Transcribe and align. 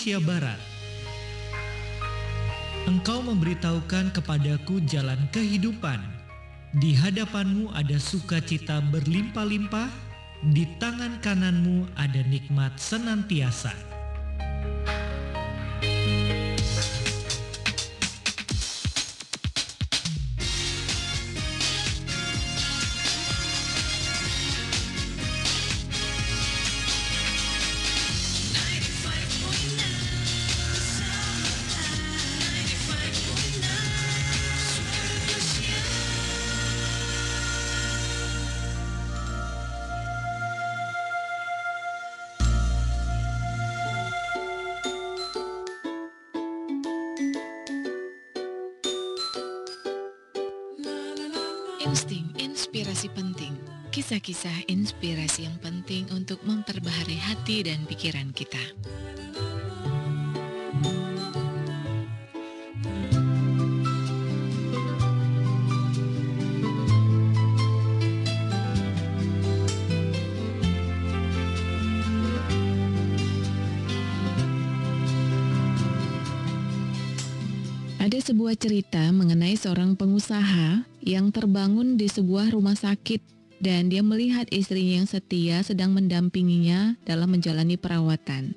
Indonesia 0.00 0.32
Barat. 0.32 0.60
Engkau 2.88 3.20
memberitahukan 3.20 4.16
kepadaku 4.16 4.80
jalan 4.88 5.28
kehidupan. 5.28 6.00
Di 6.80 6.96
hadapanmu 6.96 7.68
ada 7.76 8.00
sukacita 8.00 8.80
berlimpah-limpah, 8.80 9.92
di 10.56 10.64
tangan 10.80 11.20
kananmu 11.20 11.84
ada 12.00 12.24
nikmat 12.32 12.80
senantiasa. 12.80 13.89
Kisah-kisah 54.20 54.68
inspirasi 54.68 55.48
yang 55.48 55.56
penting 55.64 56.04
untuk 56.12 56.44
memperbaharui 56.44 57.16
hati 57.16 57.64
dan 57.64 57.88
pikiran 57.88 58.36
kita. 58.36 58.60
Ada 77.96 78.20
sebuah 78.20 78.52
cerita 78.60 79.00
mengenai 79.16 79.56
seorang 79.56 79.96
pengusaha 79.96 80.84
yang 81.00 81.32
terbangun 81.32 81.96
di 81.96 82.04
sebuah 82.04 82.52
rumah 82.52 82.76
sakit 82.76 83.39
dan 83.60 83.92
dia 83.92 84.00
melihat 84.00 84.48
istrinya 84.50 85.04
yang 85.04 85.08
setia 85.08 85.60
sedang 85.60 85.92
mendampinginya 85.92 86.96
dalam 87.04 87.30
menjalani 87.30 87.76
perawatan. 87.76 88.56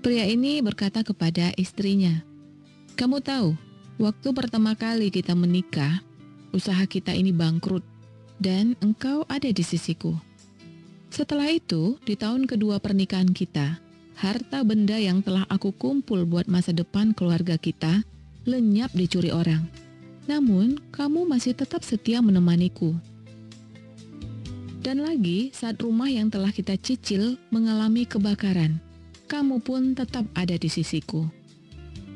Pria 0.00 0.24
ini 0.24 0.64
berkata 0.64 1.04
kepada 1.04 1.52
istrinya, 1.60 2.24
"Kamu 2.96 3.20
tahu, 3.20 3.52
waktu 4.00 4.28
pertama 4.32 4.72
kali 4.78 5.12
kita 5.12 5.36
menikah, 5.36 6.00
usaha 6.56 6.82
kita 6.86 7.12
ini 7.12 7.34
bangkrut 7.34 7.84
dan 8.40 8.74
engkau 8.80 9.28
ada 9.28 9.52
di 9.52 9.60
sisiku. 9.60 10.16
Setelah 11.12 11.52
itu, 11.52 12.00
di 12.06 12.16
tahun 12.16 12.48
kedua 12.48 12.80
pernikahan 12.80 13.28
kita, 13.34 13.76
harta 14.16 14.64
benda 14.64 14.96
yang 14.96 15.20
telah 15.20 15.44
aku 15.52 15.74
kumpul 15.76 16.24
buat 16.24 16.48
masa 16.48 16.72
depan 16.72 17.12
keluarga 17.12 17.60
kita 17.60 18.00
lenyap 18.48 18.88
dicuri 18.96 19.28
orang. 19.28 19.68
Namun, 20.24 20.78
kamu 20.94 21.26
masih 21.28 21.52
tetap 21.52 21.82
setia 21.82 22.22
menemaniku. 22.22 22.94
Dan 24.80 25.04
lagi, 25.04 25.52
saat 25.52 25.76
rumah 25.84 26.08
yang 26.08 26.32
telah 26.32 26.48
kita 26.48 26.72
cicil 26.80 27.36
mengalami 27.52 28.08
kebakaran, 28.08 28.80
kamu 29.28 29.60
pun 29.60 29.92
tetap 29.92 30.24
ada 30.32 30.56
di 30.56 30.72
sisiku. 30.72 31.28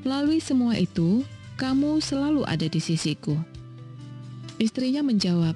Melalui 0.00 0.40
semua 0.40 0.72
itu, 0.80 1.28
kamu 1.60 2.00
selalu 2.00 2.48
ada 2.48 2.64
di 2.64 2.80
sisiku. 2.80 3.36
Istrinya 4.56 5.04
menjawab, 5.04 5.52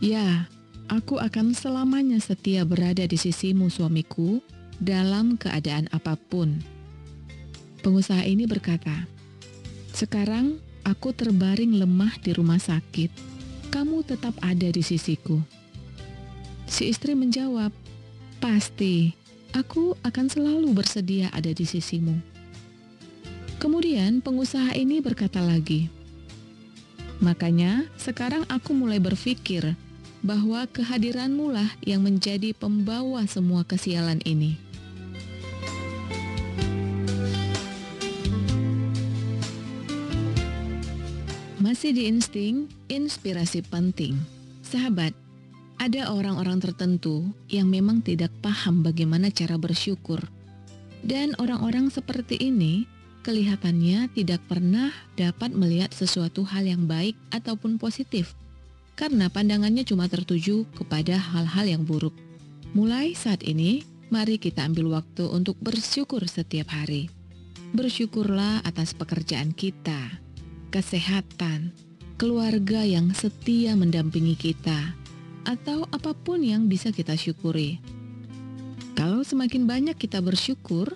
"Ya, 0.00 0.48
aku 0.88 1.20
akan 1.20 1.52
selamanya 1.52 2.16
setia 2.16 2.64
berada 2.64 3.04
di 3.04 3.20
sisimu, 3.20 3.68
suamiku, 3.68 4.40
dalam 4.80 5.36
keadaan 5.36 5.92
apa 5.92 6.16
pun." 6.16 6.64
Pengusaha 7.84 8.24
ini 8.24 8.48
berkata, 8.48 9.04
sekarang 9.92 10.56
aku 10.88 11.12
terbaring 11.12 11.76
lemah 11.76 12.16
di 12.24 12.32
rumah 12.32 12.56
sakit. 12.56 13.12
Kamu 13.68 14.00
tetap 14.00 14.32
ada 14.40 14.68
di 14.72 14.80
sisiku. 14.80 15.61
Si 16.66 16.88
istri 16.88 17.12
menjawab, 17.14 17.70
"Pasti, 18.42 19.14
aku 19.54 19.94
akan 20.02 20.26
selalu 20.26 20.74
bersedia 20.74 21.30
ada 21.30 21.52
di 21.52 21.62
sisimu." 21.62 22.18
Kemudian 23.62 24.18
pengusaha 24.18 24.74
ini 24.74 24.98
berkata 24.98 25.38
lagi, 25.38 25.86
"Makanya 27.22 27.86
sekarang 27.94 28.42
aku 28.50 28.74
mulai 28.74 28.98
berpikir 28.98 29.78
bahwa 30.26 30.66
kehadiranmu 30.66 31.54
lah 31.54 31.70
yang 31.86 32.02
menjadi 32.02 32.50
pembawa 32.58 33.22
semua 33.30 33.62
kesialan 33.62 34.18
ini." 34.26 34.58
Masih 41.62 41.94
di 41.94 42.10
insting, 42.10 42.66
inspirasi 42.90 43.62
penting. 43.62 44.18
Sahabat, 44.66 45.14
ada 45.82 46.14
orang-orang 46.14 46.62
tertentu 46.62 47.26
yang 47.50 47.66
memang 47.66 48.06
tidak 48.06 48.30
paham 48.38 48.86
bagaimana 48.86 49.34
cara 49.34 49.58
bersyukur. 49.58 50.22
Dan 51.02 51.34
orang-orang 51.42 51.90
seperti 51.90 52.38
ini 52.38 52.86
kelihatannya 53.26 54.06
tidak 54.14 54.46
pernah 54.46 54.94
dapat 55.18 55.50
melihat 55.50 55.90
sesuatu 55.90 56.46
hal 56.46 56.70
yang 56.70 56.86
baik 56.86 57.18
ataupun 57.34 57.82
positif 57.82 58.38
karena 58.94 59.26
pandangannya 59.26 59.82
cuma 59.82 60.06
tertuju 60.06 60.62
kepada 60.78 61.18
hal-hal 61.18 61.66
yang 61.66 61.82
buruk. 61.82 62.14
Mulai 62.78 63.18
saat 63.18 63.42
ini, 63.42 63.82
mari 64.14 64.38
kita 64.38 64.62
ambil 64.62 65.02
waktu 65.02 65.26
untuk 65.26 65.58
bersyukur 65.58 66.22
setiap 66.30 66.70
hari. 66.70 67.10
Bersyukurlah 67.74 68.62
atas 68.62 68.94
pekerjaan 68.94 69.50
kita, 69.50 70.22
kesehatan, 70.70 71.74
keluarga 72.20 72.86
yang 72.86 73.10
setia 73.16 73.74
mendampingi 73.74 74.38
kita, 74.38 74.94
atau 75.44 75.88
apa 75.90 76.14
pun 76.14 76.42
yang 76.42 76.66
bisa 76.70 76.94
kita 76.94 77.18
syukuri. 77.18 77.82
Kalau 78.92 79.24
semakin 79.24 79.64
banyak 79.66 79.96
kita 79.96 80.20
bersyukur, 80.20 80.92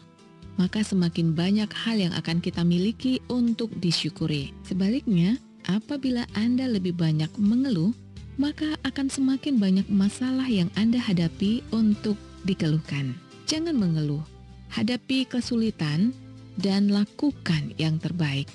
maka 0.56 0.80
semakin 0.84 1.36
banyak 1.36 1.68
hal 1.72 1.96
yang 2.00 2.14
akan 2.16 2.40
kita 2.40 2.64
miliki 2.64 3.20
untuk 3.28 3.72
disyukuri. 3.76 4.52
Sebaliknya, 4.64 5.36
apabila 5.68 6.24
Anda 6.36 6.68
lebih 6.68 6.96
banyak 6.96 7.28
mengeluh, 7.36 7.92
maka 8.36 8.76
akan 8.84 9.08
semakin 9.08 9.56
banyak 9.56 9.86
masalah 9.88 10.44
yang 10.48 10.68
Anda 10.76 11.00
hadapi 11.00 11.64
untuk 11.72 12.20
dikeluhkan. 12.44 13.16
Jangan 13.48 13.76
mengeluh, 13.76 14.24
hadapi 14.72 15.24
kesulitan, 15.28 16.12
dan 16.56 16.88
lakukan 16.88 17.76
yang 17.76 18.00
terbaik. 18.00 18.48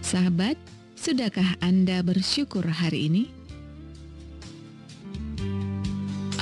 Sahabat, 0.00 0.56
sudahkah 0.96 1.60
Anda 1.60 2.00
bersyukur 2.00 2.64
hari 2.64 3.12
ini? 3.12 3.37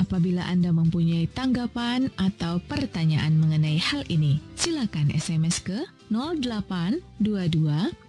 Apabila 0.07 0.47
Anda 0.47 0.71
mempunyai 0.71 1.27
tanggapan 1.35 2.07
atau 2.15 2.63
pertanyaan 2.63 3.43
mengenai 3.43 3.75
hal 3.75 4.07
ini, 4.07 4.39
silakan 4.55 5.11
SMS 5.11 5.59
ke 5.59 5.83
0822 6.07 7.27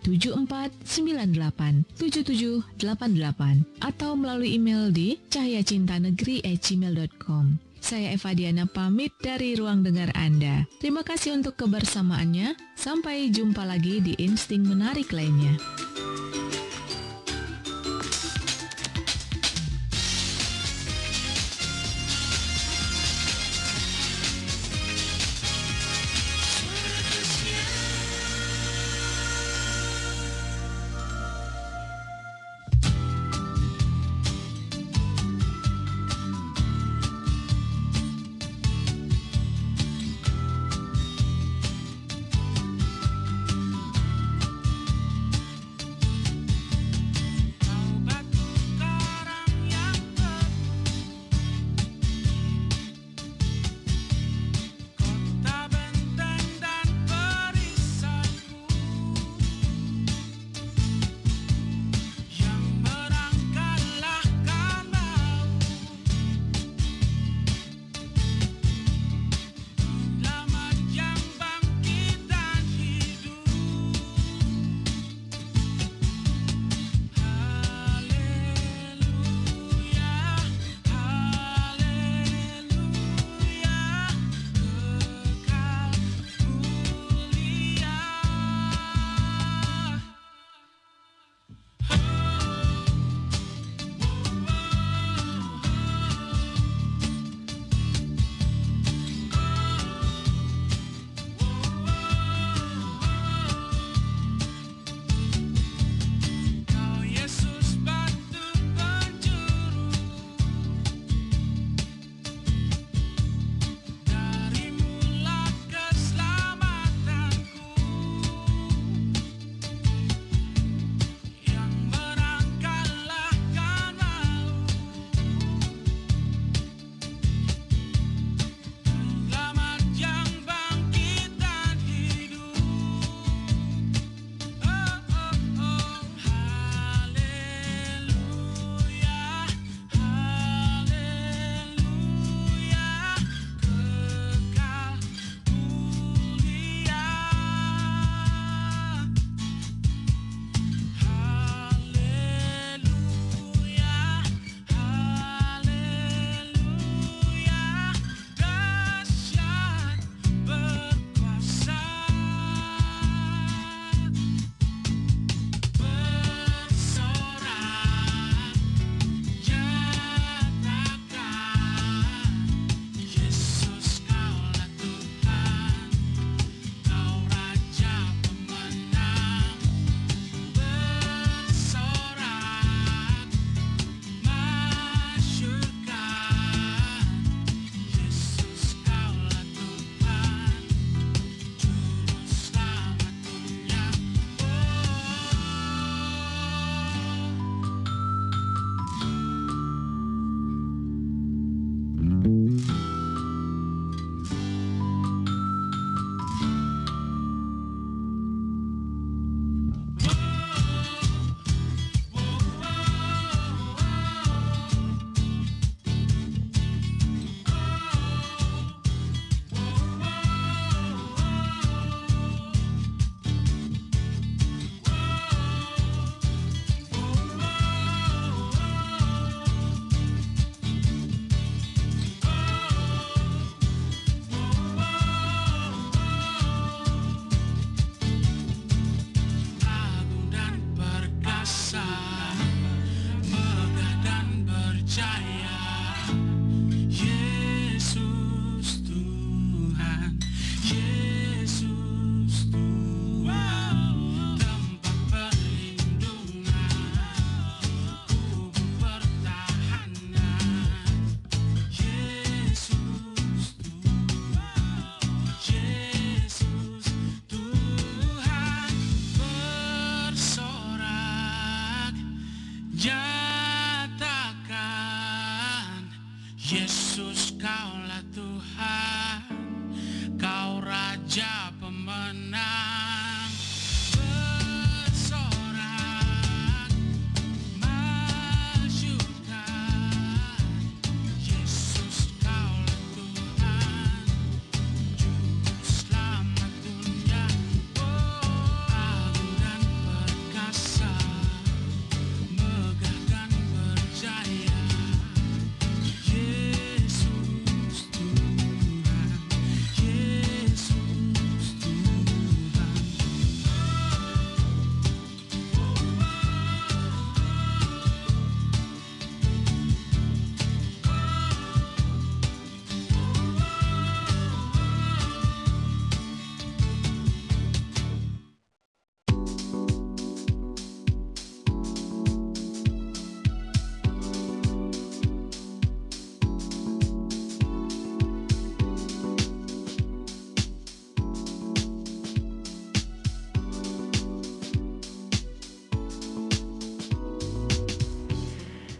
7498 0.07 0.79
7788 1.99 3.83
atau 3.83 4.15
melalui 4.15 4.55
email 4.55 4.95
di 4.95 5.19
cahyacintanegeri@gmail.com. 5.27 7.59
Saya 7.83 8.15
Eva 8.15 8.31
Diana 8.31 8.71
pamit 8.71 9.11
dari 9.19 9.59
ruang 9.59 9.83
dengar 9.83 10.15
Anda. 10.15 10.71
Terima 10.79 11.03
kasih 11.03 11.35
untuk 11.35 11.59
kebersamaannya. 11.59 12.55
Sampai 12.79 13.27
jumpa 13.35 13.67
lagi 13.67 13.99
di 13.99 14.15
Insting 14.23 14.63
Menarik 14.63 15.11
lainnya. 15.11 15.59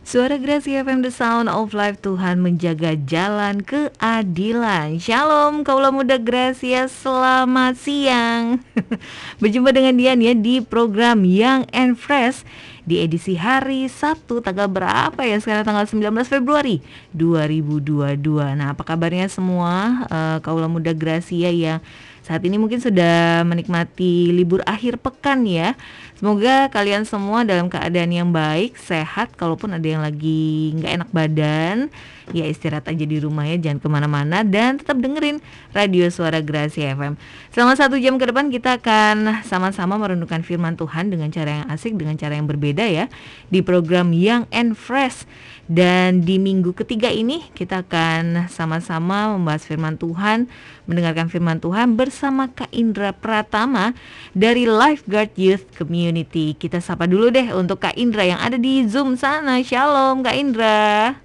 Suara 0.09 0.41
Gracia 0.41 0.89
FM 0.89 1.05
The 1.05 1.13
Sound 1.13 1.53
of 1.53 1.77
Life 1.77 2.01
Tuhan 2.01 2.41
menjaga 2.41 2.97
jalan 2.97 3.61
keadilan. 3.61 4.97
Shalom 4.97 5.61
kaulah 5.69 5.93
muda 5.93 6.17
Gracia 6.17 6.89
Selamat 6.89 7.77
siang. 7.77 8.65
Berjumpa 9.45 9.69
dengan 9.69 10.01
Dian 10.01 10.25
ya 10.25 10.33
di 10.33 10.65
program 10.65 11.29
Young 11.29 11.69
and 11.77 12.01
Fresh 12.01 12.41
Di 12.89 13.05
edisi 13.05 13.37
hari 13.37 13.85
Sabtu 13.85 14.41
tanggal 14.41 14.73
berapa 14.73 15.21
ya? 15.29 15.37
Sekarang 15.45 15.69
tanggal 15.69 15.85
19 15.85 16.25
Februari 16.25 16.81
2022 17.13 18.17
Nah 18.57 18.73
apa 18.73 18.89
kabarnya 18.89 19.29
semua 19.29 20.09
uh, 20.09 20.41
kaulah 20.41 20.73
muda 20.73 20.97
Gracia 20.97 21.53
yang 21.53 21.85
saat 22.29 22.45
ini 22.45 22.61
mungkin 22.61 22.77
sudah 22.77 23.41
menikmati 23.49 24.37
libur 24.37 24.61
akhir 24.69 25.01
pekan 25.01 25.49
ya. 25.49 25.73
Semoga 26.21 26.69
kalian 26.69 27.09
semua 27.09 27.41
dalam 27.41 27.73
keadaan 27.73 28.13
yang 28.13 28.29
baik, 28.29 28.77
sehat. 28.77 29.33
Kalaupun 29.33 29.73
ada 29.73 29.87
yang 29.87 30.05
lagi 30.05 30.77
nggak 30.77 30.93
enak 31.01 31.11
badan, 31.15 31.89
ya 32.37 32.45
istirahat 32.45 32.85
aja 32.85 33.05
di 33.09 33.17
rumah 33.17 33.49
ya, 33.49 33.57
jangan 33.57 33.81
ke 33.81 33.89
mana-mana 33.89 34.45
dan 34.45 34.77
tetap 34.77 35.01
dengerin 35.01 35.41
radio 35.73 36.05
suara 36.13 36.45
Gracia 36.45 36.93
FM. 36.93 37.17
Selama 37.49 37.73
satu 37.81 37.97
jam 37.97 38.21
ke 38.21 38.29
depan 38.29 38.53
kita 38.53 38.77
akan 38.77 39.47
sama-sama 39.49 39.97
merenungkan 39.97 40.45
firman 40.45 40.77
Tuhan 40.77 41.09
dengan 41.09 41.33
cara 41.33 41.65
yang 41.65 41.67
asik, 41.73 41.97
dengan 41.97 42.21
cara 42.21 42.37
yang 42.37 42.45
berbeda 42.45 42.85
ya 42.85 43.09
di 43.49 43.65
program 43.65 44.13
Young 44.13 44.45
and 44.53 44.77
Fresh. 44.77 45.25
Dan 45.69 46.25
di 46.25 46.41
minggu 46.41 46.73
ketiga 46.73 47.13
ini 47.13 47.45
kita 47.53 47.85
akan 47.85 48.49
sama-sama 48.49 49.37
membahas 49.37 49.69
firman 49.69 50.01
Tuhan, 50.01 50.49
mendengarkan 50.89 51.29
firman 51.29 51.61
Tuhan 51.61 51.93
bersama 51.93 52.49
Kak 52.49 52.73
Indra 52.73 53.13
Pratama 53.13 53.93
dari 54.33 54.65
Lifeguard 54.65 55.37
Youth 55.37 55.69
Community. 55.77 56.57
Kita 56.57 56.81
sapa 56.81 57.05
dulu 57.05 57.29
deh 57.29 57.53
untuk 57.53 57.85
Kak 57.85 58.01
Indra 58.01 58.25
yang 58.25 58.41
ada 58.41 58.57
di 58.57 58.89
Zoom 58.89 59.21
sana. 59.21 59.61
Shalom 59.61 60.25
Kak 60.25 60.37
Indra. 60.41 61.21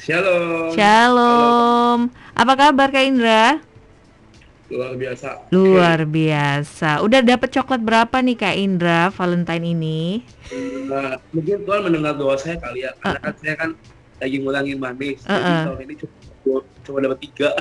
Shalom. 0.00 0.72
Shalom. 0.72 1.98
Apa 2.32 2.52
kabar 2.56 2.88
Kak 2.88 3.04
Indra? 3.04 3.60
Luar 4.70 4.94
biasa. 4.94 5.28
Luar 5.50 5.98
biasa. 6.06 7.02
Udah 7.02 7.20
dapat 7.26 7.50
coklat 7.50 7.82
berapa 7.82 8.16
nih 8.22 8.36
Kak 8.38 8.54
Indra 8.54 9.10
Valentine 9.10 9.66
ini? 9.66 10.22
Nah, 10.86 11.18
mungkin 11.34 11.66
Tuhan 11.66 11.80
mendengar 11.82 12.14
doa 12.14 12.38
saya 12.38 12.54
kali 12.62 12.86
ya. 12.86 12.94
Karena 13.02 13.18
uh. 13.18 13.22
kan 13.26 13.34
saya 13.42 13.54
kan 13.58 13.70
lagi 14.22 14.36
ngulangin 14.38 14.78
manis. 14.78 15.26
Uh 15.26 15.34
-uh. 15.34 15.42
Jadi 15.42 15.66
tahun 15.66 15.80
ini 15.82 15.94
cuma 15.98 16.14
cuma 16.86 16.98
dapat 17.02 17.18
tiga. 17.18 17.48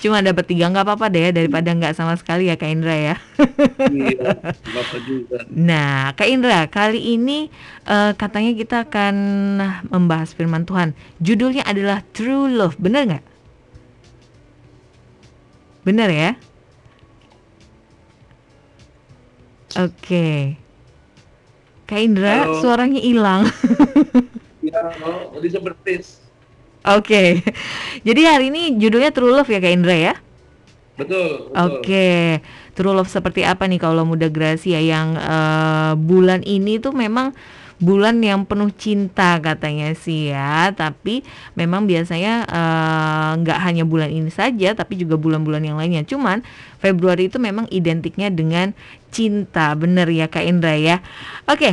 cuma 0.00 0.18
dapat 0.22 0.44
tiga 0.46 0.64
nggak 0.70 0.86
apa-apa 0.86 1.06
deh 1.10 1.34
daripada 1.34 1.68
nggak 1.74 1.94
sama 1.98 2.14
sekali 2.14 2.46
ya 2.46 2.54
Kak 2.54 2.70
Indra 2.70 2.94
ya. 2.94 3.16
iya, 3.90 4.54
apa 4.54 4.96
juga. 5.02 5.38
Nah, 5.50 6.14
Kak 6.14 6.30
Indra 6.30 6.70
kali 6.70 7.18
ini 7.18 7.50
uh, 7.90 8.14
katanya 8.14 8.54
kita 8.54 8.86
akan 8.86 9.14
membahas 9.90 10.30
Firman 10.30 10.62
Tuhan. 10.62 10.94
Judulnya 11.18 11.66
adalah 11.66 12.06
True 12.14 12.50
Love, 12.50 12.78
bener 12.78 13.02
nggak? 13.06 13.29
Bener 15.80 16.08
ya? 16.12 16.30
Oke. 19.78 19.96
Okay. 19.96 20.38
Kak 21.90 21.98
Indra, 21.98 22.46
Halo. 22.46 22.62
suaranya 22.62 23.02
hilang. 23.02 23.50
Seperti 25.50 25.92
Oke. 26.00 27.02
Okay. 27.02 27.28
Jadi 28.06 28.20
hari 28.24 28.44
ini 28.54 28.78
judulnya 28.78 29.10
True 29.10 29.34
Love 29.34 29.50
ya 29.50 29.58
Kak 29.58 29.74
Indra 29.74 29.96
ya? 29.96 30.14
Betul. 30.94 31.50
betul. 31.50 31.58
Oke. 31.58 31.82
Okay. 31.82 32.22
True 32.78 32.94
Love 32.94 33.10
seperti 33.10 33.42
apa 33.42 33.66
nih 33.66 33.82
kalau 33.82 34.06
muda 34.06 34.30
Gracia 34.30 34.78
yang 34.78 35.18
uh, 35.18 35.98
bulan 35.98 36.46
ini 36.46 36.78
tuh 36.78 36.94
memang 36.94 37.34
bulan 37.80 38.20
yang 38.20 38.44
penuh 38.44 38.68
cinta 38.76 39.40
katanya 39.40 39.96
sih 39.96 40.30
ya 40.30 40.70
tapi 40.76 41.24
memang 41.56 41.88
biasanya 41.88 42.44
eh, 42.44 43.30
nggak 43.40 43.58
uh, 43.58 43.64
hanya 43.64 43.88
bulan 43.88 44.12
ini 44.12 44.28
saja 44.28 44.76
tapi 44.76 45.00
juga 45.00 45.16
bulan-bulan 45.16 45.64
yang 45.64 45.80
lainnya 45.80 46.04
cuman 46.04 46.44
Februari 46.78 47.32
itu 47.32 47.40
memang 47.40 47.64
identiknya 47.72 48.28
dengan 48.28 48.76
cinta 49.08 49.72
bener 49.72 50.06
ya 50.12 50.28
Kak 50.28 50.44
Indra 50.44 50.76
ya 50.76 51.00
oke 51.48 51.72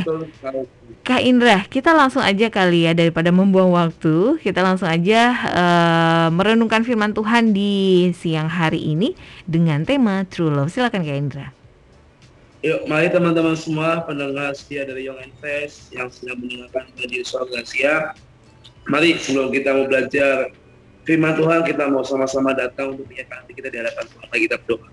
Kak 1.08 1.24
Indra, 1.24 1.64
kita 1.64 1.96
langsung 1.96 2.20
aja 2.20 2.52
kali 2.52 2.84
ya 2.84 2.92
daripada 2.92 3.32
membuang 3.32 3.72
waktu, 3.72 4.36
kita 4.44 4.60
langsung 4.60 4.92
aja 4.92 5.32
uh, 5.48 6.28
merenungkan 6.28 6.84
firman 6.84 7.16
Tuhan 7.16 7.56
di 7.56 8.12
siang 8.12 8.52
hari 8.52 8.92
ini 8.92 9.16
dengan 9.48 9.88
tema 9.88 10.28
True 10.28 10.52
Love. 10.52 10.68
Silakan 10.68 11.08
Kak 11.08 11.16
Indra. 11.16 11.57
Yuk, 12.58 12.90
mari 12.90 13.06
teman-teman 13.06 13.54
semua 13.54 14.02
pendengar 14.02 14.50
setia 14.50 14.82
dari 14.82 15.06
Young 15.06 15.22
Invest 15.22 15.94
yang 15.94 16.10
sedang 16.10 16.42
mendengarkan 16.42 16.90
radio 16.98 17.22
Soal 17.22 17.46
Gracia. 17.46 18.18
Mari 18.90 19.14
sebelum 19.14 19.54
kita 19.54 19.78
mau 19.78 19.86
belajar 19.86 20.50
firman 21.06 21.38
Tuhan, 21.38 21.62
kita 21.62 21.86
mau 21.86 22.02
sama-sama 22.02 22.50
datang 22.58 22.98
untuk 22.98 23.06
menyatakan 23.06 23.46
kita 23.46 23.70
di 23.70 23.78
hadapan 23.78 24.04
Tuhan. 24.10 24.24
Mari 24.26 24.40
kita 24.50 24.56
berdoa. 24.58 24.90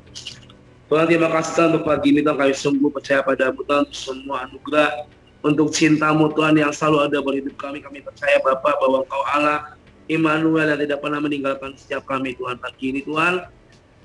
Tuhan 0.86 1.06
terima 1.10 1.30
kasih 1.34 1.52
Tuhan 1.58 1.68
untuk 1.74 1.84
pagi 1.90 2.08
ini 2.14 2.22
Tuhan 2.22 2.38
kami 2.38 2.54
sungguh 2.54 2.90
percaya 2.94 3.20
pada 3.26 3.50
Tuhan 3.50 3.82
untuk 3.90 3.98
semua 3.98 4.46
anugerah 4.46 4.92
untuk 5.42 5.68
cintamu 5.74 6.30
Tuhan 6.38 6.54
yang 6.62 6.70
selalu 6.70 6.98
ada 7.10 7.18
berhidup 7.18 7.58
kami. 7.58 7.82
Kami 7.82 8.06
percaya 8.06 8.38
Bapak 8.46 8.78
bahwa 8.78 9.02
Engkau 9.02 9.26
Allah 9.26 9.74
Immanuel 10.06 10.70
yang 10.70 10.86
tidak 10.86 11.02
pernah 11.02 11.18
meninggalkan 11.18 11.74
setiap 11.74 12.06
kami 12.06 12.38
Tuhan 12.38 12.62
pagi 12.62 12.94
ini 12.94 13.02
Tuhan 13.02 13.50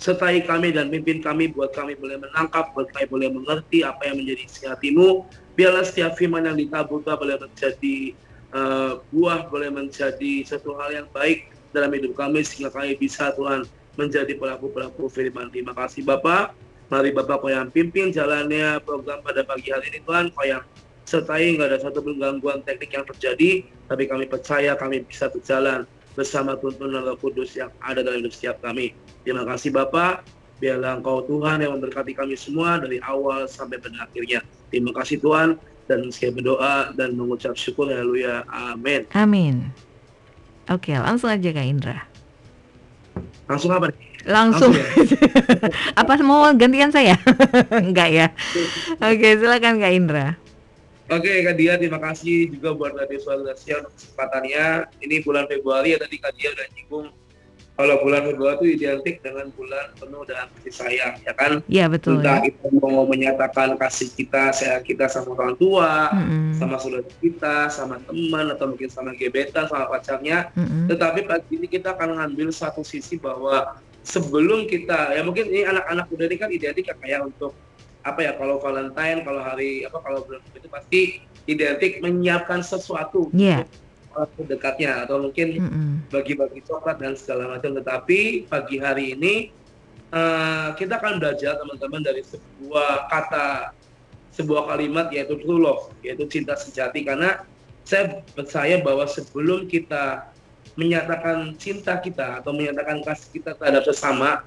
sertai 0.00 0.40
kami 0.48 0.72
dan 0.72 0.88
pimpin 0.88 1.20
kami 1.20 1.52
buat 1.52 1.76
kami 1.76 1.92
boleh 2.00 2.16
menangkap, 2.16 2.72
buat 2.72 2.88
kami 2.96 3.06
boleh 3.06 3.28
mengerti 3.28 3.84
apa 3.84 4.08
yang 4.08 4.16
menjadi 4.16 4.42
isi 4.48 4.64
hatimu. 4.64 5.28
Biarlah 5.54 5.84
setiap 5.84 6.16
firman 6.16 6.48
yang 6.48 6.56
ditaburkan 6.56 7.20
boleh 7.20 7.36
menjadi 7.36 8.16
uh, 8.56 9.04
buah, 9.12 9.52
boleh 9.52 9.68
menjadi 9.68 10.32
satu 10.48 10.72
hal 10.80 11.04
yang 11.04 11.08
baik 11.12 11.52
dalam 11.76 11.92
hidup 11.92 12.16
kami 12.16 12.40
sehingga 12.40 12.72
kami 12.72 12.96
bisa 12.96 13.36
Tuhan 13.36 13.68
menjadi 14.00 14.32
pelaku-pelaku 14.40 15.12
firman. 15.12 15.52
Terima 15.52 15.76
kasih 15.76 16.00
Bapak. 16.08 16.56
Mari 16.88 17.12
Bapak 17.12 17.44
kau 17.44 17.52
yang 17.52 17.68
pimpin 17.70 18.10
jalannya 18.10 18.80
program 18.82 19.20
pada 19.20 19.44
pagi 19.44 19.68
hari 19.68 19.92
ini 19.92 20.00
Tuhan. 20.02 20.32
Kau 20.32 20.48
yang 20.48 20.64
sertai 21.04 21.60
nggak 21.60 21.76
ada 21.76 21.78
satu 21.78 22.00
gangguan 22.02 22.64
teknik 22.64 22.96
yang 22.96 23.04
terjadi. 23.04 23.68
Tapi 23.84 24.08
kami 24.08 24.24
percaya 24.26 24.72
kami 24.80 25.04
bisa 25.04 25.28
berjalan 25.28 25.84
bersama 26.20 26.52
tuntunan 26.60 27.00
Roh 27.00 27.16
Kudus 27.16 27.56
yang 27.56 27.72
ada 27.80 28.04
dalam 28.04 28.20
hidup 28.20 28.36
setiap 28.36 28.60
kami. 28.60 28.92
Terima 29.24 29.48
kasih 29.48 29.72
Bapak, 29.72 30.28
biarlah 30.60 31.00
Engkau 31.00 31.24
Tuhan 31.24 31.64
yang 31.64 31.80
memberkati 31.80 32.12
kami 32.12 32.36
semua 32.36 32.76
dari 32.76 33.00
awal 33.00 33.48
sampai 33.48 33.80
pada 33.80 34.04
akhirnya. 34.04 34.44
Terima 34.68 34.92
kasih 34.92 35.16
Tuhan 35.24 35.56
dan 35.88 36.12
saya 36.12 36.36
berdoa 36.36 36.92
dan 36.92 37.16
mengucap 37.16 37.56
syukur 37.56 37.88
haleluya. 37.88 38.44
Amin. 38.52 39.08
Amin. 39.16 39.72
Oke, 40.68 40.92
langsung 40.92 41.32
aja 41.32 41.48
Kak 41.48 41.64
Indra. 41.64 42.04
Langsung 43.48 43.72
apa 43.72 43.90
Langsung. 44.28 44.76
Langsung 44.76 44.76
ya? 44.76 44.84
apa 46.00 46.12
mau 46.20 46.44
gantian 46.52 46.92
saya? 46.92 47.16
Enggak 47.80 48.08
ya. 48.12 48.26
Oke, 49.08 49.40
silakan 49.40 49.80
Kak 49.80 49.92
Indra. 49.96 50.36
Oke 51.10 51.42
Kak 51.42 51.58
Dia, 51.58 51.74
terima 51.74 51.98
kasih 51.98 52.54
juga 52.54 52.70
buat 52.70 52.94
Radio 52.94 53.18
Suara 53.18 53.42
untuk 53.42 53.58
kesempatannya. 53.98 54.94
Ini 55.02 55.26
bulan 55.26 55.50
Februari 55.50 55.92
ya 55.94 55.98
tadi 55.98 56.22
Kak 56.22 56.38
Dia 56.38 56.54
udah 56.54 56.66
nyinggung 56.70 57.10
kalau 57.80 57.96
bulan 58.04 58.28
Februari 58.28 58.56
itu 58.60 58.66
identik 58.76 59.24
dengan 59.24 59.48
bulan 59.56 59.88
penuh 59.96 60.20
dengan 60.28 60.52
kasih 60.52 60.74
sayang, 60.84 61.16
ya 61.24 61.32
kan? 61.32 61.64
Iya 61.64 61.88
betul. 61.88 62.20
Entah 62.20 62.44
ya. 62.44 62.52
kita 62.52 62.68
mau 62.76 63.08
menyatakan 63.08 63.72
kasih 63.80 64.12
kita, 64.12 64.52
sayang 64.52 64.84
kita 64.84 65.08
sama 65.08 65.32
orang 65.32 65.56
tua, 65.56 66.12
mm-hmm. 66.12 66.60
sama 66.60 66.76
saudara 66.76 67.08
kita, 67.24 67.72
sama 67.72 67.96
teman 68.04 68.52
atau 68.52 68.68
mungkin 68.68 68.92
sama 68.92 69.16
gebetan, 69.16 69.64
sama 69.64 69.88
pacarnya. 69.88 70.52
Mm-hmm. 70.52 70.92
Tetapi 70.92 71.20
pagi 71.24 71.52
ini 71.56 71.66
kita 71.72 71.96
akan 71.96 72.20
ngambil 72.20 72.52
satu 72.52 72.84
sisi 72.84 73.16
bahwa 73.16 73.80
sebelum 74.04 74.68
kita, 74.68 75.16
ya 75.16 75.24
mungkin 75.24 75.48
ini 75.48 75.64
anak-anak 75.64 76.04
muda 76.12 76.24
ini 76.28 76.36
kan 76.36 76.50
identik 76.52 76.84
ya 76.84 76.94
kayak 77.00 77.32
untuk 77.32 77.56
apa 78.00 78.20
ya 78.24 78.32
kalau 78.36 78.56
Valentine 78.60 79.20
kalau 79.24 79.40
hari 79.44 79.84
apa 79.84 79.98
kalau 80.00 80.24
bulan 80.24 80.40
itu 80.56 80.68
pasti 80.72 81.00
identik 81.44 82.00
menyiapkan 82.00 82.64
sesuatu 82.64 83.28
yeah. 83.36 83.64
untuk 84.16 84.48
dekatnya 84.48 85.04
atau 85.04 85.20
mungkin 85.20 85.60
bagi-bagi 86.08 86.64
coklat 86.64 87.00
dan 87.00 87.14
segala 87.16 87.56
macam. 87.56 87.76
Tetapi 87.76 88.48
pagi 88.48 88.76
hari 88.80 89.16
ini 89.16 89.34
uh, 90.14 90.72
kita 90.76 90.96
akan 90.96 91.20
belajar 91.20 91.60
teman-teman 91.60 92.00
dari 92.04 92.22
sebuah 92.24 93.10
kata 93.10 93.76
sebuah 94.30 94.70
kalimat 94.70 95.10
yaitu 95.10 95.36
true 95.42 95.60
love 95.60 95.92
yaitu 96.00 96.24
cinta 96.30 96.56
sejati. 96.56 97.04
Karena 97.04 97.44
saya 97.84 98.22
percaya 98.32 98.78
bahwa 98.80 99.04
sebelum 99.08 99.66
kita 99.66 100.30
menyatakan 100.78 101.58
cinta 101.58 101.98
kita 101.98 102.40
atau 102.40 102.54
menyatakan 102.54 103.02
kasih 103.02 103.28
kita 103.40 103.50
terhadap 103.58 103.82
sesama 103.84 104.46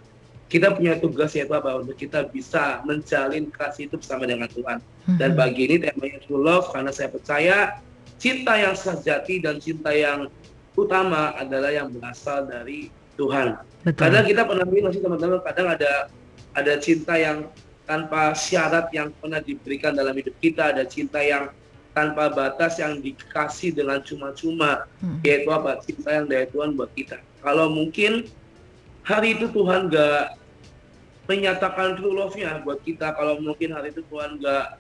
kita 0.52 0.76
punya 0.76 1.00
tugas 1.02 1.34
yaitu 1.34 1.54
apa 1.56 1.82
untuk 1.82 1.98
kita 1.98 2.30
bisa 2.30 2.84
menjalin 2.86 3.50
kasih 3.50 3.90
itu 3.90 3.96
bersama 3.98 4.30
dengan 4.30 4.48
Tuhan. 4.52 4.80
Dan 5.18 5.34
hmm. 5.34 5.40
bagi 5.40 5.62
ini 5.68 5.76
temanya 5.82 6.20
true 6.24 6.42
love 6.42 6.70
karena 6.70 6.92
saya 6.94 7.10
percaya 7.10 7.58
cinta 8.22 8.54
yang 8.56 8.76
sejati 8.78 9.42
dan 9.42 9.58
cinta 9.58 9.92
yang 9.92 10.30
utama 10.78 11.34
adalah 11.36 11.74
yang 11.74 11.90
berasal 11.90 12.46
dari 12.46 12.94
Tuhan. 13.18 13.60
Betul. 13.84 14.00
Kadang 14.00 14.26
kita 14.30 14.42
pernah 14.46 14.66
bilang 14.68 14.92
sih 14.94 15.02
teman-teman, 15.02 15.42
kadang 15.44 15.68
ada 15.74 16.08
ada 16.54 16.74
cinta 16.78 17.18
yang 17.18 17.50
tanpa 17.84 18.32
syarat 18.38 18.88
yang 18.96 19.12
pernah 19.20 19.44
diberikan 19.44 19.92
dalam 19.92 20.16
hidup 20.16 20.34
kita, 20.40 20.72
ada 20.72 20.88
cinta 20.88 21.20
yang 21.20 21.52
tanpa 21.94 22.28
batas 22.34 22.82
yang 22.82 23.00
dikasih 23.00 23.72
dengan 23.72 24.02
cuma-cuma 24.02 24.90
hmm. 25.00 25.22
yaitu 25.22 25.50
apa 25.54 25.78
cinta 25.86 26.10
yang 26.10 26.26
dari 26.26 26.50
Tuhan 26.50 26.74
buat 26.74 26.90
kita 26.98 27.22
kalau 27.46 27.70
mungkin 27.70 28.26
hari 29.04 29.36
itu 29.40 29.52
Tuhan 29.52 29.92
gak 29.92 30.40
menyatakan 31.28 31.96
true 31.96 32.16
love-nya 32.16 32.60
buat 32.68 32.84
kita 32.84 33.16
kalau 33.16 33.40
mungkin 33.40 33.72
hari 33.72 33.96
itu 33.96 34.04
Tuhan 34.12 34.40
gak 34.44 34.80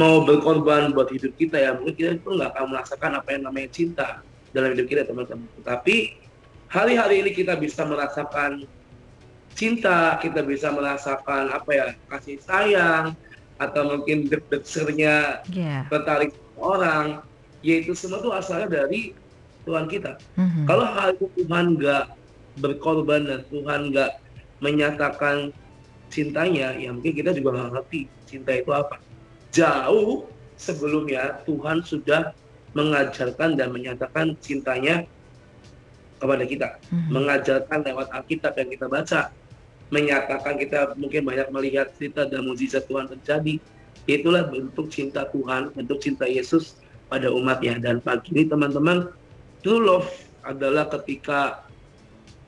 mau 0.00 0.24
berkorban 0.24 0.90
buat 0.90 1.12
hidup 1.12 1.36
kita 1.36 1.56
ya 1.60 1.70
mungkin 1.76 1.94
kita 1.94 2.10
itu 2.18 2.26
nggak 2.26 2.50
akan 2.50 2.66
merasakan 2.74 3.10
apa 3.14 3.28
yang 3.30 3.42
namanya 3.46 3.68
cinta 3.70 4.08
dalam 4.50 4.74
hidup 4.74 4.90
kita 4.90 5.06
teman-teman 5.06 5.46
tapi 5.62 6.18
hari-hari 6.66 7.22
ini 7.22 7.30
kita 7.30 7.54
bisa 7.54 7.86
merasakan 7.86 8.66
cinta 9.54 10.18
kita 10.18 10.42
bisa 10.42 10.74
merasakan 10.74 11.54
apa 11.54 11.70
ya 11.70 11.86
kasih 12.10 12.42
sayang 12.42 13.14
atau 13.62 13.86
mungkin 13.86 14.26
deg-degsernya 14.26 15.46
yeah. 15.54 15.86
tertarik 15.86 16.34
orang 16.58 17.22
yaitu 17.62 17.94
semua 17.94 18.18
itu 18.18 18.30
asalnya 18.34 18.82
dari 18.82 19.14
Tuhan 19.64 19.88
kita. 19.88 20.20
Mm-hmm. 20.36 20.64
Kalau 20.68 20.84
hal 20.84 21.08
itu 21.16 21.26
Tuhan 21.40 21.80
nggak 21.80 22.04
berkorban 22.58 23.26
dan 23.26 23.40
Tuhan 23.50 23.90
nggak 23.90 24.12
menyatakan 24.62 25.50
cintanya, 26.08 26.74
ya 26.78 26.94
mungkin 26.94 27.12
kita 27.12 27.34
juga 27.34 27.58
nggak 27.58 27.70
ngerti 27.80 28.00
cinta 28.28 28.54
itu 28.54 28.70
apa. 28.70 29.02
Jauh 29.50 30.26
sebelumnya 30.54 31.42
Tuhan 31.46 31.82
sudah 31.82 32.34
mengajarkan 32.74 33.54
dan 33.58 33.70
menyatakan 33.70 34.34
cintanya 34.42 35.06
kepada 36.18 36.44
kita, 36.46 36.68
mm-hmm. 36.78 37.10
mengajarkan 37.10 37.78
lewat 37.86 38.08
Alkitab 38.14 38.54
yang 38.58 38.70
kita 38.70 38.86
baca, 38.86 39.20
menyatakan 39.90 40.54
kita 40.58 40.94
mungkin 40.98 41.22
banyak 41.26 41.48
melihat 41.50 41.90
cerita 41.94 42.26
dan 42.26 42.46
mujizat 42.46 42.86
Tuhan 42.86 43.10
terjadi 43.10 43.58
itulah 44.04 44.44
bentuk 44.48 44.92
cinta 44.92 45.24
Tuhan, 45.32 45.72
bentuk 45.72 46.00
cinta 46.00 46.28
Yesus 46.28 46.76
pada 47.08 47.30
umatnya. 47.32 47.80
Dan 47.80 48.00
pagi 48.04 48.32
ini 48.36 48.44
teman-teman, 48.48 49.12
true 49.64 49.80
love 49.80 50.08
adalah 50.44 50.88
ketika 50.92 51.63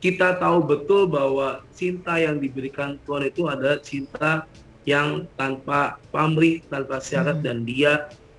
kita 0.01 0.37
tahu 0.37 0.65
betul 0.65 1.09
bahwa 1.09 1.65
cinta 1.73 2.21
yang 2.21 2.37
diberikan 2.37 3.01
Tuhan 3.09 3.33
itu 3.33 3.49
adalah 3.49 3.81
cinta 3.81 4.45
yang 4.87 5.27
tanpa 5.35 5.99
pamrih, 6.15 6.63
tanpa 6.71 7.03
syarat, 7.03 7.43
hmm. 7.43 7.45
dan 7.45 7.57
dia 7.67 7.93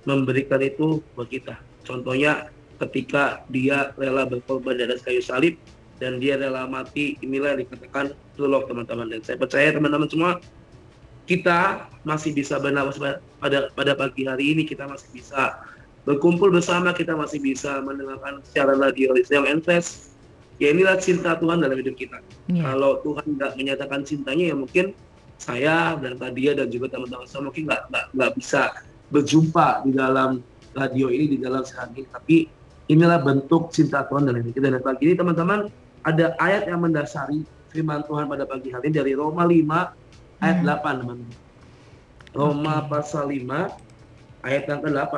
memberikan 0.08 0.62
itu 0.64 1.04
buat 1.12 1.28
kita. 1.28 1.58
Contohnya 1.84 2.48
ketika 2.80 3.44
dia 3.52 3.92
rela 4.00 4.24
berkorban 4.24 4.80
di 4.80 4.88
atas 4.88 5.04
kayu 5.04 5.20
salib, 5.20 5.58
dan 5.98 6.22
dia 6.22 6.38
rela 6.38 6.64
mati, 6.64 7.18
inilah 7.20 7.58
yang 7.58 7.66
dikatakan 7.66 8.14
true 8.38 8.48
love 8.48 8.70
teman-teman. 8.70 9.10
Dan 9.10 9.20
saya 9.26 9.36
percaya 9.36 9.74
teman-teman 9.74 10.06
semua, 10.06 10.38
kita 11.28 11.90
masih 12.08 12.32
bisa 12.32 12.56
bernapas 12.56 12.96
pada 13.42 13.68
pada 13.76 13.92
pagi 13.92 14.24
hari 14.24 14.56
ini 14.56 14.64
kita 14.64 14.88
masih 14.88 15.12
bisa 15.12 15.60
berkumpul 16.08 16.48
bersama 16.48 16.96
kita 16.96 17.12
masih 17.12 17.36
bisa 17.36 17.84
mendengarkan 17.84 18.40
secara 18.48 18.72
radio 18.80 19.12
yang 19.28 19.44
Enfest 19.44 20.16
ya 20.58 20.74
inilah 20.74 20.98
cinta 20.98 21.38
Tuhan 21.38 21.62
dalam 21.62 21.78
hidup 21.78 21.94
kita 21.94 22.18
yeah. 22.50 22.66
kalau 22.66 22.98
Tuhan 23.02 23.38
nggak 23.38 23.52
menyatakan 23.54 24.02
cintanya 24.02 24.54
ya 24.54 24.56
mungkin 24.58 24.94
saya 25.38 25.94
dan 26.02 26.18
Tadia 26.18 26.52
dan 26.58 26.66
juga 26.68 26.90
teman-teman 26.98 27.26
saya 27.30 27.46
mungkin 27.46 27.70
nggak 27.70 27.82
nggak 28.14 28.30
bisa 28.34 28.74
berjumpa 29.14 29.86
di 29.86 29.94
dalam 29.94 30.42
radio 30.74 31.08
ini 31.08 31.34
di 31.34 31.38
dalam 31.38 31.62
sehari 31.62 32.04
tapi 32.10 32.50
inilah 32.90 33.22
bentuk 33.22 33.70
cinta 33.70 34.04
Tuhan 34.10 34.26
dalam 34.26 34.42
hidup 34.42 34.54
kita 34.58 34.68
dan 34.74 34.82
pagi 34.82 35.02
ini 35.08 35.14
teman-teman 35.14 35.70
ada 36.02 36.34
ayat 36.42 36.66
yang 36.66 36.82
mendasari 36.82 37.44
firman 37.70 38.02
Tuhan 38.08 38.26
pada 38.26 38.48
pagi 38.48 38.72
hari 38.72 38.90
ini 38.90 38.94
dari 38.96 39.12
Roma 39.12 39.44
5 39.44 40.42
ayat 40.42 40.58
hmm. 40.62 40.68
8 40.68 41.00
teman-teman. 41.04 41.36
Roma 42.36 42.74
okay. 42.84 42.88
pasal 42.92 43.24
5 43.32 44.46
ayat 44.46 44.62
yang 44.68 44.80
ke-8. 44.84 45.14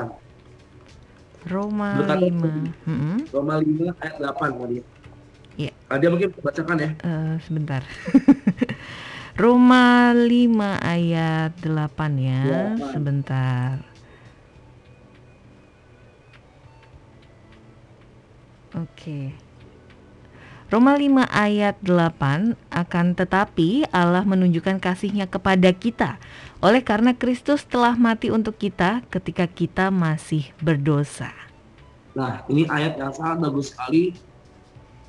Roma 1.50 1.88
Berkata, 1.96 2.26
5. 2.26 2.86
Hmm. 2.86 3.18
Roma 3.32 3.54
5 3.62 4.02
ayat 4.02 4.16
8 4.18 4.60
tadi. 4.60 4.78
Iya. 5.90 5.98
Ah, 5.98 5.98
dia 5.98 6.06
mungkin 6.14 6.30
bacakan 6.38 6.78
ya. 6.78 6.90
Uh, 7.02 7.34
sebentar. 7.42 7.82
Roma 9.42 10.14
5 10.14 10.22
ayat 10.78 11.50
8 11.58 11.66
ya. 12.14 12.78
8. 12.78 12.94
Sebentar. 12.94 13.82
Oke. 18.78 18.86
Okay. 18.94 19.26
Roma 20.70 20.94
5 20.94 21.26
ayat 21.26 21.82
8 21.82 22.54
akan 22.70 23.06
tetapi 23.18 23.90
Allah 23.90 24.22
menunjukkan 24.22 24.78
kasihnya 24.78 25.26
kepada 25.26 25.74
kita 25.74 26.22
oleh 26.62 26.86
karena 26.86 27.18
Kristus 27.18 27.66
telah 27.66 27.98
mati 27.98 28.30
untuk 28.30 28.54
kita 28.54 29.02
ketika 29.10 29.50
kita 29.50 29.90
masih 29.90 30.54
berdosa. 30.62 31.34
Nah 32.14 32.46
ini 32.46 32.70
ayat 32.70 32.94
yang 33.02 33.10
sangat 33.10 33.50
bagus 33.50 33.74
sekali 33.74 34.14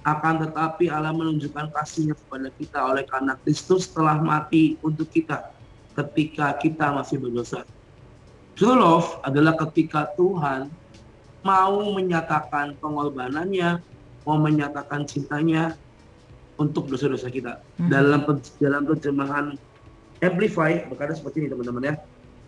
akan 0.01 0.49
tetapi 0.49 0.89
Allah 0.89 1.13
menunjukkan 1.13 1.69
kasihnya 1.77 2.17
kepada 2.17 2.49
kita 2.57 2.79
oleh 2.81 3.05
karena 3.05 3.37
Kristus 3.45 3.85
telah 3.93 4.17
mati 4.17 4.77
untuk 4.81 5.05
kita 5.13 5.53
ketika 5.93 6.57
kita 6.57 6.89
masih 6.89 7.21
berdosa. 7.21 7.61
True 8.57 8.77
love 8.77 9.21
adalah 9.21 9.53
ketika 9.67 10.09
Tuhan 10.17 10.73
mau 11.45 11.93
menyatakan 11.93 12.77
pengorbanannya, 12.81 13.81
mau 14.25 14.37
menyatakan 14.41 15.05
cintanya 15.05 15.77
untuk 16.57 16.89
dosa-dosa 16.89 17.29
kita. 17.29 17.61
Hmm. 17.77 17.89
Dalam 17.89 18.21
dalam 18.57 18.83
terjemahan 18.89 19.45
Amplify 20.21 20.85
berkata 20.85 21.17
seperti 21.17 21.45
ini 21.45 21.47
teman-teman 21.49 21.93
ya. 21.93 21.95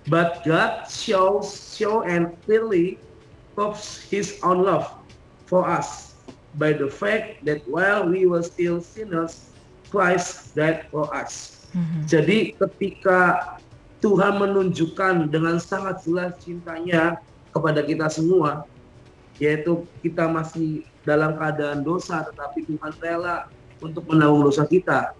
But 0.09 0.41
God 0.45 0.89
shows 0.89 1.53
show 1.53 2.03
and 2.05 2.33
clearly 2.45 3.01
proves 3.57 4.01
His 4.09 4.37
own 4.41 4.61
love 4.61 4.89
for 5.47 5.65
us 5.65 6.12
by 6.57 6.73
the 6.73 6.89
fact 6.89 7.45
that 7.45 7.63
while 7.65 8.05
we 8.05 8.25
were 8.25 8.43
still 8.43 8.81
sinners, 8.81 9.49
Christ 9.89 10.57
died 10.57 10.89
for 10.89 11.09
us. 11.13 11.65
Hmm. 11.73 12.05
Jadi 12.05 12.53
ketika 12.57 13.57
Tuhan 14.01 14.41
menunjukkan 14.41 15.29
dengan 15.33 15.57
sangat 15.57 16.03
jelas 16.05 16.37
cintanya 16.41 17.17
kepada 17.53 17.81
kita 17.85 18.09
semua, 18.09 18.65
yaitu 19.41 19.85
kita 20.05 20.29
masih 20.29 20.85
dalam 21.03 21.35
keadaan 21.35 21.81
dosa 21.81 22.23
tetapi 22.23 22.63
Tuhan 22.69 22.93
rela 23.01 23.49
untuk 23.83 24.05
menanggung 24.07 24.47
dosa 24.47 24.63
kita 24.63 25.11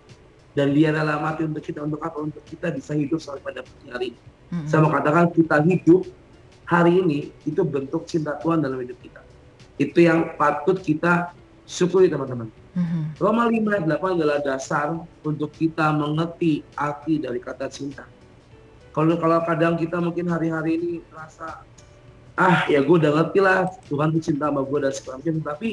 dan 0.53 0.71
dia 0.71 0.93
rela 0.93 1.19
mati 1.19 1.43
untuk 1.43 1.63
kita 1.65 1.83
untuk 1.83 1.99
apa 1.99 2.17
untuk 2.21 2.43
kita 2.45 2.71
bisa 2.71 2.93
hidup 2.93 3.19
sampai 3.19 3.41
pada 3.41 3.61
pagi 3.65 3.87
hari 3.89 4.09
mm-hmm. 4.13 4.67
saya 4.69 4.79
mau 4.85 4.93
katakan 4.93 5.33
kita 5.33 5.59
hidup 5.65 6.07
hari 6.63 7.01
ini 7.03 7.19
itu 7.43 7.61
bentuk 7.65 8.05
cinta 8.05 8.37
Tuhan 8.39 8.61
dalam 8.61 8.79
hidup 8.79 8.95
kita 9.01 9.21
itu 9.81 10.05
yang 10.05 10.37
patut 10.37 10.77
kita 10.81 11.33
syukuri 11.65 12.11
teman-teman. 12.11 12.51
Mm-hmm. 12.73 13.03
Roma 13.21 13.45
5 13.49 13.69
ayat 13.69 13.85
8 13.85 14.17
adalah 14.17 14.39
dasar 14.41 14.97
untuk 15.21 15.53
kita 15.53 15.93
mengerti 15.93 16.65
arti 16.73 17.21
dari 17.21 17.37
kata 17.37 17.69
cinta. 17.69 18.05
Kalau 18.93 19.17
kalau 19.17 19.41
kadang 19.45 19.77
kita 19.77 19.97
mungkin 19.97 20.29
hari-hari 20.29 20.77
ini 20.77 20.91
merasa 21.09 21.65
ah 22.33 22.65
ya 22.65 22.81
gue 22.81 22.95
udah 22.97 23.13
ngerti 23.13 23.39
lah 23.41 23.69
Tuhan 23.89 24.09
tuh 24.13 24.21
cinta 24.21 24.49
sama 24.49 24.61
gue 24.65 24.79
dan 24.81 24.93
segala 24.93 25.15
macam. 25.21 25.35
Tapi 25.41 25.69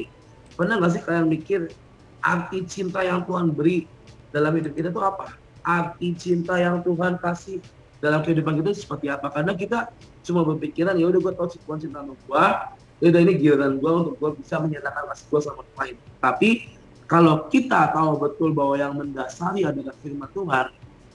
pernah 0.53 0.75
gak 0.81 0.91
sih 0.93 1.01
kalian 1.01 1.27
mikir 1.29 1.61
arti 2.21 2.59
cinta 2.69 3.01
yang 3.01 3.25
Tuhan 3.25 3.53
beri 3.53 3.89
dalam 4.29 4.53
hidup 4.57 4.73
kita 4.77 4.89
tuh 4.93 5.05
apa? 5.05 5.37
Arti 5.65 6.13
cinta 6.17 6.57
yang 6.57 6.85
Tuhan 6.85 7.17
kasih 7.17 7.61
dalam 8.01 8.21
kehidupan 8.25 8.61
kita 8.61 8.77
seperti 8.77 9.09
apa? 9.09 9.29
Karena 9.29 9.53
kita 9.57 9.89
cuma 10.21 10.45
berpikiran 10.45 10.97
ya 10.97 11.09
udah 11.09 11.17
gue 11.17 11.33
tau 11.33 11.49
Tuhan 11.49 11.81
cinta 11.81 12.01
sama 12.01 12.13
gue 12.13 12.45
udah 13.09 13.21
ini 13.25 13.33
giliran 13.41 13.81
gue 13.81 13.91
untuk 13.91 14.15
gue 14.21 14.31
bisa 14.43 14.61
menyatakan 14.61 15.09
kasih 15.09 15.25
gue 15.31 15.39
sama 15.41 15.65
orang 15.65 15.77
lain 15.81 15.95
tapi 16.21 16.49
kalau 17.09 17.49
kita 17.49 17.91
tahu 17.91 18.21
betul 18.21 18.49
bahwa 18.53 18.75
yang 18.77 18.93
mendasari 18.93 19.65
adalah 19.65 19.95
firman 20.05 20.29
Tuhan 20.29 20.69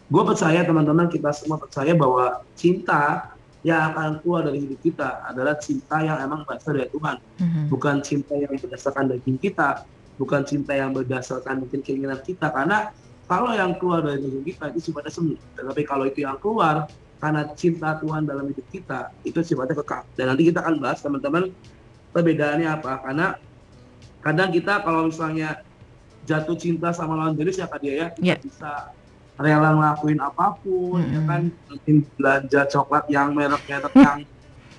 gue 0.07 0.22
percaya 0.22 0.61
teman-teman 0.66 1.07
kita 1.07 1.31
semua 1.31 1.59
percaya 1.62 1.94
bahwa 1.94 2.42
cinta 2.59 3.37
yang 3.66 3.90
akan 3.90 4.22
keluar 4.22 4.46
dari 4.46 4.62
hidup 4.62 4.79
kita 4.79 5.27
adalah 5.27 5.59
cinta 5.59 5.99
yang 5.99 6.22
emang 6.22 6.46
berasal 6.46 6.79
dari 6.79 6.87
Tuhan, 6.87 7.18
mm-hmm. 7.18 7.64
bukan 7.66 7.99
cinta 7.99 8.38
yang 8.38 8.55
berdasarkan 8.55 9.11
daging 9.11 9.42
kita, 9.42 9.83
bukan 10.22 10.46
cinta 10.46 10.70
yang 10.79 10.94
berdasarkan 10.94 11.66
mungkin 11.66 11.83
keinginan 11.83 12.22
kita. 12.22 12.55
Karena 12.55 12.94
kalau 13.27 13.51
yang 13.59 13.75
keluar 13.75 14.07
dari 14.07 14.22
daging 14.22 14.46
kita 14.55 14.70
itu 14.70 14.79
sifatnya 14.87 15.11
semu, 15.11 15.35
tetapi 15.59 15.83
kalau 15.83 16.07
itu 16.07 16.22
yang 16.22 16.38
keluar 16.38 16.87
karena 17.18 17.42
cinta 17.59 17.99
Tuhan 17.99 18.22
dalam 18.22 18.46
hidup 18.46 18.66
kita 18.70 19.11
itu 19.27 19.42
sifatnya 19.42 19.83
kekal. 19.83 20.07
Dan 20.14 20.31
nanti 20.31 20.46
kita 20.46 20.62
akan 20.62 20.75
bahas 20.79 21.03
teman-teman 21.03 21.51
perbedaannya 22.16 22.68
apa. 22.72 23.05
Karena 23.05 23.37
kadang 24.24 24.48
kita 24.48 24.81
kalau 24.81 25.12
misalnya 25.12 25.61
jatuh 26.24 26.57
cinta 26.57 26.88
sama 26.96 27.12
lawan 27.12 27.37
jenis 27.37 27.61
ya 27.61 27.68
kak 27.68 27.85
dia 27.85 27.92
ya, 27.92 28.09
yeah. 28.33 28.38
bisa 28.40 28.96
rela 29.37 29.76
ngelakuin 29.76 30.18
apa 30.18 30.57
pun 30.64 31.05
hmm. 31.05 31.12
ya 31.12 31.20
kan 31.29 31.42
mungkin 31.68 31.96
belanja 32.16 32.61
coklat 32.72 33.05
yang 33.12 33.37
merek-merek 33.37 33.92
yang 33.92 34.18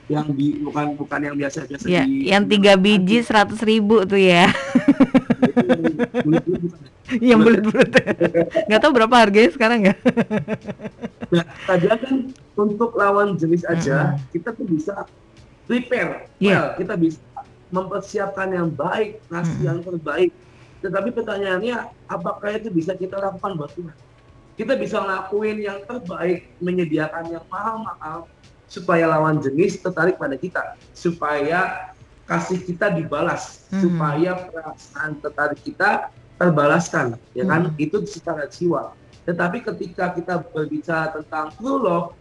yang 0.08 0.26
di 0.34 0.58
bukan 0.64 0.96
bukan 0.98 1.20
yang 1.20 1.36
biasa-biasa 1.38 1.86
ya, 1.86 2.04
di 2.08 2.32
yang 2.32 2.48
tiga 2.48 2.74
biji 2.74 3.22
seratus 3.22 3.62
ribu 3.62 4.02
tuh 4.08 4.18
ya 4.18 4.50
yang 7.28 7.40
bulat-bulat 7.40 7.92
nggak 8.66 8.80
tahu 8.82 8.92
berapa 8.92 9.16
harganya 9.16 9.52
sekarang 9.54 9.80
ya 9.92 9.94
nah 11.30 11.46
tadi 11.70 11.86
kan 11.92 12.16
untuk 12.58 12.98
lawan 12.98 13.38
jenis 13.38 13.62
aja 13.68 14.16
hmm. 14.16 14.20
kita 14.34 14.50
tuh 14.58 14.66
bisa 14.66 15.06
prepare, 15.68 16.32
Iya. 16.40 16.58
well, 16.58 16.68
kita 16.80 16.94
bisa 16.96 17.20
mempersiapkan 17.70 18.48
yang 18.56 18.72
baik, 18.72 19.20
ngasih 19.28 19.56
Mm-mm. 19.60 19.68
yang 19.68 19.80
terbaik. 19.84 20.32
Tetapi 20.80 21.10
pertanyaannya, 21.12 21.76
apakah 22.08 22.50
itu 22.56 22.72
bisa 22.72 22.96
kita 22.96 23.20
lakukan 23.20 23.60
buat 23.60 23.72
Tuhan? 23.76 23.96
Kita 24.58 24.74
bisa 24.74 25.04
ngelakuin 25.04 25.58
yang 25.62 25.80
terbaik, 25.84 26.50
menyediakan 26.58 27.30
yang 27.30 27.46
mahal-mahal, 27.52 28.26
supaya 28.66 29.06
lawan 29.06 29.44
jenis 29.44 29.78
tertarik 29.84 30.16
pada 30.18 30.40
kita, 30.40 30.80
supaya 30.96 31.92
kasih 32.26 32.60
kita 32.64 32.92
dibalas, 32.92 33.68
Mhm. 33.70 33.82
supaya 33.84 34.32
perasaan 34.48 35.12
tertarik 35.20 35.60
kita 35.64 36.10
terbalaskan, 36.36 37.16
ya 37.32 37.44
kan? 37.48 37.72
Mhm. 37.72 37.80
Itu 37.80 38.04
secara 38.08 38.48
jiwa. 38.48 38.96
Tetapi 39.28 39.60
ketika 39.60 40.16
kita 40.16 40.40
berbicara 40.40 41.12
tentang 41.12 41.52
true 41.60 41.80
love, 41.80 42.16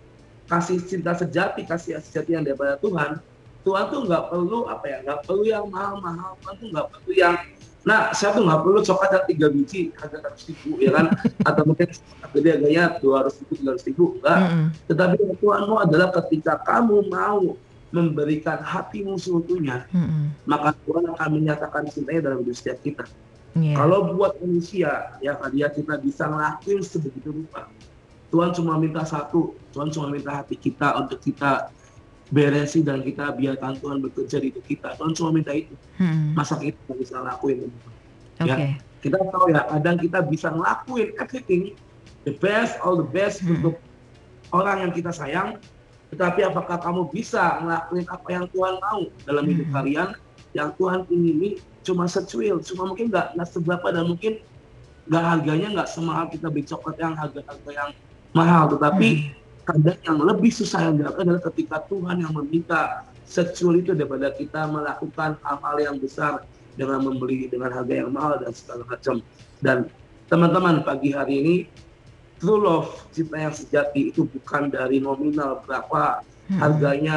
kasih 0.46 0.78
cinta 0.82 1.14
sejati, 1.14 1.66
kasih 1.66 1.98
sejati 2.02 2.34
yang 2.34 2.42
daripada 2.46 2.78
Tuhan, 2.78 3.18
Tuhan 3.66 3.84
tuh 3.90 4.00
nggak 4.06 4.24
perlu 4.30 4.70
apa 4.70 4.84
ya, 4.86 4.98
nggak 5.02 5.20
perlu 5.26 5.42
yang 5.42 5.66
mahal-mahal, 5.66 6.38
Tuhan 6.38 6.54
tuh 6.62 6.68
nggak 6.70 6.86
perlu 6.94 7.12
yang 7.18 7.36
Nah, 7.86 8.10
saya 8.10 8.34
tuh 8.34 8.42
nggak 8.42 8.66
perlu 8.66 8.82
coklat 8.82 9.10
yang 9.14 9.26
tiga 9.30 9.46
biji 9.46 9.94
harga 9.94 10.18
seratus 10.18 10.42
ribu, 10.50 10.74
ya 10.82 10.90
kan? 10.90 11.06
Atau 11.48 11.62
mungkin 11.70 11.86
gede 12.34 12.48
harganya 12.58 12.98
dua 12.98 13.22
ratus 13.22 13.38
ribu, 13.46 13.52
tiga 13.62 13.70
ratus 13.78 13.86
ribu, 13.86 14.04
enggak. 14.18 14.38
Mm-mm. 14.42 14.66
Tetapi 14.90 15.14
yang 15.22 15.36
Tuhanmu 15.38 15.74
adalah 15.78 16.08
ketika 16.18 16.52
kamu 16.66 17.06
mau 17.06 17.54
memberikan 17.94 18.58
hatimu 18.58 19.14
seutuhnya, 19.22 19.86
Mm-mm. 19.94 20.34
maka 20.50 20.74
Tuhan 20.82 21.14
akan 21.14 21.28
menyatakan 21.30 21.86
cintanya 21.86 22.26
dalam 22.26 22.42
hidup 22.42 22.58
setiap 22.58 22.82
kita. 22.82 23.06
Iya. 23.54 23.78
Kalau 23.78 24.18
buat 24.18 24.34
manusia, 24.42 25.14
ya 25.22 25.38
dia 25.54 25.70
kita 25.70 25.94
bisa 26.02 26.26
ngelakuin 26.26 26.82
sebegitu 26.82 27.30
rupa. 27.30 27.70
Tuhan 28.34 28.50
cuma 28.50 28.82
minta 28.82 29.06
satu, 29.06 29.54
Tuhan 29.70 29.94
cuma 29.94 30.10
minta 30.10 30.34
hati 30.42 30.58
kita 30.58 30.98
untuk 30.98 31.22
kita 31.22 31.70
beresin 32.28 32.82
dan 32.82 33.00
kita 33.00 33.30
biarkan 33.30 33.78
Tuhan 33.78 33.98
bekerja 34.02 34.36
di 34.38 34.50
hidup 34.50 34.64
kita. 34.66 34.88
Tuhan 34.98 35.14
cuma 35.14 35.30
minta 35.30 35.54
itu. 35.54 35.72
Mm-mm. 35.96 36.34
Masa 36.34 36.58
kita 36.58 36.92
bisa 36.92 37.22
ngelakuin? 37.22 37.70
Oke. 38.36 38.48
ya. 38.50 38.56
Kita 38.98 39.22
tahu 39.22 39.44
ya, 39.48 39.62
kadang 39.70 39.96
kita 40.02 40.18
bisa 40.20 40.48
ngelakuin 40.50 41.14
everything, 41.16 41.62
the 42.26 42.34
best, 42.36 42.74
all 42.82 42.98
the 42.98 43.06
best 43.06 43.38
Hmm. 43.38 43.54
untuk 43.54 43.78
orang 44.50 44.82
yang 44.82 44.92
kita 44.92 45.14
sayang. 45.14 45.62
Tetapi 46.10 46.42
apakah 46.44 46.78
kamu 46.78 47.10
bisa 47.10 47.62
ngelakuin 47.62 48.06
apa 48.08 48.28
yang 48.28 48.44
Tuhan 48.50 48.74
mau 48.78 49.06
dalam 49.22 49.44
hidup 49.46 49.66
Hmm. 49.70 49.76
kalian? 49.78 50.08
Yang 50.50 50.68
Tuhan 50.76 51.00
ingini 51.06 51.48
cuma 51.80 52.10
secuil, 52.10 52.58
cuma 52.60 52.90
mungkin 52.90 53.06
nggak 53.06 53.38
nggak 53.38 53.48
seberapa 53.48 53.86
dan 53.94 54.10
mungkin 54.10 54.42
nggak 55.06 55.22
harganya 55.22 55.68
nggak 55.70 55.88
semahal 55.88 56.26
kita 56.26 56.50
beli 56.50 56.66
coklat 56.66 56.96
yang 56.98 57.14
harga-harga 57.14 57.70
yang 57.70 57.90
mahal. 58.32 58.64
Tetapi 58.74 59.08
Hmm. 59.12 59.45
Kadang 59.66 59.98
yang 60.06 60.18
lebih 60.22 60.54
susah 60.54 60.86
yang 60.86 60.94
dilakukan 61.02 61.26
adalah 61.26 61.44
ketika 61.50 61.76
Tuhan 61.90 62.16
yang 62.22 62.32
meminta 62.32 63.02
secuil 63.26 63.82
itu 63.82 63.90
daripada 63.92 64.30
kita 64.30 64.70
melakukan 64.70 65.34
hal-hal 65.42 65.76
yang 65.82 65.96
besar 65.98 66.46
dengan 66.78 67.02
membeli 67.02 67.50
dengan 67.50 67.74
harga 67.74 67.94
yang 68.06 68.14
mahal 68.14 68.38
dan 68.38 68.54
segala 68.54 68.86
macam. 68.86 69.18
Dan 69.58 69.90
teman-teman 70.30 70.86
pagi 70.86 71.10
hari 71.10 71.34
ini 71.42 71.56
true 72.38 72.60
love 72.60 72.92
cinta 73.10 73.36
yang 73.40 73.54
sejati 73.54 74.12
itu 74.14 74.28
bukan 74.28 74.68
dari 74.68 75.00
nominal 75.00 75.64
berapa 75.64 76.22
Mm-mm. 76.22 76.60
harganya 76.60 77.16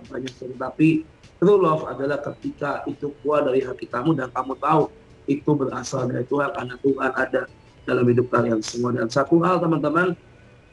banyak 0.00 0.32
tetapi 0.32 1.04
true 1.36 1.60
love 1.60 1.84
adalah 1.84 2.22
ketika 2.32 2.80
itu 2.88 3.12
keluar 3.20 3.44
dari 3.44 3.60
hati 3.60 3.84
kamu 3.84 4.16
dan 4.16 4.32
kamu 4.32 4.56
tahu 4.56 4.88
itu 5.28 5.50
berasal 5.52 6.08
dari 6.08 6.24
Tuhan 6.24 6.54
karena 6.56 6.76
Tuhan 6.80 7.10
ada 7.12 7.42
dalam 7.84 8.04
hidup 8.08 8.32
kalian 8.32 8.64
semua 8.64 8.94
dan 8.96 9.10
satu 9.10 9.42
hal 9.44 9.60
teman-teman 9.60 10.16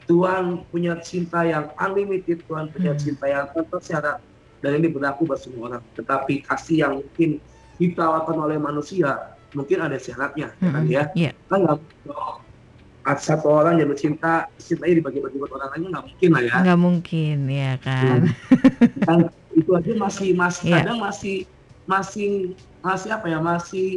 Tuhan 0.08 0.44
punya 0.72 0.96
cinta 1.04 1.44
yang 1.44 1.68
unlimited 1.76 2.48
Tuhan 2.48 2.72
punya 2.72 2.96
Hmm. 2.96 3.02
cinta 3.02 3.26
yang 3.28 3.46
tanpa 3.52 3.78
syarat 3.84 4.18
dan 4.58 4.72
ini 4.80 4.88
berlaku 4.90 5.28
buat 5.28 5.38
semua 5.38 5.64
orang 5.70 5.84
tetapi 5.94 6.42
kasih 6.42 6.88
yang 6.88 6.94
mungkin 6.98 7.44
ditawarkan 7.76 8.38
oleh 8.40 8.58
manusia 8.58 9.14
mungkin 9.54 9.78
ada 9.84 10.00
syaratnya 10.00 10.56
ya 10.58 10.70
kan 10.72 10.84
Mm-mm. 10.84 10.96
ya 10.96 11.04
Iya. 11.14 11.32
kan 11.46 11.58
nggak 11.64 11.76
mungkin 11.78 12.00
dong. 12.08 12.38
Ada 13.08 13.22
satu 13.24 13.48
orang 13.48 13.80
yang 13.80 13.92
cinta 13.96 14.52
cintanya 14.60 15.00
dibagi-bagi 15.00 15.38
buat 15.40 15.52
orang 15.56 15.70
lain 15.76 15.84
nggak 15.92 16.06
mungkin 16.12 16.30
lah 16.36 16.42
ya 16.44 16.56
Nggak 16.60 16.80
mungkin 16.80 17.38
ya 17.48 17.72
kan. 17.80 18.20
kan 19.08 19.20
itu 19.56 19.72
aja 19.72 19.92
masih 19.96 20.30
masih 20.36 20.64
Iya. 20.68 20.76
kadang 20.84 21.00
masih 21.00 21.36
masih 21.88 22.30
masih 22.84 23.10
apa 23.16 23.28
ya 23.32 23.40
masih 23.40 23.88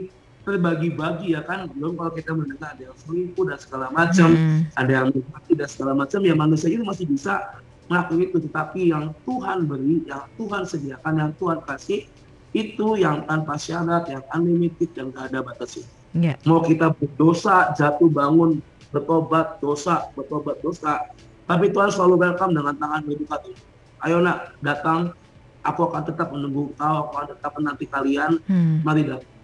terbagi-bagi 0.51 1.39
ya 1.39 1.47
kan? 1.47 1.71
Belum 1.71 1.95
kalau 1.95 2.11
kita 2.11 2.35
mendengar 2.35 2.75
ada 2.75 2.91
yang 2.91 2.97
selingkuh 3.07 3.47
dan 3.47 3.59
segala 3.63 3.87
macam 3.95 4.29
Mm-mm. 4.35 4.59
ada 4.75 4.91
yang 4.91 5.09
mati 5.31 5.53
dan 5.55 5.69
segala 5.71 5.93
macam 5.95 6.21
ya 6.27 6.35
manusia 6.35 6.67
itu 6.67 6.83
masih 6.83 7.07
bisa 7.07 7.63
melakukan 7.87 8.19
itu. 8.27 8.37
Tetapi 8.51 8.81
yang 8.91 9.15
Tuhan 9.23 9.59
beri 9.71 10.03
yang 10.11 10.27
Tuhan 10.35 10.63
sediakan 10.67 11.15
yang 11.15 11.31
Tuhan 11.39 11.59
kasih 11.63 12.11
itu 12.51 12.89
yang 12.99 13.23
tanpa 13.31 13.55
syarat 13.55 14.11
yang 14.11 14.27
unlimited 14.35 14.91
yang 14.99 15.15
gak 15.15 15.31
ada 15.31 15.47
batasnya. 15.47 15.87
Iya. 16.11 16.35
mau 16.43 16.59
kita 16.59 16.91
berdosa 16.91 17.71
jatuh 17.79 18.11
bangun 18.11 18.59
bertobat 18.91 19.63
dosa 19.63 20.11
bertobat 20.19 20.59
dosa. 20.59 21.07
Tapi 21.47 21.71
Tuhan 21.71 21.95
selalu 21.95 22.27
welcome 22.27 22.51
dengan 22.51 22.75
tangan 22.75 23.07
terbuka 23.07 23.39
tuh 23.47 23.55
ayo 24.03 24.19
nak 24.19 24.59
datang. 24.59 25.15
Aku 25.61 25.93
akan 25.93 26.09
tetap 26.09 26.33
menunggu 26.33 26.73
kau 26.75 26.95
aku 27.05 27.11
akan 27.15 27.27
tetap 27.37 27.53
menanti 27.55 27.85
kalian. 27.87 28.41
Hmm. 28.49 28.81
mari 28.83 29.07
datang 29.07 29.40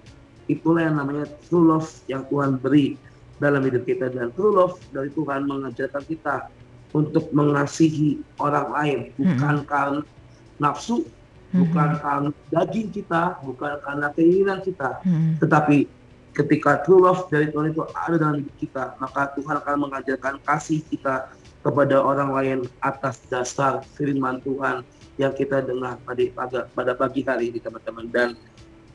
itulah 0.47 0.87
yang 0.87 0.97
namanya 0.99 1.27
true 1.47 1.63
love 1.63 1.91
yang 2.07 2.23
Tuhan 2.27 2.59
beri 2.59 2.95
dalam 3.37 3.61
hidup 3.67 3.85
kita 3.85 4.09
dan 4.09 4.33
true 4.33 4.55
love 4.55 4.79
dari 4.95 5.11
Tuhan 5.13 5.45
mengajarkan 5.45 6.03
kita 6.07 6.49
untuk 6.95 7.29
mengasihi 7.35 8.23
orang 8.41 8.67
lain 8.73 8.99
bukan 9.19 9.57
karena 9.67 10.01
nafsu 10.57 11.05
bukan 11.53 11.89
Mhm. 11.95 12.01
karena 12.03 12.31
daging 12.51 12.89
kita 12.91 13.23
bukan 13.45 13.79
karena 13.85 14.07
keinginan 14.17 14.59
kita 14.65 14.99
Mm-mm. 15.05 15.37
tetapi 15.39 15.87
ketika 16.37 16.85
true 16.85 17.01
love 17.01 17.29
dari 17.33 17.49
Tuhan 17.49 17.73
itu 17.73 17.81
ada 17.97 18.15
dalam 18.21 18.45
hidup 18.45 18.57
kita, 18.61 18.93
maka 19.01 19.33
Tuhan 19.33 19.57
akan 19.57 19.77
mengajarkan 19.89 20.37
kasih 20.45 20.85
kita 20.85 21.33
kepada 21.65 21.97
orang 21.97 22.31
lain 22.37 22.59
atas 22.85 23.25
dasar 23.33 23.81
firman 23.97 24.45
Tuhan 24.45 24.85
yang 25.17 25.33
kita 25.33 25.65
dengar 25.65 25.97
pada 26.05 26.23
pada, 26.37 26.59
pada 26.69 26.93
pagi 26.93 27.25
hari 27.25 27.49
ini 27.49 27.57
teman-teman. 27.57 28.05
Dan 28.13 28.29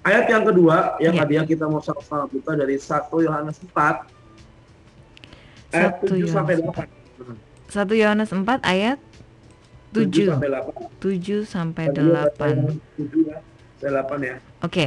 ayat 0.01 0.25
yang 0.29 0.43
kedua 0.43 0.97
yang 0.97 1.13
Ya. 1.13 1.21
tadi 1.25 1.33
yang 1.37 1.47
kita 1.47 1.65
mau 1.69 1.81
sama-sama 1.81 2.25
buka 2.25 2.57
dari 2.57 2.75
1 2.77 3.21
Yohanes 3.21 3.57
4 3.61 4.05
ayat 5.71 5.93
1 6.03 6.09
7 6.09 6.27
sampai 6.27 6.53
Yohanes 6.57 6.75
8. 6.75 6.87
1 7.71 7.95
Yohanes 7.95 8.29
4 8.33 8.59
ayat 8.65 8.97
7 9.91 10.27
sampai 10.31 10.47
8. 10.49 10.87
7 10.99 11.43
sampai 11.45 11.83
Tadi 11.91 11.99
ayat 11.99 12.33
8. 12.39 12.79
7 12.97 13.27
ya, 13.27 13.37
sampai 13.79 13.89
8 13.91 14.19
ya. 14.23 14.35
Oke. 14.63 14.85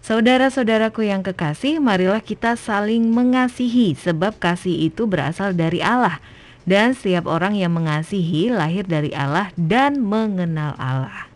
Saudara-saudaraku 0.00 1.04
yang 1.04 1.20
kekasih, 1.20 1.76
marilah 1.76 2.24
kita 2.24 2.56
saling 2.56 3.12
mengasihi 3.12 3.92
sebab 3.92 4.32
kasih 4.40 4.88
itu 4.88 5.04
berasal 5.04 5.52
dari 5.52 5.84
Allah. 5.84 6.24
Dan 6.64 6.96
setiap 6.96 7.28
orang 7.28 7.52
yang 7.52 7.76
mengasihi 7.76 8.48
lahir 8.48 8.88
dari 8.88 9.12
Allah 9.12 9.52
dan 9.60 10.00
mengenal 10.00 10.72
Allah. 10.80 11.28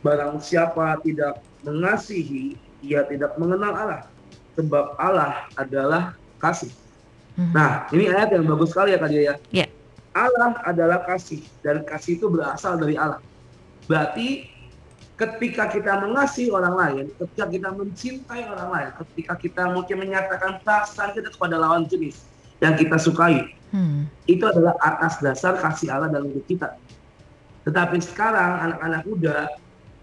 Barang 0.00 0.40
siapa 0.40 0.96
tidak 1.04 1.36
mengasihi, 1.62 2.58
ia 2.82 3.06
tidak 3.06 3.34
mengenal 3.38 3.72
Allah. 3.74 4.02
Sebab 4.58 5.00
Allah 5.00 5.48
adalah 5.56 6.12
kasih. 6.38 6.70
Mhm. 7.38 7.52
Nah, 7.56 7.88
ini 7.94 8.12
ayat 8.12 8.36
yang 8.36 8.44
bagus 8.44 8.76
sekali 8.76 8.92
ya 8.92 8.98
Kak 9.00 9.08
Dia 9.08 9.22
ya. 9.22 9.34
Ya. 9.50 9.66
Allah 10.12 10.60
adalah 10.68 11.00
kasih 11.08 11.40
dan 11.64 11.88
kasih 11.88 12.20
itu 12.20 12.28
berasal 12.28 12.76
dari 12.76 13.00
Allah. 13.00 13.24
Berarti 13.88 14.52
ketika 15.16 15.72
kita 15.72 16.04
mengasihi 16.04 16.52
orang 16.52 16.74
lain, 16.76 17.04
ketika 17.16 17.48
kita 17.48 17.68
mencintai 17.72 18.42
orang 18.44 18.68
lain, 18.68 18.88
ketika 19.00 19.34
kita 19.40 19.62
mungkin 19.72 19.96
menyatakan 20.04 20.60
perasaan 20.60 21.16
kita 21.16 21.32
kepada 21.32 21.56
lawan 21.56 21.88
jenis 21.88 22.28
yang 22.60 22.76
kita 22.76 23.00
sukai, 23.00 23.56
Hmm. 23.72 24.04
itu 24.28 24.44
adalah 24.44 24.76
atas 24.84 25.16
dasar 25.24 25.56
kasih 25.56 25.88
Allah 25.88 26.12
dalam 26.12 26.28
hidup 26.28 26.44
kita. 26.44 26.76
Tetapi 27.64 28.04
sekarang 28.04 28.68
anak-anak 28.68 29.02
muda 29.08 29.36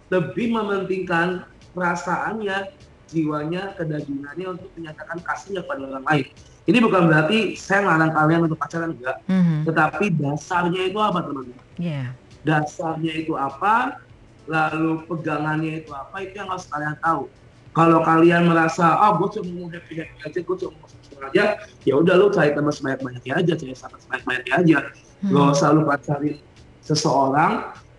lebih 0.10 0.54
mementingkan 0.54 1.46
perasaannya, 1.74 2.74
jiwanya, 3.10 3.74
kedagingannya 3.78 4.58
untuk 4.58 4.70
menyatakan 4.78 5.18
kasihnya 5.22 5.66
kepada 5.66 5.82
orang 5.90 6.06
lain. 6.06 6.26
Ini 6.70 6.78
bukan 6.86 7.10
berarti 7.10 7.58
saya 7.58 7.82
ngelarang 7.82 8.14
kalian 8.14 8.42
untuk 8.46 8.60
pacaran 8.62 8.94
enggak, 8.94 9.18
Mhm. 9.26 9.66
tetapi 9.66 10.06
dasarnya 10.14 10.82
itu 10.94 11.00
apa 11.02 11.20
teman-teman? 11.26 11.66
Ya. 11.82 12.14
Dasarnya 12.46 13.14
itu 13.18 13.34
apa? 13.34 13.98
Lalu 14.46 15.06
pegangannya 15.10 15.82
itu 15.82 15.92
apa? 15.94 16.22
Itu 16.22 16.38
yang 16.38 16.50
harus 16.54 16.70
kalian 16.70 16.98
tahu. 17.02 17.26
Kalau 17.74 18.02
kalian 18.02 18.50
merasa, 18.50 18.98
ah 18.98 19.14
gue 19.18 19.30
cuma 19.30 19.50
mau 19.62 19.68
happy 19.70 19.94
happy 19.98 20.18
aja, 20.26 20.40
gue 20.42 20.56
cuma 20.58 20.74
mau 20.78 20.90
senang 20.90 21.30
aja, 21.30 21.44
ya 21.86 21.94
udah 21.98 22.14
lu 22.18 22.34
cari 22.34 22.54
teman 22.54 22.74
sebanyak 22.74 23.02
banyaknya 23.02 23.34
aja, 23.38 23.52
cari 23.58 23.74
sahabat 23.78 24.00
sebanyak 24.06 24.24
banyaknya 24.26 24.54
aja. 24.58 24.78
Hmm. 25.22 25.32
Gak 25.34 25.46
usah 25.54 25.70
lu 25.74 25.82
pacarin 25.86 26.38
seseorang 26.82 27.54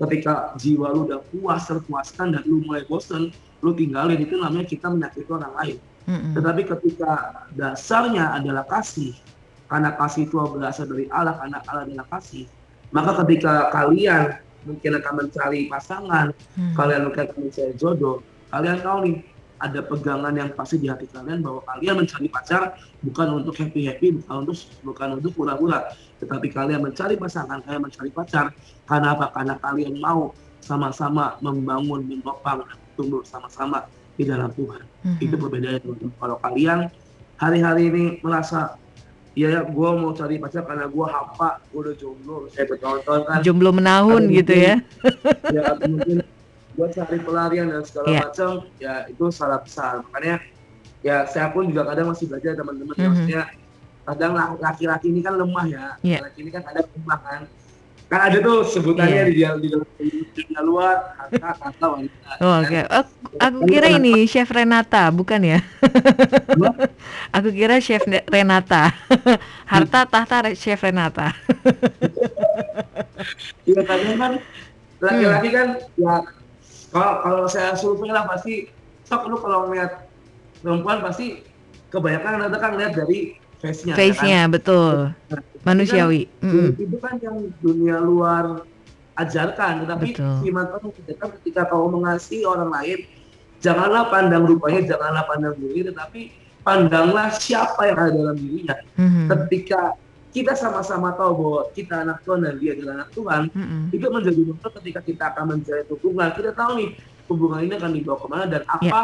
ketika 0.06 0.56
jiwa 0.56 0.96
lu 0.96 1.04
udah 1.08 1.20
puas 1.28 1.68
terpuaskan 1.68 2.32
dan 2.32 2.42
lu 2.48 2.64
mulai 2.64 2.84
bosen, 2.88 3.28
lu 3.60 3.70
tinggalin 3.76 4.16
itu 4.16 4.40
namanya 4.40 4.64
kita 4.64 4.88
menyakiti 4.88 5.28
orang 5.28 5.52
lain. 5.60 5.76
Mhm. 6.08 6.32
Tetapi 6.34 6.62
ketika 6.64 7.12
dasarnya 7.52 8.32
adalah 8.32 8.64
kasih, 8.64 9.12
karena 9.68 9.92
kasih 9.94 10.26
itu 10.26 10.34
berasal 10.40 10.88
dari 10.88 11.06
Allah, 11.12 11.36
karena 11.36 11.60
Allah 11.68 11.84
adalah 11.86 12.06
kasih, 12.18 12.48
maka 12.90 13.20
ketika 13.22 13.68
kalian 13.70 14.40
mungkin 14.66 14.92
akan 15.00 15.12
mencari 15.24 15.60
pasangan, 15.70 16.26
Hmm. 16.56 16.74
kalian 16.76 17.08
mungkin 17.08 17.20
akan 17.28 17.38
mencari 17.48 17.72
jodoh, 17.76 18.20
kalian 18.50 18.78
tahu 18.82 18.98
nih 19.08 19.16
ada 19.60 19.84
pegangan 19.84 20.32
yang 20.32 20.50
pasti 20.56 20.80
di 20.80 20.88
hati 20.88 21.04
kalian 21.12 21.44
bahwa 21.44 21.60
kalian 21.68 22.00
mencari 22.00 22.32
pacar 22.32 22.80
bukan 23.04 23.44
untuk 23.44 23.52
happy 23.60 23.84
happy, 23.92 24.16
bukan 24.16 24.34
untuk 24.48 24.56
bukan 24.80 25.08
untuk 25.20 25.32
pura-pura, 25.36 25.92
tetapi 26.16 26.48
kalian 26.48 26.80
mencari 26.80 27.20
pasangan, 27.20 27.60
kalian 27.60 27.84
mencari 27.84 28.08
pacar 28.08 28.56
karena 28.88 29.12
apa? 29.12 29.28
Karena 29.36 29.54
kalian 29.60 30.00
mau 30.00 30.32
sama-sama 30.64 31.36
membangun, 31.44 32.08
menopang, 32.08 32.64
tumbuh 32.96 33.20
sama-sama 33.20 33.84
di 34.16 34.24
dalam 34.24 34.48
Tuhan. 34.56 34.82
Mhm. 35.04 35.20
Itu 35.20 35.34
perbedaannya 35.36 35.80
teman-teman. 35.84 36.14
Kalau 36.16 36.36
kalian 36.40 36.78
hari-hari 37.36 37.82
ini 37.92 38.04
merasa 38.24 38.80
ya 39.38 39.48
ya 39.48 39.60
gue 39.62 39.90
mau 39.94 40.10
cari 40.10 40.36
pacar 40.42 40.66
karena 40.66 40.90
gue 40.90 41.06
hapa 41.06 41.62
gue 41.70 41.80
udah 41.86 41.94
jomblo 41.94 42.50
saya 42.50 42.66
bertahun-tahun 42.66 43.22
kan 43.30 43.38
Jomblo 43.46 43.70
menahun 43.70 44.26
gitu 44.26 44.52
ya. 44.52 44.74
ya 45.56 45.78
mungkin 45.86 46.26
gue 46.80 46.88
cari 46.90 47.18
pelarian 47.20 47.68
dan 47.68 47.84
segala 47.84 48.06
Iya. 48.08 48.20
macam 48.24 48.50
ya 48.80 48.94
itu 49.04 49.24
salah 49.28 49.60
besar 49.60 50.00
makanya 50.00 50.40
ya 51.00 51.28
saya 51.28 51.52
pun 51.52 51.68
juga 51.68 51.84
kadang 51.86 52.08
masih 52.08 52.24
belajar 52.24 52.56
teman-teman 52.56 52.92
ya, 52.92 53.00
Mhm. 53.00 53.10
maksudnya 53.12 53.42
kadang 54.00 54.32
laki-laki 54.56 55.06
ini 55.12 55.20
kan 55.20 55.36
lemah 55.36 55.66
ya 55.68 55.84
Iya. 56.00 56.18
laki 56.24 56.38
ini 56.40 56.50
kan 56.50 56.64
ada 56.64 56.80
lemah 56.80 57.20
kan 57.20 57.40
kan 58.10 58.20
ada 58.26 58.38
tuh 58.40 58.64
sebutannya 58.66 59.28
Iya. 59.28 59.54
di 59.54 59.68
dalam 59.68 59.86
di 60.00 60.42
dalam 60.50 60.64
luar 60.64 60.96
kata 61.14 61.48
kata 61.54 61.86
wanita 61.86 62.18
Oh? 62.40 62.56
Oke, 62.58 62.80
Aku, 62.88 63.12
aku 63.36 63.58
kira 63.68 63.86
ini 63.90 64.24
Chef 64.24 64.48
Renata, 64.48 65.12
bukan 65.12 65.44
ya? 65.44 65.58
Aku 67.36 67.52
kira 67.52 67.76
Chef 67.78 68.00
Renata. 68.26 68.90
Harta 69.70 70.08
tahta 70.08 70.48
Chef 70.56 70.80
Renata. 70.80 71.36
Iya 73.62 73.80
kadang 73.84 74.16
kan 74.16 74.32
laki-laki 75.00 75.48
Hmm. 75.48 75.56
kan 75.56 75.68
ya 75.96 76.14
kalau 76.90 77.12
kalau 77.22 77.44
saya 77.46 77.74
survei 77.78 78.10
lah 78.10 78.26
pasti 78.26 78.70
sok 79.06 79.26
lu 79.30 79.36
kalau 79.38 79.70
ngeliat 79.70 80.06
perempuan 80.62 81.02
pasti 81.02 81.42
kebanyakan 81.90 82.46
rata 82.46 82.58
kan 82.58 82.72
lihat 82.78 82.94
dari 82.94 83.38
face-nya. 83.58 83.94
ya 83.94 83.96
kan? 83.96 84.00
Face-nya 84.00 84.40
betul. 84.46 84.96
Nah, 85.10 85.42
Manusiawi. 85.66 86.30
Mm-mm. 86.40 86.78
Itu 86.78 86.96
kan 87.02 87.18
yang 87.20 87.50
dunia 87.60 88.00
luar 88.00 88.64
ajarkan, 89.20 89.84
tetapi 89.84 90.16
firman 90.16 90.66
Tuhan 90.72 90.82
mengajarkan 90.88 91.28
ketika 91.40 91.60
kau 91.68 91.90
mengasihi 91.92 92.48
orang 92.48 92.72
lain, 92.72 92.98
janganlah 93.60 94.08
pandang 94.08 94.48
rupanya, 94.48 94.80
janganlah 94.96 95.28
pandang 95.28 95.54
diri, 95.60 95.84
tetapi 95.92 96.20
pandanglah 96.64 97.28
siapa 97.36 97.92
yang 97.92 97.98
ada 98.00 98.12
dalam 98.16 98.36
dirinya. 98.40 98.76
Mhm. 98.96 99.26
Ketika 99.28 99.80
kita 100.30 100.54
sama-sama 100.54 101.10
tahu 101.18 101.32
bahwa 101.34 101.62
kita 101.74 101.94
anak 102.06 102.22
Tuhan 102.22 102.40
dan 102.46 102.54
dia 102.56 102.78
adalah 102.78 102.92
anak 103.02 103.10
Tuhan, 103.10 103.42
Mm-mm. 103.50 103.82
itu 103.90 104.06
menjadi 104.06 104.40
bentuk 104.46 104.70
ketika 104.78 105.00
kita 105.02 105.22
akan 105.34 105.44
menjalin 105.58 105.86
hubungan. 105.90 106.28
Kita 106.30 106.50
tahu 106.54 106.70
nih 106.78 106.88
hubungan 107.26 107.60
ini 107.66 107.74
akan 107.74 107.90
dibawa 107.90 108.16
ke 108.18 108.26
mana 108.30 108.44
dan 108.46 108.62
apa 108.66 109.00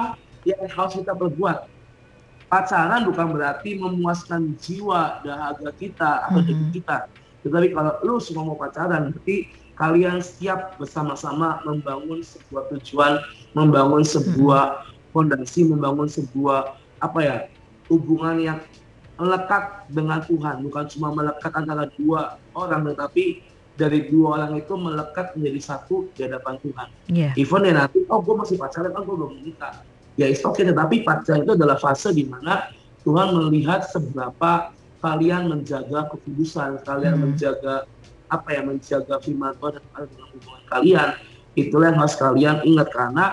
yang 0.47 0.63
harus 0.71 0.95
kita 0.95 1.13
perbuat. 1.13 1.57
Pacaran 2.47 3.03
bukan 3.03 3.27
berarti 3.35 3.75
memuaskan 3.75 4.55
jiwa 4.55 5.19
dahaga 5.27 5.75
kita 5.75 6.31
atau 6.31 6.39
Mhm. 6.39 6.47
diri 6.47 6.65
kita. 6.79 7.11
Tetapi 7.43 7.75
kalau 7.75 7.93
lu 8.07 8.23
semua 8.23 8.47
mau 8.47 8.55
pacaran 8.55 9.11
berarti 9.11 9.51
kalian 9.75 10.23
siap 10.23 10.79
bersama-sama 10.79 11.59
membangun 11.67 12.23
sebuah 12.23 12.71
tujuan 12.71 13.19
membangun 13.53 14.07
sebuah 14.07 14.87
fondasi 15.11 15.67
membangun 15.67 16.07
sebuah 16.07 16.75
apa 16.97 17.19
ya 17.21 17.37
hubungan 17.91 18.37
yang 18.41 18.59
melekat 19.17 19.89
dengan 19.89 20.21
Tuhan 20.21 20.61
bukan 20.61 20.85
cuma 20.93 21.09
melekat 21.13 21.53
antara 21.57 21.89
dua 21.97 22.37
orang 22.53 22.85
tetapi 22.93 23.41
dari 23.77 24.09
dua 24.09 24.41
orang 24.41 24.57
itu 24.57 24.73
melekat 24.73 25.37
menjadi 25.37 25.61
satu 25.61 26.09
di 26.17 26.25
hadapan 26.25 26.57
Tuhan. 26.65 26.89
Iya. 27.13 27.31
Even 27.37 27.61
ya 27.69 27.73
nanti, 27.77 28.01
oh 28.09 28.25
gue 28.25 28.33
masih 28.33 28.57
pacaran 28.57 28.89
kan 28.89 29.05
gue 29.05 29.17
belum 29.17 29.33
menikah. 29.37 29.85
Ya 30.17 30.33
it's 30.33 30.41
okay, 30.41 30.65
tetapi 30.65 31.05
pacaran 31.05 31.45
itu 31.45 31.53
adalah 31.53 31.77
fase 31.77 32.09
di 32.09 32.25
mana 32.25 32.73
Tuhan 33.05 33.37
melihat 33.37 33.85
seberapa 33.85 34.73
kalian 35.05 35.53
menjaga 35.53 36.09
kekudusan, 36.09 36.81
kalian 36.89 37.21
Hmm. 37.21 37.23
menjaga 37.29 37.85
apa 38.33 38.49
ya, 38.49 38.65
menjaga 38.65 39.21
firman 39.21 39.53
Tuhan 39.61 39.77
dan 39.77 39.85
dalam 40.09 40.29
hubungan 40.33 40.65
kalian. 40.73 41.09
Itulah 41.53 41.87
yang 41.93 42.01
harus 42.01 42.17
kalian 42.17 42.57
ingat 42.65 42.89
karena 42.89 43.25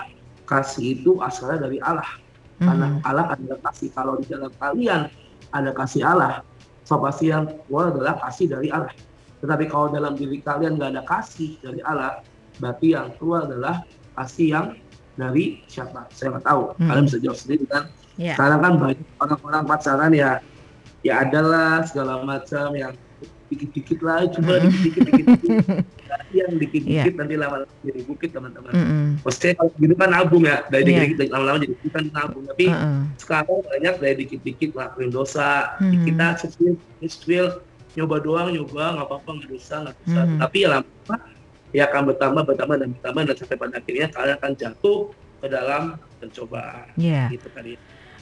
kasih 0.44 1.00
itu 1.00 1.24
asalnya 1.24 1.66
dari 1.68 1.80
Allah. 1.80 2.20
Karena 2.60 2.86
Mhm. 2.86 3.00
Allah 3.00 3.26
adalah 3.32 3.58
kasih. 3.72 3.88
Kalau 3.96 4.20
di 4.20 4.28
dalam 4.28 4.52
kalian 4.60 5.08
ada 5.54 5.70
kasih 5.70 6.02
Allah, 6.02 6.42
so 6.82 6.98
pasti 6.98 7.30
yang 7.30 7.46
keluar 7.70 7.94
adalah 7.94 8.18
kasih 8.26 8.50
dari 8.50 8.68
Allah. 8.74 8.90
Tetapi 9.38 9.70
kalau 9.70 9.88
dalam 9.94 10.18
diri 10.18 10.42
kalian 10.42 10.74
nggak 10.76 10.90
ada 10.98 11.02
kasih 11.06 11.54
dari 11.62 11.78
Allah, 11.86 12.20
berarti 12.58 12.98
yang 12.98 13.14
keluar 13.16 13.46
adalah 13.46 13.86
kasih 14.18 14.46
yang 14.50 14.66
dari 15.14 15.62
siapa? 15.70 16.10
Saya 16.10 16.34
nggak 16.34 16.44
tahu. 16.44 16.62
Hmm. 16.74 16.88
Kalian 16.90 17.04
bisa 17.06 17.18
jawab 17.22 17.38
sendiri 17.38 17.64
kan. 17.70 17.84
Iya. 18.18 18.34
Sekarang 18.34 18.60
kan 18.62 18.72
banyak 18.82 19.06
orang-orang 19.22 19.62
pacaran 19.66 20.12
ya, 20.14 20.30
ya 21.06 21.14
adalah 21.22 21.82
segala 21.86 22.22
macam 22.26 22.74
yang 22.74 22.92
dikit-dikit 23.52 24.00
lah, 24.02 24.26
coba 24.26 24.58
Hmm. 24.58 24.70
dikit-dikit, 24.70 25.02
dikit-dikit. 25.06 25.86
Yang 26.34 26.52
dikit-dikit 26.66 27.12
Iya. 27.14 27.20
nanti 27.22 27.34
lama-lama 27.38 27.74
jadi 27.86 28.00
bukit 28.02 28.30
teman-teman. 28.34 28.72
Mm-mm. 28.74 29.06
Maksudnya 29.22 29.52
kalau 29.54 29.70
gitu 29.78 29.94
kan 29.94 30.08
nabung 30.10 30.44
ya, 30.44 30.56
dari 30.66 30.82
Iya. 30.82 30.88
dikit-dikit 30.90 31.16
dari 31.22 31.30
lama-lama 31.30 31.58
jadi 31.62 31.72
bukit 31.78 31.90
kan 31.94 32.04
nabung. 32.10 32.44
Tapi 32.50 32.64
Heeh. 32.66 32.98
sekarang 33.22 33.58
banyak 33.62 33.94
dari 34.02 34.14
dikit-dikit 34.26 34.68
ngelakuin 34.74 35.10
dosa. 35.14 35.50
Hmm. 35.78 36.02
Kita 36.02 36.26
kecil, 36.42 36.72
kecil, 36.98 37.44
nyoba 37.94 38.16
doang, 38.18 38.48
nyoba 38.50 38.84
nggak 38.98 39.06
apa-apa, 39.06 39.28
nggak 39.38 39.50
dosa, 39.54 39.74
nggak 39.86 39.94
dosa. 40.02 40.20
Hmm. 40.26 40.38
Tapi 40.42 40.56
ya 40.58 40.68
lama 40.74 41.16
ya 41.74 41.82
akan 41.90 42.02
bertambah, 42.10 42.42
bertambah 42.46 42.76
dan 42.82 42.88
bertambah 42.98 43.22
dan 43.30 43.34
sampai 43.38 43.56
pada 43.58 43.74
akhirnya 43.78 44.06
kalian 44.10 44.36
akan 44.38 44.52
jatuh 44.58 44.98
ke 45.42 45.46
dalam 45.46 45.82
pencobaan. 46.18 46.86
Iya. 46.98 47.30
Gitu 47.30 47.46
tadi. 47.54 47.74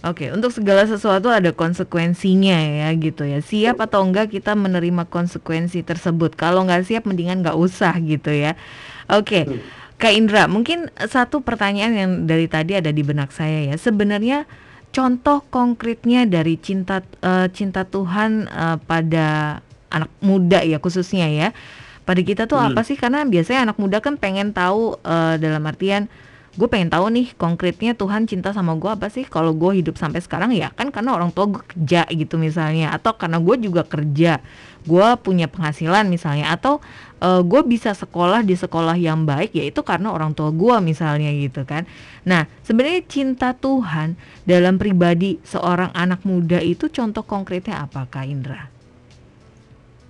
Oke, 0.02 0.34
untuk 0.34 0.50
segala 0.50 0.82
sesuatu 0.82 1.30
ada 1.30 1.54
konsekuensinya 1.54 2.58
ya 2.58 2.90
gitu 2.98 3.22
ya. 3.22 3.38
Siap 3.38 3.78
atau 3.78 4.02
enggak 4.02 4.34
kita 4.34 4.58
menerima 4.58 5.06
konsekuensi 5.06 5.86
tersebut. 5.86 6.34
Kalau 6.34 6.66
nggak 6.66 6.82
siap 6.90 7.06
mendingan 7.06 7.46
nggak 7.46 7.54
usah 7.54 7.94
gitu 8.02 8.34
ya. 8.34 8.58
Oke, 9.06 9.46
Hmm. 9.46 9.62
Kak 10.02 10.10
Indra, 10.10 10.50
mungkin 10.50 10.90
satu 10.98 11.46
pertanyaan 11.46 11.94
yang 11.94 12.10
dari 12.26 12.50
tadi 12.50 12.74
ada 12.74 12.90
di 12.90 13.06
benak 13.06 13.30
saya 13.30 13.70
ya. 13.70 13.78
Sebenarnya 13.78 14.50
contoh 14.90 15.46
konkretnya 15.46 16.26
dari 16.26 16.58
cinta 16.58 17.06
eh, 17.22 17.46
cinta 17.54 17.86
Tuhan 17.86 18.50
eh, 18.50 18.78
pada 18.82 19.62
anak 19.94 20.10
muda 20.18 20.66
ya 20.66 20.82
khususnya 20.82 21.30
ya. 21.30 21.54
Pada 22.02 22.18
kita 22.18 22.50
tuh 22.50 22.58
Hmm. 22.58 22.74
apa 22.74 22.82
sih? 22.82 22.98
Karena 22.98 23.22
biasanya 23.22 23.70
anak 23.70 23.78
muda 23.78 24.02
kan 24.02 24.18
pengen 24.18 24.50
tahu 24.50 24.98
eh, 24.98 25.38
dalam 25.38 25.62
artian 25.62 26.10
gue 26.52 26.68
pengen 26.68 26.92
tahu 26.92 27.08
nih 27.08 27.32
konkretnya 27.40 27.96
Tuhan 27.96 28.28
cinta 28.28 28.52
sama 28.52 28.76
gue 28.76 28.92
apa 28.92 29.08
sih 29.08 29.24
kalau 29.24 29.56
gue 29.56 29.80
hidup 29.80 29.96
sampai 29.96 30.20
sekarang 30.20 30.52
ya 30.52 30.68
kan 30.76 30.92
karena 30.92 31.16
orang 31.16 31.32
tua 31.32 31.48
gue 31.48 31.64
kerja 31.64 32.04
gitu 32.12 32.36
misalnya 32.36 32.92
atau 32.92 33.16
karena 33.16 33.40
gue 33.40 33.56
juga 33.56 33.88
kerja 33.88 34.44
gue 34.84 35.08
punya 35.24 35.48
penghasilan 35.48 36.12
misalnya 36.12 36.52
atau 36.52 36.84
gue 37.22 37.62
bisa 37.64 37.94
sekolah 37.94 38.42
di 38.42 38.58
sekolah 38.58 38.98
yang 38.98 39.22
baik 39.24 39.54
yaitu 39.54 39.80
karena 39.86 40.10
orang 40.10 40.34
tua 40.34 40.50
gue 40.50 40.76
misalnya 40.82 41.30
gitu 41.32 41.62
kan 41.62 41.86
nah 42.26 42.50
sebenarnya 42.66 43.06
cinta 43.06 43.54
Tuhan 43.54 44.18
dalam 44.42 44.76
pribadi 44.76 45.38
seorang 45.46 45.94
anak 45.94 46.26
muda 46.26 46.58
itu 46.58 46.90
contoh 46.90 47.22
konkretnya 47.22 47.80
apa 47.86 48.10
Kak 48.10 48.26
Indra? 48.26 48.68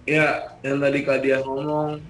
Ya, 0.08 0.58
yang 0.66 0.82
tadi 0.82 1.06
Kak 1.06 1.22
dia 1.22 1.38
ngomong 1.44 2.02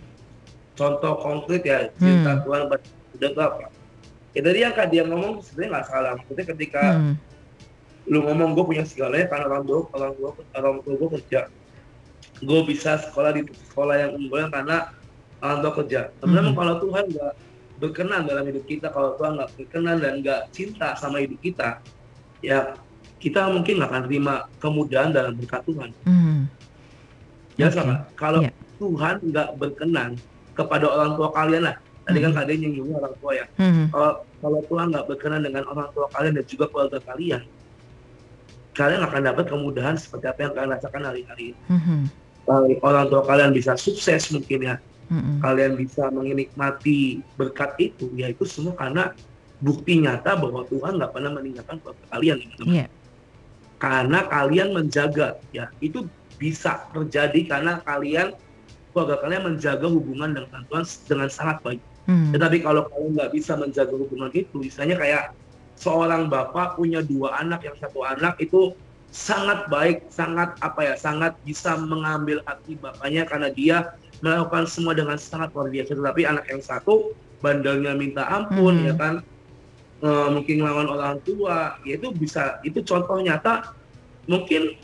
contoh 0.79 1.13
konkret 1.21 1.61
ya 1.67 1.91
cinta 2.01 2.39
Hmm. 2.39 2.43
Tuhan 2.47 2.63
pada 2.71 3.29
apa? 3.45 3.82
Ya 4.33 4.41
tadi 4.41 4.59
yang 4.61 4.73
Kak 4.73 4.89
dia 4.89 5.05
ngomong 5.05 5.41
sebenarnya 5.41 5.71
nggak 5.73 5.87
salah. 5.87 6.13
Maksudnya 6.17 6.45
ketika 6.49 6.83
Hmm. 6.97 7.15
lu 8.03 8.19
ngomong 8.21 8.53
gue 8.53 8.65
punya 8.67 8.83
segalanya 8.83 9.31
karena 9.31 9.47
orang 9.47 9.63
tua 9.63 9.81
orang 9.95 10.13
tua 10.17 10.31
orang 10.53 10.83
tua 10.83 10.95
gue 10.99 11.11
kerja 11.23 11.41
gue 12.43 12.61
bisa 12.67 12.99
sekolah 12.99 13.31
di 13.31 13.47
sekolah 13.47 13.95
yang 13.95 14.11
unggulan 14.13 14.51
karena 14.51 14.91
orang 15.39 15.59
tua 15.61 15.73
kerja 15.79 16.11
sebenarnya 16.19 16.51
Mhm. 16.51 16.59
kalau 16.59 16.75
Tuhan 16.81 17.05
nggak 17.09 17.33
berkenan 17.79 18.21
dalam 18.27 18.45
hidup 18.45 18.65
kita 18.67 18.91
kalau 18.91 19.15
Tuhan 19.15 19.39
nggak 19.39 19.51
berkenan 19.55 19.97
dan 19.99 20.13
nggak 20.19 20.41
cinta 20.51 20.89
sama 20.95 21.23
hidup 21.23 21.39
kita 21.39 21.79
ya 22.43 22.75
kita 23.19 23.47
mungkin 23.47 23.79
nggak 23.79 23.91
akan 23.91 24.03
terima 24.03 24.35
kemudahan 24.59 25.11
dalam 25.11 25.39
berkat 25.39 25.63
Tuhan 25.63 25.91
Hmm. 26.03 26.51
ya 27.55 27.71
Oke. 27.71 27.75
sama 27.77 27.95
kalau 28.15 28.43
Iya. 28.43 28.51
Tuhan 28.77 29.15
nggak 29.23 29.49
berkenan 29.55 30.11
kepada 30.53 30.87
orang 30.91 31.15
tua 31.15 31.31
kalian 31.31 31.71
lah 31.71 31.77
tadi 32.03 32.19
kan 32.19 32.31
Mhm. 32.33 32.39
kalian 32.39 32.59
nyinggung 32.59 32.91
orang 32.95 33.15
tua 33.19 33.33
ya 33.33 33.47
Hmm. 33.59 33.87
kalau 33.91 34.13
kalau 34.43 34.59
Tuhan 34.67 34.87
nggak 34.91 35.05
berkenan 35.07 35.41
dengan 35.43 35.63
orang 35.67 35.89
tua 35.91 36.07
kalian 36.11 36.35
dan 36.35 36.45
juga 36.45 36.65
keluarga 36.67 36.99
kalian 37.01 37.43
kalian 38.73 39.03
akan 39.05 39.21
dapat 39.23 39.45
kemudahan 39.47 39.97
seperti 40.01 40.27
apa 40.27 40.39
yang 40.49 40.53
kalian 40.57 40.71
rasakan 40.73 41.03
hari-hari 41.05 41.53
ini. 41.53 41.61
Hmm. 41.69 42.05
Kalau 42.43 42.65
orang 42.83 43.07
tua 43.07 43.23
kalian 43.23 43.51
bisa 43.53 43.77
sukses 43.77 44.33
mungkin 44.33 44.65
ya, 44.65 44.77
Hmm. 45.13 45.45
kalian 45.45 45.77
bisa 45.77 46.09
menikmati 46.09 47.21
berkat 47.37 47.77
itu, 47.77 48.09
ya 48.17 48.33
itu 48.33 48.49
semua 48.49 48.73
karena 48.73 49.13
bukti 49.61 50.01
nyata 50.01 50.41
bahwa 50.41 50.65
Tuhan 50.67 50.97
nggak 50.97 51.13
pernah 51.13 51.31
meninggalkan 51.37 51.77
keluarga 51.85 52.05
kalian. 52.11 52.37
teman-teman. 52.41 52.73
Iya. 52.73 52.87
Karena 53.77 54.19
kalian 54.27 54.69
menjaga, 54.73 55.29
ya 55.53 55.69
itu 55.79 56.09
bisa 56.41 56.89
terjadi 56.97 57.41
karena 57.47 57.79
kalian 57.85 58.33
keluarga 58.91 59.21
kalian 59.21 59.53
menjaga 59.53 59.85
hubungan 59.85 60.33
dengan 60.33 60.65
Tuhan 60.65 60.85
dengan 61.07 61.29
sangat 61.29 61.61
baik. 61.61 61.83
Hmm. 62.03 62.35
Tetapi 62.35 62.63
kalau 62.67 62.89
kalian 62.91 63.15
nggak 63.15 63.31
bisa 63.31 63.55
menjaga 63.55 63.95
hubungan 63.95 64.31
itu, 64.35 64.59
misalnya 64.59 64.99
kayak 64.99 65.23
seorang 65.79 66.27
bapak 66.27 66.75
punya 66.75 66.99
dua 67.03 67.39
anak, 67.39 67.63
yang 67.63 67.77
satu 67.79 68.03
anak 68.03 68.39
itu 68.43 68.75
sangat 69.13 69.69
baik, 69.71 70.09
sangat 70.11 70.57
apa 70.59 70.81
ya, 70.83 70.95
sangat 70.99 71.37
bisa 71.47 71.79
mengambil 71.79 72.43
hati 72.49 72.75
bapaknya 72.81 73.23
karena 73.29 73.49
dia 73.53 73.77
melakukan 74.23 74.67
semua 74.67 74.95
dengan 74.95 75.15
sangat 75.21 75.55
luar 75.55 75.71
biasa. 75.71 75.95
Tetapi 75.95 76.23
anak 76.27 76.47
yang 76.51 76.63
satu 76.63 77.13
bandelnya 77.39 77.95
minta 77.95 78.27
ampun, 78.27 78.83
Mhm. 78.83 78.87
ya 78.89 78.95
kan, 78.99 79.15
Eh, 80.03 80.29
mungkin 80.35 80.67
melawan 80.67 80.91
orang 80.91 81.23
tua, 81.23 81.79
ya 81.87 81.95
itu 81.95 82.11
bisa, 82.11 82.59
itu 82.67 82.83
contoh 82.83 83.23
nyata. 83.23 83.71
Mungkin 84.27 84.75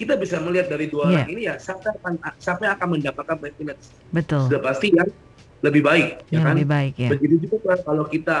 kita 0.00 0.16
bisa 0.16 0.40
melihat 0.40 0.72
dari 0.72 0.88
dua 0.88 1.12
Iya. 1.12 1.12
anak 1.20 1.26
ini 1.36 1.42
ya, 1.44 1.54
siapa 1.60 1.92
akan 2.00 2.16
siapa 2.40 2.64
yang 2.64 2.74
akan 2.80 2.88
mendapatkan 2.96 3.36
privilege 3.44 3.92
Betul. 4.08 4.48
sudah 4.48 4.64
pasti 4.64 4.88
yang 4.96 5.04
lebih 5.64 5.80
baik, 5.80 6.28
ya 6.28 6.44
kan? 6.44 6.52
lebih 6.52 6.68
baik 6.68 6.94
ya. 7.00 7.08
Begitu 7.16 7.48
juga 7.48 7.56
kan 7.72 7.78
kalau 7.88 8.04
kita 8.04 8.38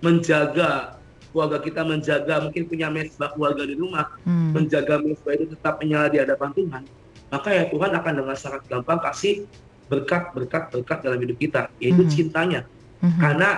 menjaga 0.00 0.96
keluarga 1.32 1.58
kita 1.60 1.80
menjaga 1.84 2.34
mungkin 2.44 2.62
punya 2.68 2.88
mesbah 2.88 3.28
keluarga 3.32 3.64
di 3.64 3.76
rumah, 3.76 4.08
Hmm. 4.24 4.52
menjaga 4.56 5.00
mesbah 5.00 5.32
itu 5.36 5.52
tetap 5.52 5.80
menyala 5.80 6.08
di 6.08 6.20
hadapan 6.20 6.50
Tuhan, 6.56 6.82
maka 7.28 7.48
ya 7.52 7.64
Tuhan 7.68 7.90
akan 7.92 8.12
dengan 8.24 8.36
sangat 8.36 8.62
gampang 8.68 9.00
kasih 9.00 9.48
berkat 9.88 10.32
berkat 10.32 10.72
berkat 10.72 10.98
dalam 11.04 11.20
hidup 11.20 11.36
kita, 11.36 11.62
yaitu 11.76 12.04
Mhm. 12.04 12.10
cintanya. 12.12 12.60
Mhm. 13.00 13.20
Karena 13.20 13.50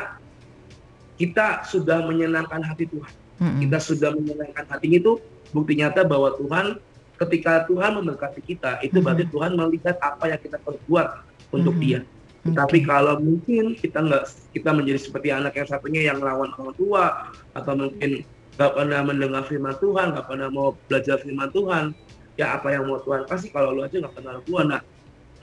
kita 1.15 1.63
sudah 1.67 2.03
menyenangkan 2.03 2.63
hati 2.63 2.91
Tuhan, 2.91 3.15
Mhm. 3.39 3.59
kita 3.67 3.79
sudah 3.79 4.11
menyenangkan 4.15 4.67
hati 4.67 4.89
itu 4.91 5.19
bukti 5.55 5.79
nyata 5.79 6.03
bahwa 6.03 6.35
Tuhan 6.35 6.79
ketika 7.15 7.63
Tuhan 7.71 7.95
memberkati 8.03 8.43
kita, 8.43 8.83
itu 8.83 8.99
Mhm. 8.99 9.05
berarti 9.07 9.25
Tuhan 9.31 9.53
melihat 9.55 9.97
apa 10.03 10.25
yang 10.27 10.41
kita 10.43 10.59
perbuat 10.59 11.07
untuk 11.55 11.75
Mhm. 11.79 11.83
Dia. 11.83 12.01
Oke. 12.45 12.53
Tapi 12.53 12.79
kalau 12.85 13.17
mungkin 13.25 13.73
kita 13.73 14.05
nggak 14.05 14.53
kita 14.53 14.71
menjadi 14.77 15.01
seperti 15.01 15.33
anak 15.33 15.57
yang 15.57 15.69
satunya 15.69 16.13
yang 16.13 16.21
lawan 16.21 16.53
orang 16.61 16.77
tua 16.77 17.33
atau 17.57 17.73
mungkin 17.73 18.21
nggak 18.55 18.73
pernah 18.77 19.01
mendengar 19.01 19.43
firman 19.49 19.75
Tuhan, 19.81 20.13
nggak 20.13 20.27
pernah 20.29 20.49
mau 20.53 20.77
belajar 20.87 21.17
firman 21.25 21.49
Tuhan, 21.51 21.97
ya 22.37 22.61
apa 22.61 22.69
yang 22.71 22.85
mau 22.87 23.01
Tuhan 23.01 23.25
kasih 23.27 23.49
kalau 23.49 23.73
lu 23.73 23.81
aja 23.83 23.97
nggak 23.97 24.15
kenal 24.15 24.45
Tuhan, 24.45 24.67
nah 24.71 24.81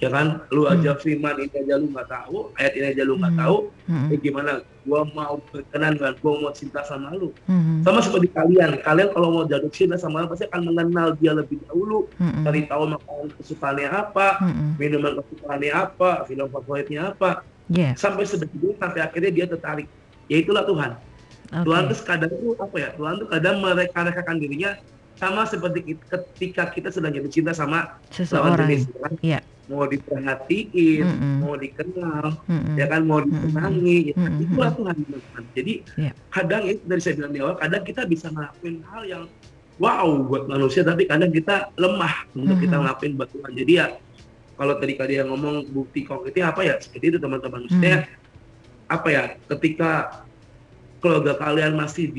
ya 0.01 0.09
kan, 0.09 0.41
lu 0.49 0.65
aja 0.65 0.97
firman 0.97 1.37
ini 1.37 1.53
aja 1.53 1.77
lu 1.77 1.93
nggak 1.93 2.09
tahu, 2.09 2.49
ayat 2.57 2.73
ini 2.73 2.85
aja 2.89 3.03
lu 3.05 3.21
nggak 3.21 3.33
Hmm. 3.37 3.41
tahu, 3.45 3.57
Mhm. 3.85 4.07
ya 4.09 4.15
gimana? 4.17 4.51
Gua 4.81 5.05
mau 5.13 5.37
berkenan 5.53 5.93
dengan 5.93 6.13
gua 6.25 6.33
mau 6.41 6.51
cinta 6.51 6.81
sama 6.81 7.13
lu. 7.13 7.29
Mhm. 7.45 7.85
Sama 7.85 8.01
seperti 8.01 8.33
kalian, 8.33 8.81
kalian 8.81 9.09
kalau 9.13 9.29
mau 9.29 9.45
jatuh 9.45 9.69
cinta 9.69 9.93
sama 10.01 10.25
lu 10.25 10.27
pasti 10.33 10.49
akan 10.49 10.61
mengenal 10.73 11.13
dia 11.21 11.37
lebih 11.37 11.61
dahulu, 11.69 12.09
Mhm. 12.17 12.41
cari 12.41 12.61
tahu 12.65 12.83
makanan 12.89 13.27
kesukaannya 13.37 13.89
apa, 13.93 14.27
Mhm. 14.41 14.67
minuman 14.81 15.13
kesukaannya 15.21 15.69
apa, 15.69 16.09
film 16.25 16.47
favoritnya 16.49 17.13
apa, 17.13 17.45
Yeah. 17.69 17.93
sampai 17.93 18.25
sebegitu 18.25 18.73
sampai 18.81 19.05
akhirnya 19.05 19.29
dia 19.29 19.45
tertarik. 19.45 19.85
Ya 20.25 20.41
itulah 20.41 20.65
Tuhan. 20.65 20.97
Oke. 21.51 21.61
Tuhan 21.69 21.81
tuh 21.93 21.97
kadang 22.01 22.31
tuh 22.33 22.57
apa 22.57 22.75
ya? 22.81 22.89
Tuhan 22.97 23.13
tuh 23.21 23.27
kadang 23.29 23.55
mereka-rekakan 23.61 24.37
dirinya 24.41 24.71
sama 25.13 25.45
seperti 25.45 25.93
kita- 25.93 26.25
ketika 26.33 26.63
kita 26.73 26.89
sedang 26.89 27.13
jatuh 27.13 27.29
cinta 27.29 27.51
sama 27.53 28.01
lawan 28.01 28.09
Seseorang. 28.09 28.57
jenis, 28.65 28.81
ya 28.89 28.97
kan? 28.97 29.13
Iya. 29.21 29.39
Mau 29.71 29.87
diperhatiin, 29.87 31.07
Mhm. 31.07 31.35
mau 31.39 31.55
dikenal, 31.55 32.25
Mhm. 32.43 32.73
ya 32.75 32.85
kan, 32.91 33.01
mau 33.07 33.23
disenangi, 33.23 34.11
ya 34.11 34.15
kan? 34.19 34.31
Itulah 34.35 34.71
Tuhan. 34.75 34.95
teman-teman. 34.99 35.43
Jadi 35.55 35.73
Iya. 35.95 36.11
kadang 36.27 36.63
itu 36.67 36.81
dari 36.83 36.99
saya 37.01 37.13
bilang 37.15 37.31
di 37.31 37.39
awal, 37.39 37.55
kadang 37.55 37.83
kita 37.87 38.01
bisa 38.03 38.27
ngelakuin 38.27 38.75
hal 38.83 39.03
yang 39.07 39.23
wow 39.79 40.07
buat 40.27 40.43
manusia, 40.45 40.83
tapi 40.83 41.07
kadang 41.07 41.31
kita 41.31 41.71
lemah 41.79 42.27
untuk 42.35 42.59
kita 42.59 42.75
Mhm. 42.75 42.81
ngelakuin 42.83 43.13
buat 43.15 43.29
Tuhan. 43.31 43.51
Jadi 43.55 43.71
ya 43.79 43.87
kalau 44.59 44.75
tadi 44.75 44.93
kalian 44.99 45.25
ngomong 45.31 45.55
bukti 45.71 46.03
konkretnya 46.03 46.51
apa 46.51 46.61
ya? 46.67 46.75
Seperti 46.75 47.15
itu 47.15 47.17
teman-teman. 47.17 47.65
Maksudnya 47.65 48.11
apa 48.85 49.07
ya? 49.07 49.23
Ketika 49.47 50.21
keluarga 50.99 51.33
kalian 51.39 51.73
masih 51.73 52.11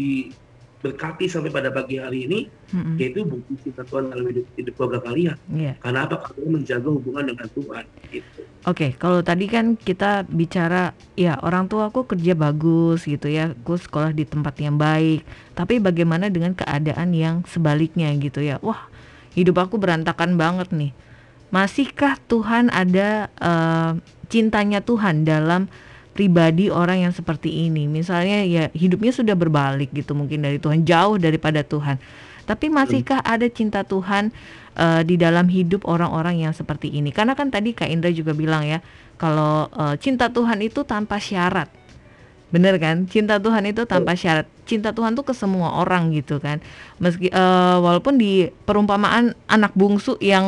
diberkati 0.82 1.30
sampai 1.30 1.54
pada 1.54 1.70
pagi 1.70 2.02
hari 2.02 2.26
ini, 2.26 2.50
Mhm. 2.74 2.98
yaitu 2.98 3.22
bukti 3.22 3.54
cinta 3.62 3.86
Tuhan 3.86 4.10
dalam 4.10 4.26
hidup, 4.26 4.44
hidup 4.58 4.72
keluarga 4.74 4.98
kalian. 5.06 5.38
Iya. 5.46 5.78
Karena 5.78 6.10
apa? 6.10 6.16
Kalian 6.26 6.58
menjaga 6.58 6.88
hubungan 6.90 7.24
dengan 7.30 7.46
Tuhan. 7.54 7.84
Gitu. 8.10 8.40
Oke, 8.66 8.94
kalau 8.98 9.22
tadi 9.22 9.46
kan 9.46 9.78
kita 9.78 10.26
bicara 10.26 10.90
ya 11.14 11.38
orang 11.38 11.70
tua 11.70 11.86
aku 11.86 12.02
kerja 12.10 12.34
bagus 12.34 13.06
gitu 13.06 13.30
ya, 13.30 13.54
aku 13.54 13.78
sekolah 13.78 14.10
di 14.10 14.26
tempat 14.26 14.58
yang 14.58 14.74
baik. 14.74 15.22
Tapi 15.54 15.78
bagaimana 15.78 16.26
dengan 16.26 16.58
keadaan 16.58 17.14
yang 17.14 17.46
sebaliknya 17.46 18.10
gitu 18.18 18.42
ya? 18.42 18.58
Wah, 18.58 18.90
hidup 19.38 19.62
aku 19.62 19.78
berantakan 19.78 20.34
banget 20.34 20.74
nih. 20.74 20.90
Masihkah 21.54 22.18
Tuhan 22.26 22.74
ada 22.74 23.30
eh, 23.38 23.92
cintanya 24.26 24.82
Tuhan 24.82 25.22
dalam 25.22 25.70
pribadi 26.12 26.68
orang 26.68 27.08
yang 27.08 27.12
seperti 27.12 27.66
ini? 27.66 27.88
Misalnya 27.88 28.44
ya 28.44 28.68
hidupnya 28.76 29.10
sudah 29.10 29.32
berbalik 29.32 29.90
gitu 29.96 30.12
mungkin 30.12 30.44
dari 30.44 30.60
Tuhan 30.60 30.84
jauh 30.84 31.16
daripada 31.16 31.64
Tuhan. 31.64 31.96
Tapi 32.42 32.68
masihkah 32.68 33.22
ada 33.22 33.46
cinta 33.48 33.86
Tuhan 33.86 34.34
eh, 34.76 35.02
di 35.06 35.16
dalam 35.16 35.48
hidup 35.48 35.88
orang-orang 35.88 36.42
yang 36.42 36.52
seperti 36.52 36.90
ini. 36.92 37.14
Karena 37.14 37.32
kan 37.38 37.48
tadi 37.48 37.72
Kak 37.72 37.88
Indra 37.88 38.10
juga 38.12 38.34
bilang 38.34 38.66
ya, 38.66 38.82
kalau 39.16 39.70
eh, 39.72 39.94
cinta 40.02 40.28
Tuhan 40.28 40.60
itu 40.60 40.82
tanpa 40.84 41.22
syarat. 41.22 41.70
Bener 42.52 42.76
kan? 42.76 43.08
Cinta 43.08 43.40
Tuhan 43.40 43.64
itu 43.64 43.88
tanpa 43.88 44.12
syarat. 44.12 44.44
Cinta 44.68 44.92
Tuhan 44.92 45.16
tuh 45.16 45.24
ke 45.24 45.32
semua 45.32 45.80
orang 45.80 46.12
gitu 46.12 46.36
kan. 46.42 46.60
Meski 47.00 47.30
eh, 47.32 47.76
walaupun 47.80 48.18
di 48.18 48.50
perumpamaan 48.68 49.32
anak 49.48 49.72
bungsu 49.72 50.18
yang 50.20 50.44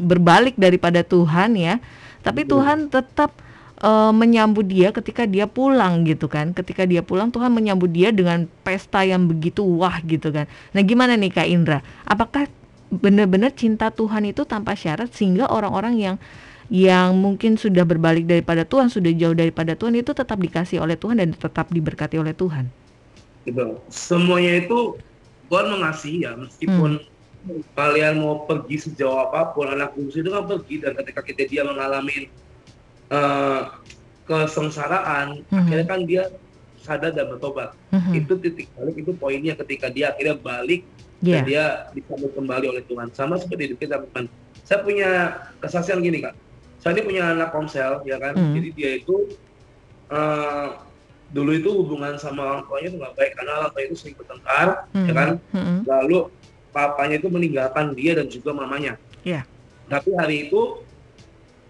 berbalik 0.00 0.58
daripada 0.58 1.04
Tuhan 1.04 1.54
ya, 1.54 1.78
tapi. 2.24 2.48
Tuhan 2.48 2.88
tetap 2.88 3.43
eh, 3.84 4.12
menyambut 4.16 4.64
dia 4.64 4.88
ketika 4.96 5.28
dia 5.28 5.44
pulang 5.44 6.08
gitu 6.08 6.26
kan. 6.26 6.56
Ketika 6.56 6.88
dia 6.88 7.04
pulang 7.04 7.28
Tuhan 7.28 7.52
menyambut 7.52 7.92
dia 7.92 8.08
dengan 8.10 8.48
pesta 8.64 9.04
yang 9.04 9.28
begitu 9.28 9.60
wah 9.60 10.00
gitu 10.02 10.32
kan. 10.32 10.48
Nah, 10.72 10.82
gimana 10.82 11.20
nih 11.20 11.30
Kak 11.30 11.48
Indra? 11.48 11.78
Apakah 12.08 12.48
benar-benar 12.88 13.52
cinta 13.52 13.90
Tuhan 13.92 14.24
itu 14.30 14.46
tanpa 14.46 14.72
syarat 14.78 15.10
sehingga 15.12 15.50
orang-orang 15.50 15.94
yang 15.98 16.16
yang 16.72 17.12
mungkin 17.20 17.60
sudah 17.60 17.84
berbalik 17.84 18.24
daripada 18.24 18.64
Tuhan, 18.64 18.88
sudah 18.88 19.12
jauh 19.12 19.36
daripada 19.36 19.76
Tuhan 19.76 20.00
itu 20.00 20.16
tetap 20.16 20.40
dikasih 20.40 20.80
oleh 20.80 20.96
Tuhan 20.96 21.20
dan 21.20 21.36
tetap 21.36 21.68
diberkati 21.68 22.16
oleh 22.16 22.32
Tuhan. 22.32 22.72
gitu. 23.44 23.84
Semuanya 23.92 24.64
itu 24.64 24.96
Tuhan 25.52 25.66
mengasihi 25.68 26.24
ya, 26.24 26.32
meskipun 26.32 27.04
kalian 27.76 28.24
mau 28.24 28.48
pergi 28.48 28.88
sejauh 28.88 29.28
apa 29.28 29.52
pun, 29.52 29.68
anak 29.68 29.92
bungsu 29.92 30.24
itu 30.24 30.32
kan 30.32 30.48
pergi 30.48 30.74
dan 30.80 30.96
ketika 30.96 31.20
kita 31.20 31.42
dia 31.44 31.62
mengalami 31.68 32.32
eh, 33.08 33.60
kesengsaraan, 34.24 35.44
Mhm. 35.48 35.58
akhirnya 35.60 35.86
kan 35.86 36.00
dia 36.04 36.22
sadar 36.80 37.12
dan 37.12 37.28
bertobat. 37.28 37.72
Mhm. 37.92 38.12
Itu 38.24 38.32
titik 38.38 38.68
balik, 38.72 38.96
itu 39.00 39.12
poinnya 39.12 39.54
ketika 39.56 39.88
dia 39.88 40.12
akhirnya 40.12 40.36
balik 40.36 40.84
Iya. 41.20 41.40
dan 41.40 41.42
dia 41.44 41.64
disambut 41.92 42.32
kembali 42.32 42.66
oleh 42.68 42.82
Tuhan. 42.84 43.08
Sama 43.12 43.36
seperti 43.36 43.72
hidup 43.72 43.78
kita, 43.80 43.96
teman. 44.00 44.28
Saya 44.64 44.80
punya 44.80 45.08
kesaksian 45.60 46.00
gini 46.00 46.24
kak. 46.24 46.36
Saya 46.80 46.96
ini 46.96 47.02
punya 47.04 47.32
anak 47.32 47.52
komsel, 47.52 48.04
ya 48.04 48.20
kan. 48.20 48.36
Hmm. 48.36 48.52
Jadi 48.52 48.68
dia 48.72 48.90
itu 49.00 49.32
eh, 50.04 50.68
dulu 51.32 51.50
itu 51.56 51.66
hubungan 51.72 52.20
sama 52.20 52.44
orang 52.44 52.62
tuanya 52.68 52.86
itu 52.92 52.96
nggak 53.00 53.14
baik 53.16 53.32
karena 53.34 53.52
orang 53.56 53.70
tuanya 53.72 53.88
itu 53.88 53.96
sering 53.96 54.16
bertengkar, 54.20 54.68
Mhm. 54.92 55.06
ya 55.08 55.12
kan. 55.16 55.28
Mhm. 55.50 55.76
Lalu 55.88 56.18
papanya 56.70 57.16
itu 57.16 57.28
meninggalkan 57.32 57.86
dia 57.96 58.12
dan 58.20 58.28
juga 58.28 58.52
mamanya. 58.52 59.00
Iya. 59.24 59.48
Tapi 59.88 60.12
hari 60.12 60.48
itu 60.48 60.83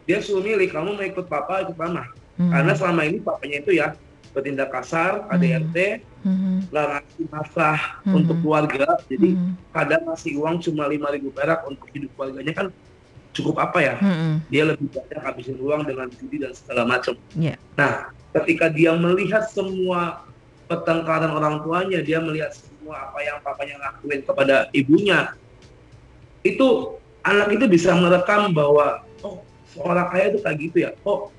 dia 0.04 0.18
suruh 0.20 0.44
milih 0.44 0.68
kamu 0.68 0.96
mau 0.96 1.04
ikut 1.04 1.26
papa 1.28 1.64
ikut 1.64 1.76
mama. 1.76 2.08
Mhm. 2.36 2.50
Karena 2.52 2.72
selama 2.76 3.02
ini 3.04 3.18
papanya 3.20 3.56
itu 3.64 3.72
ya 3.76 3.96
bertindak 4.34 4.74
kasar, 4.74 5.30
KDRT, 5.30 6.02
Mhm. 6.26 6.74
nggak 6.74 6.86
ngasih 6.90 7.24
nafkah 7.30 7.80
Mhm. 8.02 8.14
untuk 8.18 8.36
keluarga. 8.42 8.86
Jadi 9.06 9.30
Mhm. 9.38 9.52
kadang 9.70 10.02
ngasih 10.10 10.32
uang 10.42 10.56
cuma 10.58 10.84
5.000 10.90 11.30
perak 11.30 11.62
untuk 11.70 11.86
hidup 11.94 12.10
keluarganya 12.18 12.52
kan 12.52 12.66
cukup 13.30 13.62
apa 13.62 13.78
ya? 13.78 13.94
Mhm. 14.02 14.32
Dia 14.50 14.64
lebih 14.74 14.90
banyak 14.90 15.20
habisin 15.22 15.58
uang 15.62 15.86
dengan 15.86 16.10
judi 16.10 16.42
dan 16.42 16.50
segala 16.50 16.82
macam. 16.82 17.14
Iya. 17.38 17.54
Nah, 17.78 18.10
ketika 18.42 18.66
dia 18.66 18.90
melihat 18.98 19.46
semua 19.46 20.26
pertengkaran 20.66 21.30
orang 21.30 21.62
tuanya, 21.62 22.02
dia 22.02 22.18
melihat 22.18 22.50
semua 22.50 23.12
apa 23.12 23.18
yang 23.22 23.38
papanya 23.44 23.76
lakuin 23.78 24.20
kepada 24.26 24.66
ibunya, 24.74 25.30
itu 26.42 26.98
anak 27.22 27.54
itu 27.54 27.64
bisa 27.70 27.94
merekam 27.94 28.50
bahwa 28.50 29.03
oh 29.78 29.82
seorang 29.82 30.08
ayah 30.14 30.26
itu 30.30 30.38
kayak 30.42 30.58
gitu 30.58 30.76
ya, 30.86 30.90
oh 31.02 31.30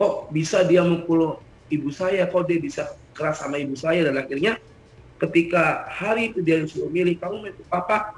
kok 0.00 0.32
bisa 0.32 0.64
dia 0.64 0.80
mukul 0.80 1.36
ibu 1.68 1.88
saya, 1.92 2.24
kok 2.24 2.44
dia 2.48 2.58
bisa 2.60 2.96
keras 3.12 3.40
sama 3.40 3.60
ibu 3.60 3.76
saya? 3.76 4.04
Dan 4.08 4.16
akhirnya 4.16 4.56
ketika 5.20 5.84
hari 5.92 6.32
itu 6.32 6.40
dia 6.40 6.60
disuruh 6.60 6.88
milih 6.88 7.20
kamu 7.20 7.34
mau 7.44 7.48
ikut 7.48 7.66
papa? 7.68 8.16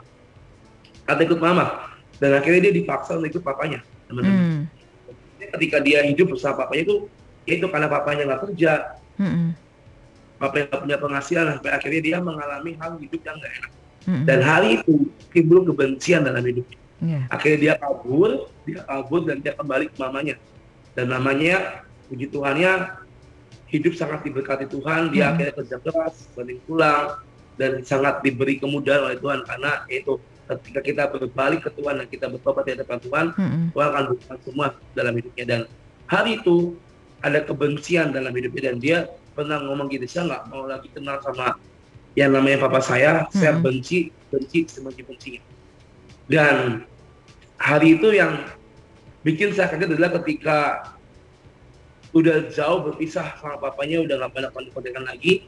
Atau 1.06 1.22
ikut 1.26 1.42
mama. 1.42 1.90
Dan 2.22 2.38
akhirnya 2.38 2.70
dia 2.70 2.74
dipaksa 2.78 3.18
untuk 3.18 3.34
ikut 3.38 3.42
papanya 3.42 3.82
teman-teman. 4.06 4.38
Mhm. 4.38 4.62
ketika 5.42 5.82
dia 5.84 6.00
hidup 6.06 6.32
bersama 6.32 6.64
papanya 6.64 6.82
itu 6.86 6.96
ya 7.44 7.58
itu 7.58 7.66
karena 7.66 7.88
papanya 7.90 8.22
nggak 8.30 8.40
kerja. 8.46 8.72
Mhm. 9.18 9.46
papanya 10.38 10.64
nggak 10.70 10.80
punya 10.86 10.98
penghasilan 11.02 11.44
sampai 11.58 11.72
akhirnya 11.74 12.00
dia 12.02 12.18
mengalami 12.22 12.70
hal 12.78 12.98
hidup 12.98 13.20
yang 13.22 13.36
nggak 13.38 13.52
enak. 13.58 13.72
Mhm. 14.02 14.24
dan 14.26 14.38
hari 14.42 14.68
itu 14.78 14.94
timbul 15.30 15.62
kebencian 15.66 16.22
dalam 16.26 16.42
hidupnya 16.42 16.78
Yeah. 17.02 17.26
Akhirnya 17.34 17.58
dia 17.58 17.74
kabur, 17.82 18.46
dia 18.62 18.80
kabur 18.86 19.26
dan 19.26 19.42
dia 19.42 19.52
kembali 19.58 19.90
ke 19.90 19.96
mamanya. 19.98 20.38
Dan 20.94 21.10
namanya 21.10 21.82
puji 22.06 22.30
Tuhannya 22.30 23.02
hidup 23.72 23.96
sangat 23.98 24.22
diberkati 24.22 24.70
Tuhan, 24.70 25.10
dia 25.10 25.26
hmm. 25.26 25.30
akhirnya 25.34 25.54
kerja 25.58 25.76
keras, 25.80 26.14
balik 26.36 26.62
pulang 26.68 27.18
dan 27.56 27.80
sangat 27.84 28.20
diberi 28.24 28.56
kemudahan 28.56 29.12
oleh 29.12 29.18
Tuhan 29.20 29.44
karena 29.44 29.84
itu 29.88 30.16
ketika 30.48 30.80
kita 30.84 31.02
berbalik 31.08 31.64
ke 31.64 31.70
Tuhan 31.72 32.00
dan 32.04 32.06
kita 32.08 32.26
bertobat 32.28 32.68
di 32.68 32.70
hadapan 32.76 32.98
Tuhan, 33.00 33.26
hmm. 33.32 33.64
Tuhan 33.72 33.88
akan 33.92 34.04
buka 34.12 34.34
semua 34.44 34.66
dalam 34.92 35.12
hidupnya 35.16 35.44
dan 35.48 35.60
hari 36.08 36.40
itu 36.40 36.76
ada 37.24 37.40
kebencian 37.40 38.12
dalam 38.12 38.32
hidupnya 38.34 38.72
dan 38.72 38.76
dia 38.76 38.98
pernah 39.32 39.62
ngomong 39.64 39.88
gitu, 39.88 40.04
saya 40.04 40.28
nggak 40.28 40.42
mau 40.52 40.68
lagi 40.68 40.88
kenal 40.92 41.16
sama 41.24 41.56
yang 42.12 42.36
namanya 42.36 42.68
papa 42.68 42.84
saya, 42.84 43.24
hmm. 43.24 43.32
saya 43.32 43.52
benci, 43.56 44.12
benci, 44.28 44.68
sebenci 44.68 45.00
bencinya. 45.00 45.42
Dan 46.28 46.84
hari 47.62 47.94
itu 47.94 48.10
yang 48.10 48.42
bikin 49.22 49.54
saya 49.54 49.70
kaget 49.70 49.94
adalah 49.94 50.10
ketika 50.18 50.58
udah 52.12 52.50
jauh 52.50 52.90
berpisah 52.90 53.38
sama 53.38 53.56
papanya 53.56 54.02
udah 54.02 54.18
nggak 54.18 54.32
banyak 54.34 54.50
kontak-kontakan 54.52 55.06
lagi 55.06 55.46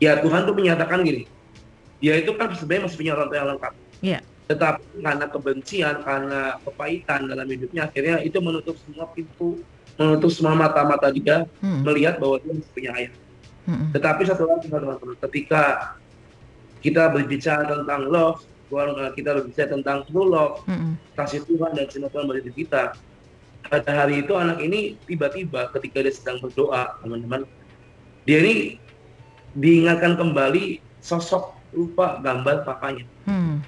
ya 0.00 0.18
Tuhan 0.18 0.48
tuh 0.48 0.56
menyatakan 0.56 1.04
gini 1.04 1.28
dia 2.00 2.16
itu 2.16 2.32
kan 2.34 2.50
sebenarnya 2.56 2.88
masih 2.88 2.98
punya 2.98 3.12
orang 3.14 3.28
tua 3.28 3.38
yang 3.38 3.48
lengkap 3.54 3.72
yeah. 4.00 4.20
tetapi 4.48 4.82
karena 4.98 5.26
kebencian 5.28 5.94
karena 6.02 6.40
kepahitan 6.64 7.20
dalam 7.28 7.46
hidupnya 7.46 7.86
akhirnya 7.86 8.16
itu 8.24 8.38
menutup 8.40 8.74
semua 8.82 9.06
pintu 9.12 9.60
menutup 10.00 10.32
semua 10.32 10.56
mata-mata 10.56 11.12
dia 11.12 11.44
hmm. 11.60 11.84
melihat 11.84 12.16
bahwa 12.16 12.40
dia 12.40 12.56
masih 12.56 12.72
punya 12.72 12.90
ayah 12.96 13.12
hmm. 13.68 13.92
tetapi 13.92 14.20
satu 14.24 14.48
lagi 14.48 14.66
teman-teman 14.66 15.14
ketika 15.28 15.94
kita 16.80 17.12
berbicara 17.12 17.84
tentang 17.84 18.08
love 18.08 18.40
kita 19.18 19.30
berbicara 19.36 19.68
tentang 19.74 20.06
true 20.06 20.30
love, 20.30 20.62
mm-hmm. 20.70 20.92
kasih 21.18 21.42
Tuhan 21.44 21.74
dan 21.74 21.86
cinta 21.90 22.06
Tuhan 22.08 22.30
bagi 22.30 22.54
kita. 22.54 22.94
Pada 23.70 23.90
hari 23.92 24.24
itu 24.24 24.32
anak 24.34 24.58
ini 24.62 24.96
tiba-tiba 25.04 25.68
ketika 25.74 26.02
dia 26.02 26.14
sedang 26.14 26.38
berdoa, 26.42 26.96
teman-teman, 27.04 27.46
dia 28.24 28.38
ini 28.42 28.78
diingatkan 29.54 30.16
kembali 30.16 30.78
sosok 31.02 31.54
rupa 31.74 32.18
gambar 32.22 32.66
papanya. 32.66 33.06
Hmm. 33.26 33.62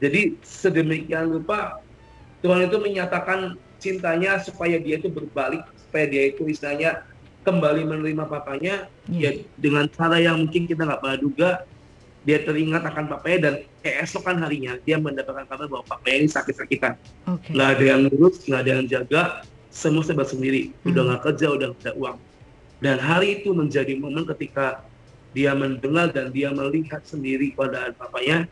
Jadi 0.00 0.40
sedemikian 0.42 1.30
rupa 1.30 1.78
Tuhan 2.40 2.66
itu 2.66 2.80
menyatakan 2.80 3.60
cintanya 3.78 4.40
supaya 4.40 4.80
dia 4.80 4.96
itu 4.96 5.12
berbalik, 5.12 5.62
supaya 5.76 6.08
dia 6.08 6.32
itu 6.32 6.48
istilahnya 6.48 7.04
kembali 7.44 7.88
menerima 7.88 8.24
papanya, 8.28 8.88
yeah. 9.08 9.32
ya 9.32 9.44
dengan 9.56 9.88
cara 9.88 10.20
yang 10.20 10.44
mungkin 10.44 10.68
kita 10.68 10.84
nggak 10.84 11.00
pernah 11.00 11.18
duga, 11.20 11.50
dia 12.20 12.44
teringat 12.44 12.84
akan 12.84 13.04
papanya 13.08 13.38
dan 13.48 13.54
keesokan 13.80 14.36
harinya 14.44 14.76
dia 14.84 15.00
mendapatkan 15.00 15.48
kabar 15.48 15.66
bahwa 15.66 15.84
papanya 15.88 16.16
ini 16.24 16.28
sakit-sakitan. 16.28 16.94
Okay. 17.24 17.56
Nggak 17.56 17.68
ada 17.78 17.84
yang 17.84 18.00
ngurus, 18.08 18.44
nggak 18.44 18.60
ada 18.60 18.70
yang 18.76 18.86
jaga, 18.86 19.22
semua 19.72 20.04
serba 20.04 20.28
sendiri. 20.28 20.74
Hmm. 20.84 20.92
Udah 20.92 21.02
nggak 21.08 21.22
kerja, 21.32 21.46
udah 21.48 21.66
nggak 21.72 21.84
ada 21.88 21.92
uang. 21.96 22.18
Dan 22.80 22.96
hari 23.00 23.40
itu 23.40 23.52
menjadi 23.56 23.92
momen 23.96 24.28
ketika 24.36 24.84
dia 25.32 25.54
mendengar 25.56 26.10
dan 26.10 26.34
dia 26.34 26.50
melihat 26.52 27.00
sendiri 27.06 27.56
keadaan 27.56 27.96
papanya, 27.96 28.44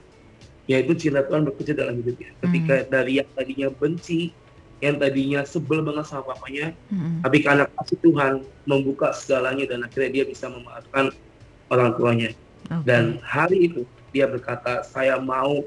yaitu 0.70 0.96
cinta 0.96 1.26
Tuhan 1.26 1.44
bekerja 1.44 1.76
dalam 1.76 2.00
hidupnya. 2.00 2.32
Ketika 2.40 2.74
hmm. 2.80 2.88
dari 2.88 3.12
yang 3.20 3.30
tadinya 3.36 3.68
benci, 3.68 4.32
yang 4.78 4.96
tadinya 4.96 5.40
sebel 5.44 5.84
banget 5.84 6.06
sama 6.08 6.32
papanya, 6.32 6.72
hmm. 6.88 7.20
tapi 7.26 7.38
karena 7.44 7.64
kasih 7.66 7.98
Tuhan 8.00 8.32
membuka 8.64 9.12
segalanya 9.12 9.68
dan 9.68 9.84
akhirnya 9.84 10.22
dia 10.22 10.24
bisa 10.24 10.46
memaafkan 10.48 11.12
orang 11.68 11.92
tuanya. 11.98 12.30
Okay. 12.68 12.84
Dan 12.84 13.18
hari 13.24 13.72
itu 13.72 13.88
dia 14.12 14.28
berkata, 14.28 14.84
saya 14.84 15.16
mau 15.16 15.64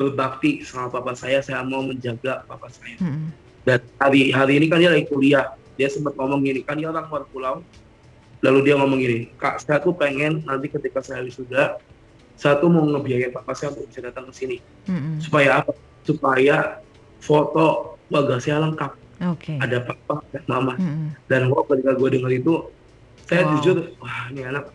berbakti 0.00 0.64
sama 0.66 0.90
papa 0.90 1.14
saya, 1.14 1.38
saya 1.44 1.62
mau 1.62 1.84
menjaga 1.84 2.42
papa 2.48 2.68
saya. 2.72 2.96
Hmm. 2.98 3.30
Dan 3.64 3.80
hari 4.00 4.32
hari 4.34 4.60
ini 4.60 4.66
kan 4.68 4.80
dia 4.82 4.90
lagi 4.92 5.06
kuliah, 5.08 5.54
dia 5.78 5.88
sempat 5.88 6.16
ngomong 6.18 6.44
gini, 6.44 6.60
kan 6.64 6.76
dia 6.76 6.90
orang 6.90 7.06
luar 7.08 7.24
pulau, 7.30 7.54
lalu 8.44 8.58
dia 8.66 8.74
ngomong 8.76 9.00
gini, 9.00 9.30
kak 9.40 9.62
saya 9.62 9.80
tuh 9.80 9.96
pengen 9.96 10.44
nanti 10.44 10.68
ketika 10.68 11.00
saya 11.00 11.24
wisuda, 11.24 11.80
saya 12.36 12.58
tuh 12.60 12.68
mau 12.68 12.84
ngebiayain 12.84 13.32
papa 13.32 13.54
saya 13.56 13.72
untuk 13.72 13.88
bisa 13.88 14.00
datang 14.04 14.28
ke 14.28 14.32
sini, 14.34 14.56
hmm. 14.90 15.22
supaya 15.22 15.62
apa? 15.62 15.72
Supaya 16.04 16.84
foto 17.24 17.96
saya 18.42 18.60
lengkap. 18.60 18.92
Okay. 19.38 19.56
Ada 19.62 19.80
papa 19.88 20.20
dan 20.34 20.44
mama. 20.44 20.74
Hmm. 20.76 21.16
Dan 21.30 21.48
gua 21.48 21.64
ketika 21.64 21.96
gue 21.96 22.08
dengar 22.18 22.32
itu, 22.34 22.68
saya 23.24 23.48
wow. 23.48 23.50
jujur, 23.56 23.76
wah 24.02 24.28
ini 24.28 24.44
anak 24.44 24.68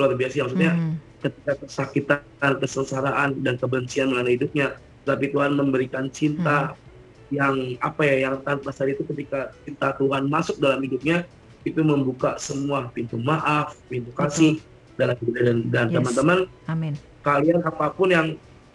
luar 0.00 0.16
biasa 0.16 0.48
maksudnya 0.48 0.72
hmm. 0.72 0.94
ketika 1.20 1.52
kesakitan 1.60 2.52
kesengsaraan 2.56 3.30
dan 3.44 3.54
kebencian 3.60 4.08
mengenai 4.08 4.40
hidupnya 4.40 4.80
tapi 5.04 5.28
Tuhan 5.28 5.52
memberikan 5.56 6.08
cinta 6.08 6.72
hmm. 6.72 7.36
yang 7.36 7.54
apa 7.84 8.02
ya 8.08 8.16
yang 8.30 8.34
tanpa 8.40 8.72
sadar 8.72 8.96
itu 8.96 9.04
ketika 9.12 9.52
cinta 9.62 9.92
Tuhan 10.00 10.26
masuk 10.32 10.56
dalam 10.56 10.80
hidupnya 10.80 11.28
itu 11.62 11.80
membuka 11.84 12.40
semua 12.40 12.88
pintu 12.88 13.20
maaf 13.20 13.76
pintu 13.92 14.08
kasih 14.16 14.56
Betul. 14.56 14.96
dalam 14.96 15.16
hidup 15.20 15.34
dan 15.36 15.58
dan 15.68 15.86
yes. 15.92 15.94
teman-teman 16.00 16.38
Amin. 16.72 16.94
kalian 17.20 17.60
apa 17.60 17.86
pun 17.92 18.08
yang 18.08 18.26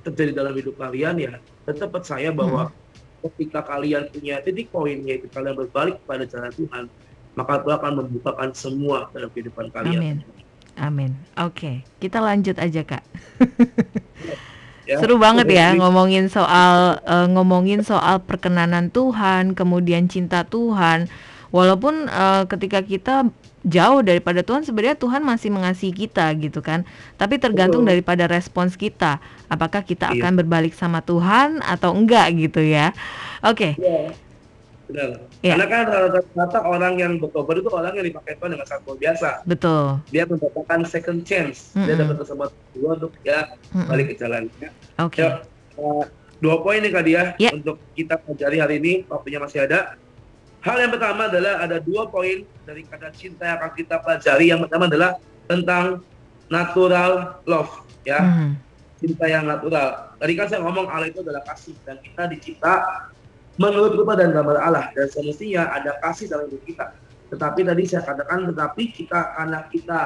terjadi 0.05 0.37
dalam 0.37 0.53
hidup 0.53 0.77
kalian 0.77 1.17
ya 1.17 1.33
tetap 1.65 1.89
percaya 1.89 2.29
bahwa 2.29 2.69
hmm. 2.69 2.73
ketika 3.25 3.65
kalian 3.65 4.05
punya 4.13 4.37
titik 4.45 4.69
poin 4.69 5.01
yaitu 5.01 5.25
kalian 5.33 5.57
berbalik 5.57 5.97
kepada 6.05 6.29
jalan 6.29 6.53
Tuhan 6.53 6.85
maka 7.35 7.53
Tuhan 7.61 7.77
akan 7.83 7.93
membukakan 7.99 8.49
semua 8.55 9.11
dalam 9.11 9.27
kehidupan 9.27 9.67
kalian. 9.75 9.99
Amin. 9.99 10.17
Amin. 10.75 11.15
Oke, 11.39 11.55
okay. 11.55 11.75
kita 12.03 12.19
lanjut 12.19 12.59
aja 12.59 12.83
kak. 12.83 13.03
ya, 14.89 14.99
Seru 14.99 15.15
banget 15.15 15.47
ya 15.47 15.71
ngomongin 15.71 16.27
soal 16.27 16.99
uh, 17.07 17.27
ngomongin 17.31 17.81
soal 17.81 18.19
perkenanan 18.19 18.91
Tuhan, 18.91 19.55
kemudian 19.55 20.11
cinta 20.11 20.43
Tuhan. 20.43 21.07
Walaupun 21.55 22.11
uh, 22.11 22.43
ketika 22.51 22.83
kita 22.83 23.31
jauh 23.63 24.03
daripada 24.03 24.43
Tuhan, 24.43 24.67
sebenarnya 24.67 24.99
Tuhan 24.99 25.23
masih 25.23 25.49
mengasihi 25.49 25.95
kita 25.95 26.27
gitu 26.37 26.59
kan. 26.59 26.83
Tapi 27.15 27.39
tergantung 27.39 27.87
Betul. 27.87 27.91
daripada 27.95 28.27
respons 28.27 28.75
kita, 28.75 29.23
apakah 29.47 29.81
kita 29.81 30.11
iya. 30.11 30.19
akan 30.21 30.43
berbalik 30.43 30.75
sama 30.75 30.99
Tuhan 30.99 31.63
atau 31.63 31.95
enggak 31.95 32.35
gitu 32.35 32.59
ya. 32.59 32.91
Oke. 33.41 33.79
Okay. 33.79 33.81
Iya. 33.81 34.24
Benar. 34.85 35.09
Ya. 35.41 35.57
Karena 35.57 35.65
kan 35.65 35.83
rata-rata 35.89 36.59
orang 36.61 36.93
yang 37.01 37.13
bertobat 37.17 37.57
itu 37.57 37.69
orang 37.73 37.93
yang 37.97 38.05
dipakai 38.05 38.37
Tuhan 38.37 38.51
dengan 38.53 38.67
sangat 38.69 38.83
luar 38.85 38.97
biasa. 39.01 39.29
Betul. 39.49 39.85
Dia 40.13 40.23
mendapatkan 40.29 40.79
second 40.85 41.19
chance. 41.25 41.73
Mm 41.73 41.75
-hmm. 41.75 41.85
Dia 41.85 41.95
dapat 41.97 42.15
kesempatan 42.21 42.57
kedua 42.73 42.89
untuk 43.01 43.13
ya 43.25 43.39
mm 43.49 43.73
-hmm. 43.73 43.87
balik 43.89 44.05
ke 44.13 44.15
jalannya. 44.17 44.69
Oke. 45.01 45.09
Okay. 45.09 45.21
Ya, 45.25 45.29
uh, 45.81 46.03
dua 46.37 46.55
poin 46.61 46.79
nih 46.83 46.91
kak 46.93 47.03
dia 47.05 47.21
yeah. 47.41 47.53
untuk 47.57 47.81
kita 47.97 48.15
pelajari 48.21 48.57
hari 48.61 48.75
ini. 48.77 48.93
Waktunya 49.09 49.39
masih 49.41 49.59
ada. 49.65 49.97
Hal 50.61 50.77
yang 50.81 50.91
pertama 50.93 51.29
adalah 51.29 51.61
ada 51.61 51.77
dua 51.77 52.09
poin 52.09 52.41
dari 52.65 52.81
kata 52.85 53.13
cinta 53.13 53.45
yang 53.45 53.57
akan 53.61 53.71
kita 53.73 53.95
pelajari. 54.01 54.45
Yang 54.53 54.59
pertama 54.69 54.83
adalah 54.89 55.11
tentang 55.45 55.85
natural 56.49 57.41
love, 57.49 57.73
ya. 58.05 58.21
Mm 58.21 58.33
-hmm. 58.33 58.51
Cinta 58.95 59.25
yang 59.29 59.45
natural. 59.45 60.13
Tadi 60.17 60.33
kan 60.33 60.45
saya 60.49 60.61
ngomong 60.65 60.89
Allah 60.89 61.09
itu 61.09 61.21
adalah 61.21 61.43
kasih 61.45 61.77
dan 61.85 62.01
kita 62.01 62.25
dicipta 62.31 62.73
menurut 63.55 63.95
rupa 63.95 64.19
dan 64.19 64.35
gambar 64.35 64.57
Allah 64.59 64.85
dan 64.95 65.07
semestinya 65.07 65.71
ada 65.71 65.95
kasih 66.03 66.27
dalam 66.31 66.51
hidup 66.51 66.63
kita. 66.67 66.85
Tetapi 67.31 67.59
tadi 67.65 67.83
saya 67.89 68.03
katakan 68.05 68.47
tetapi 68.51 68.83
kita 68.93 69.35
karena 69.35 69.59
kita 69.71 70.01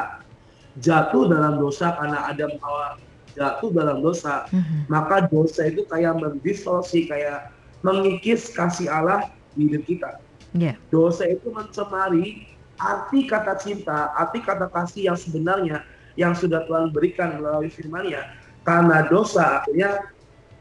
jatuh 0.80 1.28
dalam 1.28 1.60
dosa 1.60 1.98
karena 1.98 2.30
ada 2.30 2.46
Hawa 2.62 2.98
jatuh 3.38 3.70
dalam 3.72 4.02
dosa, 4.02 4.50
mm-hmm. 4.50 4.90
maka 4.90 5.30
dosa 5.30 5.70
itu 5.70 5.86
kayak 5.86 6.18
mendistorsi, 6.18 7.06
kayak 7.06 7.54
mengikis 7.86 8.52
kasih 8.52 8.90
Allah 8.90 9.30
di 9.56 9.70
hidup 9.70 9.84
kita. 9.86 10.10
Yeah. 10.58 10.76
Dosa 10.90 11.30
itu 11.30 11.54
mencemari 11.54 12.50
arti 12.80 13.30
kata 13.30 13.60
cinta, 13.62 14.12
arti 14.18 14.42
kata 14.42 14.68
kasih 14.72 15.14
yang 15.14 15.18
sebenarnya 15.20 15.86
yang 16.18 16.34
sudah 16.34 16.66
Tuhan 16.66 16.92
berikan 16.92 17.40
melalui 17.40 17.70
firman-Nya. 17.72 18.28
Karena 18.68 19.08
dosa 19.08 19.64
akhirnya 19.64 20.10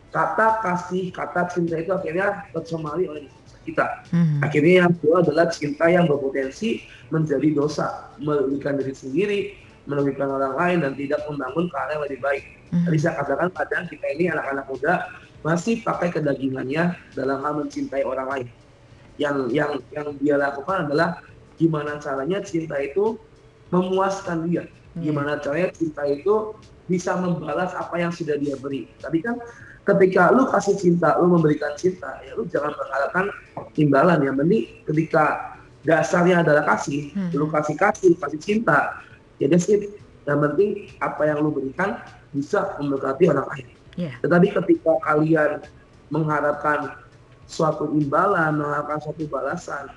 kata 0.08 0.64
kasih, 0.64 1.12
kata 1.12 1.52
cinta 1.52 1.76
itu 1.76 1.92
akhirnya 1.92 2.48
tercemari 2.56 3.04
oleh 3.04 3.28
kita. 3.68 3.86
Hmm. 4.08 4.40
Akhirnya 4.40 4.86
yang 4.86 4.92
kedua 4.96 5.20
adalah 5.20 5.46
cinta 5.52 5.84
yang 5.92 6.08
berpotensi 6.08 6.80
menjadi 7.12 7.48
dosa, 7.52 8.08
merugikan 8.16 8.80
diri 8.80 8.94
sendiri, 8.96 9.40
merugikan 9.84 10.32
orang 10.32 10.54
lain 10.56 10.78
dan 10.84 10.92
tidak 10.96 11.20
membangun 11.28 11.68
ke 11.68 11.76
arah 11.76 11.92
yang 11.96 12.04
lebih 12.08 12.20
baik. 12.24 12.44
Hmm. 12.72 12.84
Tadi 12.88 12.98
saya 13.00 13.14
katakan 13.20 13.48
kadang 13.52 13.84
kita 13.88 14.06
ini 14.16 14.24
anak-anak 14.32 14.64
muda 14.68 14.94
masih 15.44 15.80
pakai 15.84 16.08
kedagingannya 16.12 16.96
dalam 17.12 17.38
hal 17.44 17.52
mencintai 17.60 18.04
orang 18.04 18.28
lain. 18.28 18.48
Yang 19.20 19.36
yang 19.52 19.72
yang 19.92 20.08
dia 20.20 20.36
lakukan 20.40 20.88
adalah 20.88 21.20
gimana 21.60 22.00
caranya 22.00 22.40
cinta 22.40 22.80
itu 22.80 23.20
memuaskan 23.68 24.48
dia. 24.48 24.64
Hmm. 24.96 25.04
Gimana 25.04 25.36
caranya 25.40 25.68
cinta 25.76 26.04
itu 26.08 26.56
bisa 26.88 27.14
membalas 27.20 27.76
apa 27.76 28.00
yang 28.00 28.10
sudah 28.10 28.40
dia 28.40 28.56
beri. 28.56 28.88
Tadi 28.98 29.20
kan 29.20 29.36
ketika 29.84 30.32
lu 30.32 30.48
kasih 30.48 30.74
cinta, 30.80 31.20
lu 31.20 31.36
memberikan 31.36 31.76
cinta, 31.76 32.18
ya 32.24 32.32
lu 32.34 32.48
jangan 32.48 32.72
mengharapkan 32.72 33.24
imbalan 33.76 34.18
ya. 34.24 34.32
Mending 34.32 34.64
ketika 34.88 35.54
dasarnya 35.84 36.40
adalah 36.42 36.64
kasih, 36.76 37.12
hmm. 37.12 37.30
lu 37.36 37.46
kasih 37.52 37.76
kasih, 37.76 38.16
kasih 38.16 38.40
cinta, 38.40 39.04
ya 39.38 39.46
that's 39.46 39.68
it. 39.68 40.00
Yang 40.24 40.38
penting 40.44 40.70
apa 41.00 41.22
yang 41.24 41.44
lu 41.44 41.52
berikan 41.52 42.00
bisa 42.32 42.76
memberkati 42.80 43.32
orang 43.32 43.48
lain. 43.52 43.66
Yeah. 43.96 44.14
Tetapi 44.20 44.52
ketika 44.52 44.92
kalian 45.08 45.64
mengharapkan 46.12 46.96
suatu 47.48 47.88
imbalan, 47.96 48.60
mengharapkan 48.60 49.00
suatu 49.00 49.24
balasan. 49.28 49.88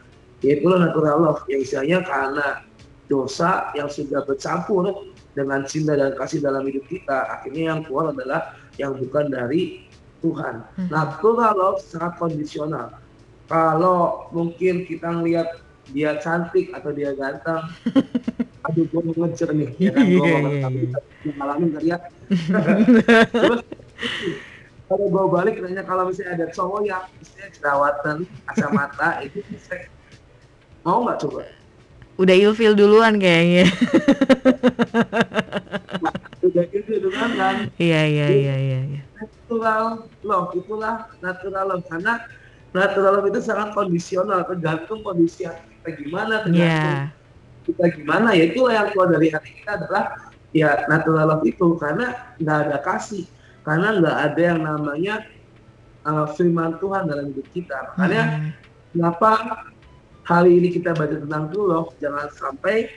Yaitu 0.42 0.66
natural 0.74 1.22
love 1.22 1.46
yang 1.46 1.62
istilahnya 1.62 2.00
karena 2.02 2.66
dosa 3.06 3.70
yang 3.78 3.86
sudah 3.92 4.26
bercampur 4.26 5.11
dengan 5.32 5.64
cinta 5.64 5.96
dan 5.96 6.16
kasih 6.16 6.44
dalam 6.44 6.64
hidup 6.68 6.84
kita, 6.88 7.40
akhirnya 7.40 7.76
yang 7.76 7.82
keluar 7.88 8.12
adalah 8.12 8.56
yang 8.76 8.96
bukan 9.00 9.32
dari 9.32 9.88
Tuhan. 10.22 10.64
Hmm. 10.78 10.88
Natural 10.92 11.54
love 11.58 11.80
sangat 11.82 12.20
kondisional. 12.20 12.94
Kalau 13.48 14.32
mungkin 14.32 14.88
kita 14.88 15.12
ngelihat 15.12 15.60
dia 15.92 16.16
cantik 16.24 16.72
atau 16.72 16.92
dia 16.96 17.12
ganteng, 17.18 17.68
aduh 18.68 18.86
gue 18.88 19.02
mau 19.02 19.16
ngejar 19.28 19.52
nih, 19.52 19.70
ya 19.76 19.92
kan 19.92 20.04
gue 20.08 20.20
mau 20.24 21.34
ngalamin 21.36 21.70
kali 21.76 21.88
ya. 21.92 21.98
Terus 23.34 23.62
kalau 24.88 25.06
gue 25.08 25.26
balik 25.32 25.56
nanya 25.60 25.84
kalau 25.84 26.08
misalnya 26.08 26.36
ada 26.40 26.48
cowok 26.52 26.82
yang 26.84 27.04
misalnya 27.20 27.50
jerawatan, 27.56 28.18
kacamata 28.48 29.10
itu 29.24 29.40
bisa 29.52 29.88
mau 30.84 31.04
nggak 31.04 31.20
coba? 31.28 31.44
Udah 32.22 32.36
ilfil 32.38 32.78
duluan 32.78 33.18
kayaknya. 33.18 33.66
nah, 36.06 36.14
udah 36.48 36.66
ilfil 36.70 37.00
duluan 37.02 37.32
kan? 37.34 37.56
Iya 37.82 38.02
iya 38.06 38.28
iya 38.30 38.56
iya. 38.62 38.80
iya. 38.86 39.02
Natural 39.18 40.06
love 40.22 40.54
itulah 40.54 41.10
natural 41.26 41.66
love 41.74 41.86
karena 41.90 42.22
natural 42.72 43.20
love 43.20 43.28
itu 43.28 43.42
sangat 43.44 43.76
kondisional 43.76 44.46
tergantung 44.48 45.04
kondisi 45.04 45.44
kita 45.44 45.90
gimana 45.98 46.46
tergantung 46.46 47.10
yeah. 47.10 47.12
kita 47.68 47.86
gimana 48.00 48.32
ya 48.38 48.44
itulah 48.48 48.74
yang 48.74 48.88
keluar 48.96 49.10
dari 49.12 49.28
hati 49.28 49.50
kita 49.60 49.72
adalah 49.82 50.04
ya 50.56 50.86
natural 50.88 51.26
love 51.36 51.44
itu 51.44 51.68
karena 51.76 52.32
nggak 52.40 52.58
ada 52.68 52.78
kasih 52.80 53.26
karena 53.68 54.00
nggak 54.00 54.18
ada 54.32 54.42
yang 54.42 54.62
namanya 54.64 55.16
uh, 56.08 56.26
firman 56.32 56.80
Tuhan 56.80 57.12
dalam 57.12 57.34
hidup 57.36 57.48
kita 57.52 57.78
makanya 57.94 58.24
hmm. 58.24 58.52
kenapa 58.96 59.30
hari 60.32 60.58
ini 60.58 60.72
kita 60.72 60.96
baca 60.96 61.16
tentang 61.20 61.52
love 61.52 61.92
jangan 62.00 62.32
sampai 62.32 62.88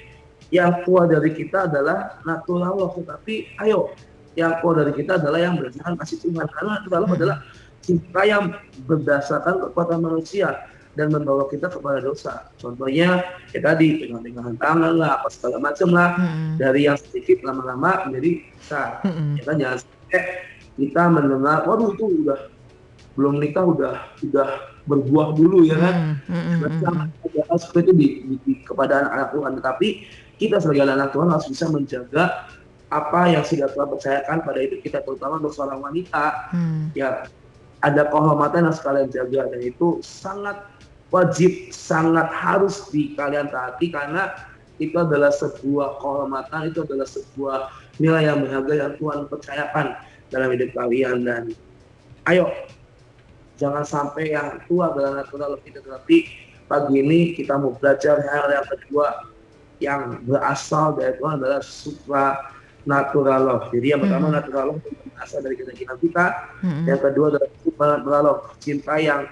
yang 0.55 0.87
keluar 0.87 1.11
dari 1.11 1.35
kita 1.35 1.67
adalah 1.67 2.23
natural 2.23 2.79
love 2.79 2.95
tetapi 3.01 3.59
ayo 3.67 3.91
yang 4.39 4.59
keluar 4.63 4.87
dari 4.87 4.93
kita 4.95 5.19
adalah 5.19 5.39
yang 5.43 5.55
berdasarkan 5.59 5.95
kasih 5.99 6.19
Tuhan 6.23 6.47
karena 6.51 6.71
natural 6.79 7.03
hmm. 7.07 7.17
adalah 7.19 7.37
cinta 7.85 8.21
yang 8.27 8.45
berdasarkan 8.89 9.55
kekuatan 9.69 9.99
manusia 10.03 10.67
dan 10.95 11.11
membawa 11.11 11.51
kita 11.51 11.67
kepada 11.71 11.99
dosa. 12.01 12.49
Contohnya 12.59 13.23
ya 13.51 13.61
tadi 13.61 13.99
pegangan-pegangan 14.03 14.57
tangan 14.59 14.93
lah, 14.95 15.21
apa 15.21 15.29
segala 15.31 15.59
macam 15.59 15.89
lah. 15.91 16.09
Hmm. 16.17 16.55
Dari 16.57 16.87
yang 16.87 16.99
sedikit 16.99 17.43
lama-lama 17.43 18.09
menjadi 18.09 18.31
besar. 18.55 18.89
Hmm. 19.03 19.35
Ya 19.39 19.43
kan 19.43 19.57
jangan 19.59 19.79
sampai 19.83 20.23
kita 20.75 21.03
mendengar, 21.11 21.59
waduh 21.67 21.95
itu 21.95 22.05
udah 22.25 22.41
belum 23.15 23.39
nikah 23.39 23.63
udah 23.63 23.95
udah 24.23 24.49
berbuah 24.87 25.29
dulu 25.35 25.67
ya 25.67 25.77
kan. 25.79 25.95
Hmm. 26.27 26.59
Hmm. 26.63 27.11
Hmm. 27.57 27.63
seperti 27.63 27.81
itu 27.91 27.93
di, 27.95 28.09
di, 28.27 28.37
di, 28.43 28.53
kepada 28.67 29.07
anak-anak 29.07 29.29
Tuhan. 29.33 29.53
Tetapi 29.63 29.89
kita 30.39 30.57
sebagai 30.59 30.83
anak 30.91 31.11
Tuhan 31.15 31.29
harus 31.31 31.47
bisa 31.47 31.67
menjaga 31.71 32.51
apa 32.95 33.21
yang 33.27 33.43
sudah 33.43 33.67
Tuhan 33.75 33.89
percayakan 33.91 34.39
pada 34.47 34.59
hidup 34.63 34.81
kita 34.87 35.03
terutama 35.03 35.43
untuk 35.43 35.55
seorang 35.57 35.83
wanita 35.83 36.55
hmm. 36.55 36.95
ya 36.95 37.27
ada 37.83 38.03
kehormatan 38.07 38.71
yang 38.71 38.77
sekalian 38.77 39.09
jaga 39.11 39.51
dan 39.51 39.61
itu 39.61 39.99
sangat 40.01 40.63
wajib 41.11 41.75
sangat 41.75 42.31
harus 42.31 42.87
di 42.95 43.19
kalian 43.19 43.51
taati 43.51 43.91
karena 43.91 44.31
itu 44.79 44.95
adalah 44.95 45.31
sebuah 45.31 45.99
kehormatan 45.99 46.71
itu 46.71 46.87
adalah 46.87 47.07
sebuah 47.07 47.59
nilai 47.99 48.31
yang 48.31 48.43
berharga 48.43 48.73
yang 48.75 48.93
Tuhan 48.99 49.19
percayakan 49.31 49.87
dalam 50.31 50.49
hidup 50.55 50.71
kalian 50.75 51.23
dan 51.27 51.43
ayo 52.31 52.51
jangan 53.59 53.87
sampai 53.87 54.35
yang 54.35 54.59
tua 54.67 54.91
adalah 54.91 55.23
natural 55.23 55.55
lebih 55.59 55.79
tetapi 55.79 56.17
pagi 56.67 57.01
ini 57.01 57.37
kita 57.37 57.61
mau 57.61 57.77
belajar 57.77 58.21
hal 58.25 58.47
yang 58.51 58.67
kedua 58.67 59.07
yang 59.83 60.03
berasal 60.25 60.97
dari 60.97 61.19
Tuhan 61.21 61.43
adalah 61.43 61.63
supra 61.63 62.27
natural 62.85 63.41
love. 63.45 63.67
Jadi 63.73 63.87
yang 63.97 64.01
pertama 64.05 64.29
hmm. 64.29 64.37
natural 64.37 64.65
love 64.77 64.83
berasal 65.13 65.41
dari 65.41 65.55
keyakinan 65.57 65.99
kita. 66.01 66.25
Hmm. 66.61 66.85
Yang 66.85 67.01
kedua 67.11 67.27
adalah 67.37 67.51
supernatural 67.65 68.23
love, 68.25 68.43
cinta 68.61 68.95
yang 69.01 69.29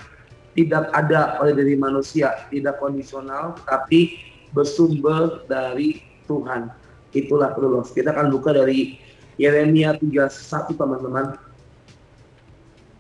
tidak 0.53 0.93
ada 0.93 1.41
oleh 1.41 1.57
dari 1.57 1.75
manusia, 1.77 2.45
tidak 2.53 2.77
kondisional, 2.77 3.57
tapi 3.65 4.21
bersumber 4.53 5.45
dari 5.49 6.05
Tuhan. 6.29 6.69
Itulah 7.13 7.57
love. 7.57 7.93
Kita 7.93 8.13
akan 8.13 8.33
buka 8.33 8.57
dari 8.57 9.01
Yeremia 9.41 9.97
31 9.97 10.77
teman-teman. 10.77 11.37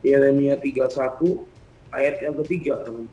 Yeremia 0.02 0.58
31 0.58 1.44
ayat 1.92 2.16
yang 2.24 2.34
ketiga 2.44 2.82
teman. 2.84 3.06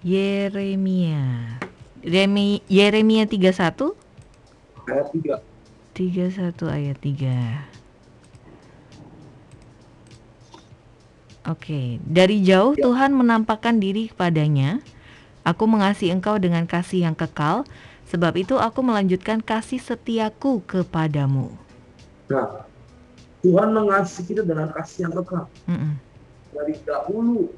Yeremia. 0.00 1.60
Yeremia 2.00 3.28
31 3.28 3.92
ayat 4.88 5.08
3. 5.12 5.44
31 5.92 6.56
ayat 6.72 6.96
3. 6.96 7.80
Oke, 11.52 12.00
dari 12.00 12.40
jauh 12.40 12.72
ya. 12.72 12.88
Tuhan 12.88 13.12
menampakkan 13.12 13.76
diri 13.76 14.08
kepadanya. 14.08 14.80
Aku 15.44 15.68
mengasihi 15.68 16.12
engkau 16.12 16.40
dengan 16.40 16.64
kasih 16.64 17.04
yang 17.04 17.16
kekal, 17.16 17.68
sebab 18.08 18.40
itu 18.40 18.56
aku 18.56 18.80
melanjutkan 18.80 19.44
kasih 19.44 19.80
setiaku 19.80 20.64
kepadamu. 20.64 21.52
Nah, 22.32 22.64
Tuhan 23.44 23.72
mengasihi 23.72 24.32
kita 24.32 24.48
dengan 24.48 24.72
kasih 24.72 25.08
yang 25.08 25.14
kekal. 25.20 25.44
Mm 25.68 25.76
-mm. 25.76 25.92
Dari 26.56 26.74
dahulu, 26.88 27.52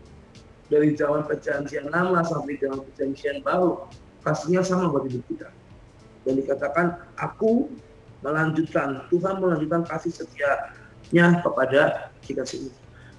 dari 0.72 0.96
zaman 0.96 1.28
perjanjian 1.28 1.92
lama 1.92 2.24
sampai 2.24 2.56
zaman 2.56 2.80
perjanjian 2.88 3.44
baru, 3.44 3.84
kasihnya 4.24 4.64
sama 4.64 4.88
buat 4.88 5.04
hidup 5.04 5.20
kita. 5.28 5.52
Dan 6.24 6.40
dikatakan, 6.40 6.96
aku 7.20 7.68
melanjutkan, 8.24 9.04
Tuhan 9.12 9.44
melanjutkan 9.44 9.84
kasih 9.84 10.24
setianya 10.24 11.44
kepada 11.44 12.08
kita 12.24 12.48
sendiri. 12.48 12.78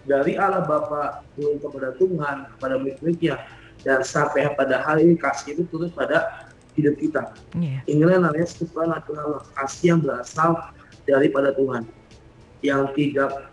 Dari 0.09 0.33
Allah 0.35 0.65
Bapa 0.65 1.21
turun 1.37 1.61
kepada 1.61 1.93
Tuhan, 2.01 2.49
kepada 2.57 2.75
murid-muridnya, 2.81 3.37
dan 3.85 4.01
sampai 4.01 4.49
pada 4.57 4.81
hari 4.81 5.13
ini 5.13 5.15
kasih 5.15 5.55
itu 5.59 5.63
turun 5.69 5.93
pada 5.93 6.49
hidup 6.73 6.97
kita. 6.97 7.37
Yeah. 7.53 7.85
Inilah 7.85 8.27
namanya 8.27 8.49
supernatural 8.49 9.45
kasih 9.55 9.95
yang 9.95 9.99
berasal 10.01 10.73
daripada 11.05 11.53
Tuhan. 11.53 11.85
Yang 12.63 12.83
tidak 12.95 13.51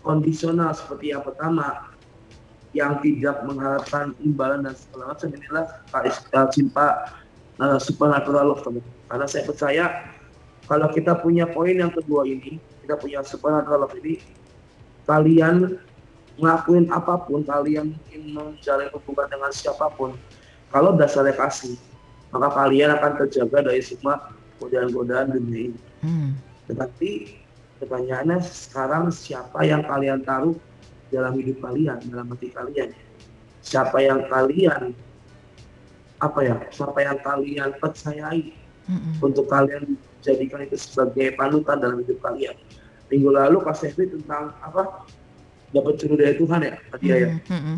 kondisional 0.00 0.72
seperti 0.72 1.12
yang 1.12 1.20
pertama, 1.20 1.87
yang 2.78 3.02
tidak 3.02 3.42
mengharapkan 3.42 4.14
imbalan 4.22 4.62
dan 4.62 4.74
segala 4.78 5.12
macam 5.12 5.28
inilah 5.34 5.66
cinta 6.54 6.86
uh, 7.58 7.78
supernatural 7.82 8.54
love 8.54 8.62
teman. 8.62 8.86
Karena 9.10 9.26
saya 9.26 9.42
percaya 9.44 9.84
kalau 10.70 10.88
kita 10.92 11.18
punya 11.18 11.48
poin 11.48 11.74
yang 11.74 11.90
kedua 11.90 12.28
ini, 12.28 12.62
kita 12.84 12.94
punya 13.00 13.24
supernatural 13.26 13.88
love 13.88 13.96
ini, 13.98 14.22
kalian 15.08 15.80
ngelakuin 16.38 16.86
apa 16.94 17.26
pun, 17.26 17.42
kalian 17.42 17.98
mungkin 17.98 18.22
menjalin 18.36 18.88
hubungan 18.94 19.26
dengan 19.26 19.50
siapa 19.50 19.90
pun, 19.96 20.14
kalau 20.70 20.94
dasarnya 20.94 21.34
kasih, 21.34 21.74
maka 22.30 22.52
kalian 22.52 22.94
akan 22.94 23.12
terjaga 23.24 23.72
dari 23.72 23.82
semua 23.82 24.30
godaan-godaan 24.60 25.34
dunia 25.34 25.72
ini. 25.72 25.80
Hmm. 26.04 26.36
Tetapi 26.68 27.40
pertanyaannya 27.80 28.38
sekarang 28.44 29.08
siapa 29.08 29.64
yang 29.64 29.82
kalian 29.88 30.22
taruh 30.22 30.54
dalam 31.08 31.32
hidup 31.36 31.58
kalian, 31.64 31.98
dalam 32.08 32.26
hati 32.32 32.48
kalian? 32.52 32.90
Siapa 33.64 33.98
yang 34.00 34.26
kalian 34.28 34.92
apa 36.18 36.40
ya? 36.42 36.56
Siapa 36.72 36.98
yang 37.02 37.18
kalian 37.20 37.70
percayai 37.78 38.54
mm 38.88 39.20
untuk 39.20 39.44
kalian 39.52 40.00
jadikan 40.24 40.64
itu 40.64 40.80
sebagai 40.80 41.36
panutan 41.36 41.76
dalam 41.78 42.00
hidup 42.00 42.18
kalian. 42.24 42.56
Minggu 43.12 43.30
lalu 43.32 43.60
Kak 43.60 43.76
Sefi 43.76 44.08
tentang 44.08 44.56
apa? 44.64 45.04
Dapat 45.68 46.00
curu 46.00 46.16
dari 46.16 46.32
Tuhan 46.40 46.60
ya, 46.64 46.74
tadi 46.88 47.06
mm 47.08 47.12
ya. 47.12 47.28
Mm-hmm. 47.36 47.76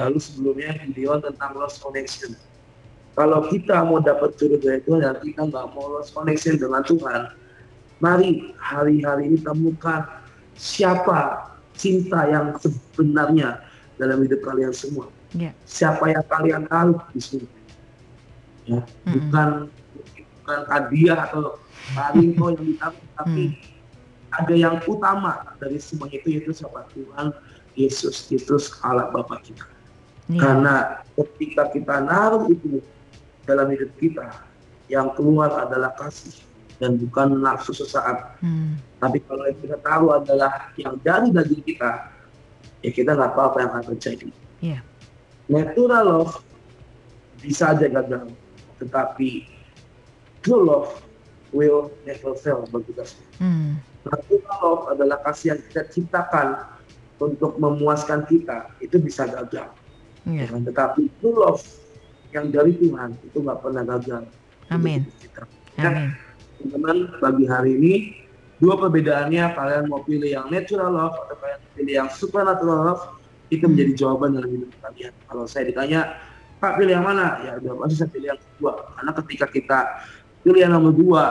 Lalu 0.00 0.18
sebelumnya 0.18 0.70
video 0.82 1.18
tentang 1.22 1.52
lost 1.54 1.78
connection. 1.78 2.34
Kalau 3.14 3.46
kita 3.50 3.84
mau 3.86 4.02
dapat 4.02 4.34
curu 4.38 4.58
dari 4.58 4.82
Tuhan 4.82 5.02
dan 5.02 5.18
kita 5.22 5.42
nggak 5.50 5.66
mau 5.74 5.86
lost 5.98 6.14
connection 6.14 6.58
dengan 6.58 6.82
Tuhan, 6.82 7.30
mari 8.02 8.54
hari-hari 8.58 9.30
ini 9.30 9.38
temukan 9.44 10.08
siapa 10.56 11.52
cinta 11.80 12.28
yang 12.28 12.52
sebenarnya 12.60 13.64
dalam 13.96 14.20
hidup 14.20 14.44
kalian 14.44 14.76
semua. 14.76 15.08
Yeah. 15.32 15.56
Siapa 15.64 16.12
yang 16.12 16.24
kalian 16.28 16.62
tahu 16.68 17.00
di 17.16 17.20
sini. 17.20 17.48
Ya, 18.68 18.84
mm-hmm. 18.84 19.12
bukan 19.16 19.48
bukan 20.40 20.60
hadiah 20.68 21.18
atau 21.24 21.56
Marinko 21.96 22.52
yang 22.54 22.64
ditaruh, 22.70 23.06
tapi 23.16 23.44
hmm. 23.56 24.36
ada 24.36 24.54
yang 24.54 24.76
utama 24.84 25.56
dari 25.58 25.80
semua 25.80 26.06
itu 26.12 26.28
yaitu 26.28 26.52
siapa 26.54 26.86
Tuhan 26.92 27.34
Yesus 27.74 28.28
Kristus 28.28 28.70
Allah 28.84 29.08
Bapa 29.08 29.40
kita. 29.40 29.64
Yeah. 30.28 30.38
Karena 30.44 30.74
ketika 31.18 31.72
kita 31.72 32.04
naruh 32.04 32.46
itu 32.52 32.84
dalam 33.48 33.72
hidup 33.72 33.90
kita, 33.98 34.28
yang 34.90 35.14
keluar 35.14 35.66
adalah 35.66 35.94
kasih, 35.98 36.36
dan 36.80 36.96
bukan 36.96 37.44
nafsu 37.44 37.76
sesaat. 37.76 38.40
Hmm. 38.40 38.80
Tapi 38.96 39.20
kalau 39.28 39.44
yang 39.44 39.60
kita 39.60 39.76
tahu 39.84 40.06
adalah 40.16 40.72
yang 40.80 40.96
dari 41.04 41.28
daging 41.28 41.62
kita, 41.62 42.08
ya 42.80 42.90
kita 42.90 43.12
nggak 43.12 43.36
tahu 43.36 43.44
apa 43.52 43.58
yang 43.60 43.70
akan 43.76 43.84
terjadi. 43.94 44.28
Iya. 44.64 44.80
Natural 45.52 46.02
love 46.08 46.40
bisa 47.44 47.76
aja 47.76 47.86
gagal, 47.86 48.32
tetapi 48.80 49.44
true 50.40 50.64
love 50.64 50.88
will 51.52 51.92
never 52.08 52.32
fail 52.32 52.64
bagi 52.72 52.96
kita. 52.96 53.04
semua. 53.04 53.28
Hmm. 53.44 53.70
Natural 54.08 54.56
love 54.64 54.84
adalah 54.96 55.20
kasih 55.28 55.56
yang 55.56 55.60
kita 55.68 55.82
ciptakan 55.92 56.48
untuk 57.20 57.60
memuaskan 57.60 58.24
kita, 58.24 58.72
itu 58.80 58.96
bisa 58.96 59.28
gagal. 59.28 59.68
Iya. 60.24 60.44
Ya 60.44 60.46
kan? 60.48 60.60
Tetapi 60.64 61.02
true 61.20 61.36
love 61.36 61.60
yang 62.32 62.48
dari 62.48 62.72
Tuhan 62.80 63.20
itu 63.20 63.38
nggak 63.44 63.60
pernah 63.60 63.84
gagal. 63.84 64.24
Amin. 64.70 65.04
Ya, 65.76 65.90
Amin. 65.90 66.29
Teman-teman 66.60 66.96
bagi 67.18 67.44
hari 67.48 67.70
ini 67.76 67.94
dua 68.60 68.76
perbedaannya 68.76 69.56
kalian 69.56 69.84
mau 69.88 70.04
pilih 70.04 70.28
yang 70.28 70.46
natural 70.52 70.92
love 70.92 71.16
atau 71.16 71.36
kalian 71.40 71.60
pilih 71.72 71.94
yang 72.04 72.08
supernatural 72.12 72.78
love 72.92 73.02
itu 73.48 73.64
menjadi 73.66 73.92
jawaban 73.96 74.36
dalam 74.36 74.50
hidup 74.52 74.70
kalian. 74.78 75.12
Kalau 75.26 75.44
saya 75.48 75.66
ditanya 75.66 76.20
Pak 76.60 76.76
pilih 76.76 76.92
yang 76.92 77.06
mana? 77.08 77.40
Ya 77.40 77.56
udah 77.56 77.72
pasti 77.80 77.94
saya 77.96 78.10
pilih 78.12 78.28
yang 78.30 78.40
kedua. 78.40 78.72
Karena 78.92 79.10
ketika 79.16 79.46
kita 79.48 79.78
pilih 80.44 80.60
yang 80.60 80.72
nomor 80.76 80.92
dua, 80.92 81.24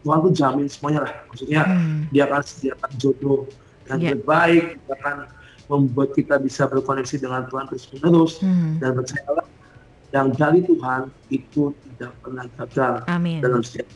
Tuhan 0.00 0.18
tuh 0.24 0.32
jamin 0.32 0.64
semuanya 0.66 1.00
lah. 1.04 1.12
Maksudnya 1.28 1.60
Hmm. 1.62 2.08
dia 2.08 2.24
akan 2.24 2.40
sediakan 2.40 2.90
jodoh 2.96 3.44
yang 3.84 4.00
Ya. 4.00 4.08
terbaik, 4.16 4.80
dia 4.80 4.94
akan 4.96 5.16
membuat 5.68 6.16
kita 6.16 6.40
bisa 6.40 6.64
berkoneksi 6.66 7.20
dengan 7.20 7.44
Tuhan 7.46 7.68
terus 7.68 7.84
menerus 7.92 8.40
Hmm. 8.40 8.80
dan 8.80 8.96
percayalah 8.96 9.46
yang 10.10 10.26
dari 10.34 10.60
Tuhan 10.64 11.00
itu 11.30 11.70
tidak 11.94 12.10
pernah 12.18 12.44
gagal 12.58 12.94
Amin. 13.06 13.38
dalam 13.38 13.60
setiap 13.62 13.86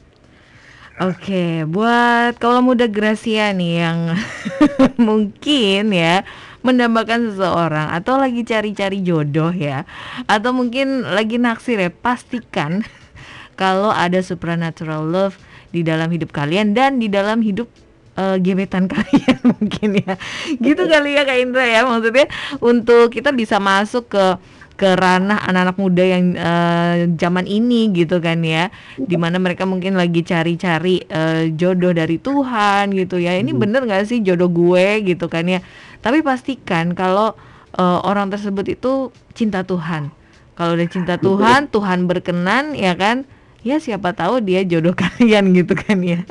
Oke, 0.94 1.66
buat 1.66 2.38
kaulah 2.38 2.62
muda 2.62 2.86
Gracia 2.86 3.50
nih 3.50 3.82
yang 3.82 4.14
mungkin 5.10 5.90
ya 5.90 6.22
mendambakan 6.62 7.34
seseorang 7.34 7.90
atau 7.90 8.14
lagi 8.14 8.46
cari-cari 8.46 9.02
jodoh 9.02 9.50
ya 9.50 9.90
atau 10.30 10.54
mungkin 10.54 11.02
lagi 11.02 11.42
naksir 11.42 11.82
ya 11.82 11.90
pastikan 11.90 12.86
kalau 13.60 13.90
ada 13.90 14.22
supernatural 14.22 15.02
love 15.02 15.34
di 15.74 15.82
dalam 15.82 16.14
hidup 16.14 16.30
kalian 16.30 16.78
dan 16.78 17.02
di 17.02 17.10
dalam 17.10 17.42
hidup 17.42 17.66
eh, 18.14 18.38
gebetan 18.38 18.86
kalian 18.94 19.38
mungkin 19.50 19.98
ya. 19.98 20.14
Gitu 20.62 20.82
kali 20.86 21.18
ya 21.18 21.26
Kak 21.26 21.38
Indra 21.42 21.66
ya 21.66 21.82
maksudnya 21.82 22.30
untuk 22.62 23.10
kita 23.10 23.34
bisa 23.34 23.58
masuk 23.58 24.14
ke 24.14 24.38
ke 24.74 24.98
ranah 24.98 25.38
anak-anak 25.46 25.76
muda 25.78 26.02
yang 26.02 26.24
eh, 26.34 26.94
zaman 27.14 27.46
ini 27.46 27.94
gitu 27.94 28.18
kan 28.18 28.42
ya. 28.42 28.74
Di 28.98 29.14
mana 29.14 29.38
mereka 29.38 29.62
mungkin 29.64 29.94
lagi 29.94 30.20
cari-cari 30.20 30.98
eh, 31.06 31.54
jodoh 31.54 31.94
dari 31.94 32.18
Tuhan 32.18 32.90
gitu 32.90 33.22
ya. 33.22 33.38
Ini 33.38 33.54
Mhm. 33.54 33.60
bener 33.60 33.80
nggak 33.86 34.04
sih 34.04 34.18
jodoh 34.20 34.50
gue 34.50 35.02
gitu 35.06 35.30
kan 35.30 35.46
ya? 35.46 35.62
Tapi 36.00 36.20
pastikan 36.20 36.92
kalau 36.92 37.38
eh, 37.74 37.98
orang 38.02 38.30
tersebut 38.30 38.66
itu 38.70 38.92
cinta 39.34 39.62
Tuhan. 39.62 40.10
Kalau 40.54 40.78
udah 40.78 40.86
cinta. 40.86 41.18
Tuhan 41.18 41.66
Tuhan 41.66 42.06
berkenan 42.06 42.78
ya 42.78 42.94
kan? 42.94 43.26
Ya 43.64 43.80
siapa 43.80 44.14
tahu 44.14 44.38
dia 44.44 44.62
jodoh 44.62 44.94
kalian 45.02 45.50
gitu 45.54 45.74
kan 45.74 45.98
ya. 46.02 46.22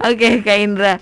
Oke 0.00 0.40
Kak 0.40 0.58
Indra 0.58 0.94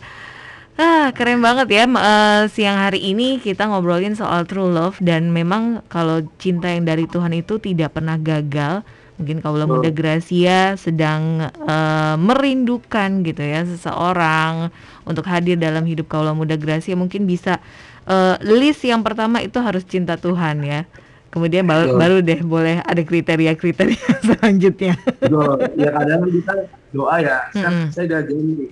Ah, 0.77 1.09
keren 1.17 1.41
banget 1.41 1.69
ya. 1.73 1.85
Eh, 1.89 2.43
siang 2.53 2.77
hari 2.77 3.01
ini 3.01 3.41
kita 3.41 3.65
ngobrolin 3.65 4.13
soal 4.13 4.45
true 4.45 4.69
love 4.69 5.01
dan 5.01 5.33
memang 5.33 5.81
kalau 5.89 6.21
cinta 6.37 6.69
yang 6.69 6.85
dari 6.85 7.09
Tuhan 7.09 7.33
itu 7.33 7.57
tidak 7.57 7.97
pernah 7.97 8.21
gagal. 8.21 8.85
Mungkin 9.17 9.41
kaulah 9.41 9.65
muda 9.65 9.89
Gracia 9.89 10.77
sedang 10.77 11.49
eh, 11.49 12.15
merindukan 12.21 13.25
gitu 13.25 13.41
ya 13.41 13.65
seseorang 13.65 14.69
untuk 15.09 15.25
hadir 15.25 15.57
dalam 15.57 15.89
hidup 15.89 16.13
kaulah 16.13 16.37
muda 16.37 16.61
Gracia 16.61 16.93
mungkin 16.93 17.25
bisa 17.25 17.57
eh, 18.05 18.37
list 18.45 18.85
yang 18.85 19.01
pertama 19.01 19.41
itu 19.41 19.57
harus 19.65 19.81
cinta 19.89 20.21
Tuhan 20.21 20.61
ya. 20.61 20.85
Kemudian 21.33 21.65
baru, 21.65 21.85
Betul. 21.89 22.01
baru 22.01 22.17
deh 22.21 22.41
boleh 22.45 22.77
ada 22.85 23.01
kriteria-kriteria 23.01 24.09
selanjutnya. 24.29 24.93
doa. 25.25 25.57
ya 25.73 25.89
kadang 25.89 26.21
kita 26.29 26.53
doa 26.93 27.17
ya. 27.21 27.39
Saya, 27.53 27.69
Mm-mm. 27.73 27.87
saya 27.93 28.05
udah 28.13 28.23
janji. 28.29 28.67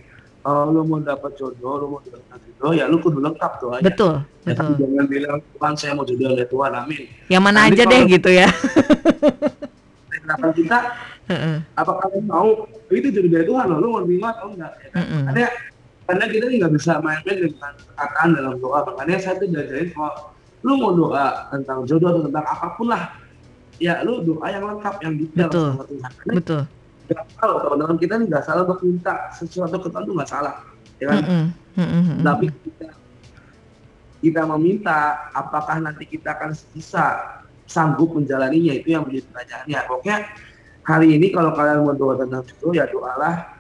Kalau 0.45 0.69
lu 0.77 0.85
mau 0.85 1.01
dapat 1.01 1.33
jodoh, 1.41 1.75
lu 1.81 1.87
mau 1.97 2.01
dapat 2.05 2.37
jodoh, 2.45 2.77
ya 2.77 2.85
lu 2.85 3.01
kudu 3.01 3.17
lengkap 3.25 3.53
doanya. 3.65 3.81
Betul, 3.81 4.21
Ya, 4.45 4.53
tapi 4.53 4.77
betul. 4.77 4.85
jangan 4.85 5.05
bilang 5.09 5.39
Tuhan 5.41 5.73
saya 5.81 5.93
mau 5.97 6.05
jodoh 6.05 6.29
oleh 6.37 6.45
Tuhan, 6.45 6.73
amin. 6.77 7.03
Yang 7.33 7.43
mana 7.49 7.59
Nanti 7.65 7.81
aja 7.81 7.85
deh 7.89 8.01
gitu 8.05 8.29
ya. 8.29 8.49
Kenapa 10.13 10.47
kita? 10.53 10.79
Heeh. 11.33 11.57
Apa 11.81 11.93
kalian 12.05 12.25
mau 12.29 12.69
itu 12.93 13.09
jodoh 13.09 13.31
dari 13.33 13.45
Tuhan 13.49 13.65
loh? 13.73 13.79
Lu 13.81 13.89
mau 13.97 14.05
terima 14.05 14.29
atau 14.37 14.53
enggak? 14.53 14.73
Ya 14.85 14.89
kan? 14.93 15.01
Mm-mm. 15.01 15.23
Makanya 15.25 15.49
karena 16.05 16.25
kita 16.29 16.45
nggak 16.53 16.73
bisa 16.77 16.93
main-main 17.01 17.37
dengan 17.41 17.73
perkataan 17.81 18.29
dalam 18.37 18.55
doa. 18.61 18.79
Makanya 18.85 19.17
saya 19.17 19.35
tuh 19.41 19.49
diajarin 19.49 19.89
kalau 19.97 20.13
lu 20.61 20.73
mau 20.77 20.93
doa 20.93 21.49
tentang 21.57 21.89
jodoh 21.89 22.09
atau 22.13 22.23
tentang 22.29 22.45
apa 22.45 22.67
pun 22.77 22.87
lah, 22.93 23.17
ya 23.81 24.05
lu 24.05 24.21
doa 24.21 24.47
yang 24.53 24.65
lengkap, 24.69 24.95
yang 25.01 25.13
detail 25.17 25.49
Betul. 25.49 25.69
sama 25.73 25.85
Tuhan. 25.89 26.11
Karena 26.21 26.35
Betul. 26.37 26.63
Nggak 27.05 27.25
salah 27.37 27.57
teman-teman 27.61 27.97
kita 28.01 28.13
ini 28.17 28.25
nggak 28.33 28.45
salah 28.45 28.63
untuk 28.65 28.81
minta 28.81 29.15
sesuatu 29.37 29.77
ke 29.77 29.89
Tuhan 29.93 30.05
itu 30.09 30.13
nggak 30.17 30.31
salah 30.31 30.55
ya 31.01 31.07
kan. 31.13 31.21
Mm-mm. 31.21 31.45
Mm-mm. 31.77 32.19
tapi 32.25 32.47
kita 32.65 32.89
kita 34.25 34.43
meminta 34.57 35.29
apakah 35.37 35.77
nanti 35.85 36.09
kita 36.09 36.33
akan 36.33 36.57
bisa 36.73 37.05
sanggup 37.69 38.17
menjalaninya 38.17 38.73
itu 38.73 38.97
yang 38.97 39.05
menjadi 39.05 39.29
pertanyaannya 39.29 39.81
pokoknya 39.85 40.17
hari 40.85 41.09
ini 41.17 41.27
kalau 41.33 41.53
kalian 41.53 41.85
mau 41.85 41.93
doa 41.93 42.15
tentang 42.21 42.45
itu 42.45 42.69
ya 42.73 42.85
doalah 42.89 43.53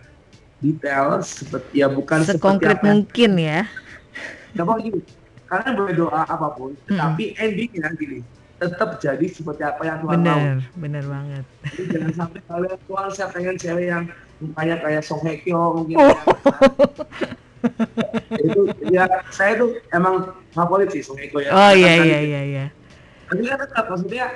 detail 0.64 1.20
seperti 1.20 1.84
ya 1.84 1.88
bukan 1.92 2.24
Sekonkret 2.24 2.80
seperti 2.80 2.80
apa 2.80 2.92
mungkin 2.96 3.30
ya. 3.36 3.60
pokoknya 4.56 4.82
gini 4.88 5.00
kalian 5.44 5.72
boleh 5.76 5.94
doa 5.96 6.20
apa 6.24 6.48
pun 6.56 6.72
tapi 6.88 7.36
endingnya 7.36 7.92
gini 8.00 8.18
tetap 8.66 8.90
jadi 8.96 9.26
seperti 9.26 9.62
apa 9.62 9.82
yang 9.82 9.98
Tuhan 10.00 10.18
mau 10.18 10.24
Bener, 10.34 10.58
bener 10.74 11.04
banget. 11.04 11.44
Jadi 11.64 11.82
jangan 11.88 12.12
sampai 12.14 12.40
kalian 12.44 12.78
Tuhan 12.82 13.08
saya 13.10 13.28
pengen 13.28 13.56
cewek 13.56 13.86
yang 13.86 14.04
mukanya 14.36 14.76
kayak 14.78 15.02
Song 15.02 15.20
Hye 15.20 15.38
Kyo 15.38 15.60
mungkin 15.74 15.96
Oh. 15.96 16.04
ya. 16.04 16.16
itu 18.38 18.60
ya 18.86 19.04
saya 19.30 19.56
tuh 19.56 19.80
emang 19.88 20.14
favorit 20.50 20.88
sih 20.90 21.00
Song 21.00 21.16
Hye 21.16 21.28
Kyo 21.28 21.40
ya 21.40 21.50
Oh 21.50 21.72
iya 21.72 21.92
iya 21.98 22.18
iya 22.20 22.40
iya. 22.44 22.64
tapi 23.24 23.40
kan 23.42 23.56
tetap 23.58 23.84
maksudnya 23.88 24.26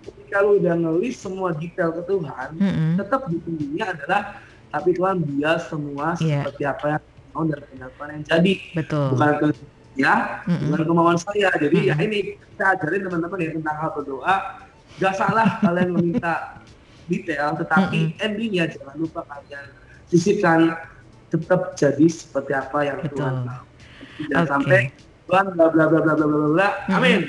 ketika 0.00 0.38
lu 0.40 0.56
udah 0.56 0.74
ngelis 0.74 1.16
semua 1.16 1.52
detail 1.52 1.92
ke 1.92 2.02
Tuhan 2.02 2.48
Mm-mm. 2.56 2.90
tetap 2.96 3.20
di 3.26 3.36
ujungnya 3.38 3.92
adalah 3.92 4.22
tapi 4.70 4.94
Tuhan 4.94 5.16
biar 5.20 5.58
semua 5.60 6.16
Iya. 6.16 6.46
seperti 6.46 6.62
apa 6.64 6.84
yang 6.88 7.02
mau 7.30 7.42
dan 7.44 7.60
kenyataan 7.62 8.08
yang 8.10 8.22
jadi 8.24 8.52
Betul. 8.72 9.06
bukan 9.12 9.30
ke 9.36 9.46
ya 10.00 10.42
mm-hmm. 10.48 10.68
dengan 10.68 10.82
kemauan 10.88 11.18
saya 11.20 11.48
jadi 11.56 11.76
mm-hmm. 11.76 11.90
ya 11.92 12.04
ini 12.04 12.18
saya 12.56 12.68
ajarin 12.76 13.02
teman-teman 13.08 13.38
ya 13.44 13.50
tentang 13.54 13.76
hal 13.76 13.90
berdoa 13.94 14.34
gak 14.98 15.14
salah 15.16 15.48
kalian 15.60 15.88
meminta 15.94 16.60
detail 17.06 17.54
tetapi 17.60 18.00
mm-hmm. 18.12 18.24
endingnya 18.24 18.64
jangan 18.72 18.96
lupa 18.96 19.20
kalian 19.28 19.66
sisipkan 20.08 20.74
tetap 21.30 21.78
jadi 21.78 22.06
seperti 22.10 22.52
apa 22.56 22.78
yang 22.82 22.98
Betul. 23.04 23.16
Tuhan 23.22 23.34
mau 23.46 23.62
jangan 24.20 24.44
okay. 24.44 24.50
sampai 24.50 24.80
Tuhan 25.30 25.46
bla 25.54 25.66
bla 25.70 25.84
bla 25.86 25.98
bla 26.02 26.14
bla 26.16 26.26
bla 26.26 26.48
bla 26.50 26.68
mm-hmm. 26.68 26.96
amin 26.96 27.20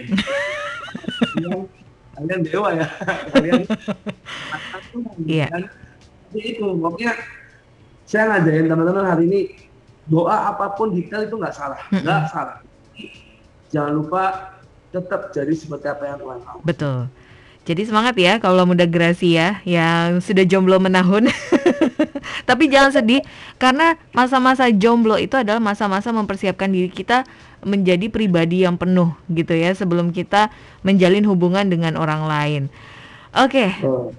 kalian 2.18 2.40
dewa 2.46 2.70
ya 2.76 2.88
kalian 3.36 3.62
Iya. 5.26 5.48
Yeah. 5.52 5.72
Jadi 6.32 6.56
itu 6.56 6.64
pokoknya 6.64 7.12
saya 8.08 8.24
ngajarin 8.28 8.68
teman-teman 8.72 9.06
hari 9.08 9.24
ini 9.28 9.42
doa 10.10 10.50
apa 10.50 10.74
pun 10.74 10.94
detail 10.94 11.26
itu 11.26 11.36
nggak 11.38 11.56
salah 11.56 11.82
nggak 11.92 12.22
salah 12.32 12.58
jangan 13.70 13.94
lupa 13.94 14.24
tetap 14.92 15.32
jadi 15.32 15.54
seperti 15.56 15.88
apa 15.88 16.04
yang 16.04 16.18
Tuhan 16.20 16.40
mau 16.44 16.60
Betul. 16.62 17.08
Jadi 17.62 17.86
semangat 17.86 18.18
ya 18.18 18.42
kalau 18.42 18.66
muda 18.66 18.90
Gracia 18.90 19.62
yang 19.70 20.18
sudah 20.18 20.42
jomblo 20.50 20.82
menahun. 20.82 21.30
Tapi 22.50 22.64
jangan 22.74 22.90
sedih 22.90 23.22
karena 23.62 24.02
masa-masa 24.18 24.66
jomblo 24.74 25.14
itu 25.22 25.38
adalah 25.38 25.62
masa-masa 25.62 26.10
mempersiapkan 26.10 26.74
diri 26.74 26.90
kita 26.90 27.22
menjadi 27.62 28.10
pribadi 28.10 28.66
yang 28.66 28.82
penuh 28.82 29.14
gitu 29.30 29.54
ya 29.54 29.78
sebelum 29.78 30.10
kita 30.10 30.50
menjalin 30.82 31.22
hubungan 31.30 31.70
dengan 31.70 32.02
orang 32.02 32.26
lain. 32.26 32.62
Oke, 33.38 33.78
Oh. 33.86 34.10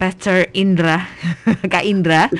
Pastor 0.00 0.48
Indra, 0.56 1.04
Kak 1.72 1.84
Indra, 1.84 2.32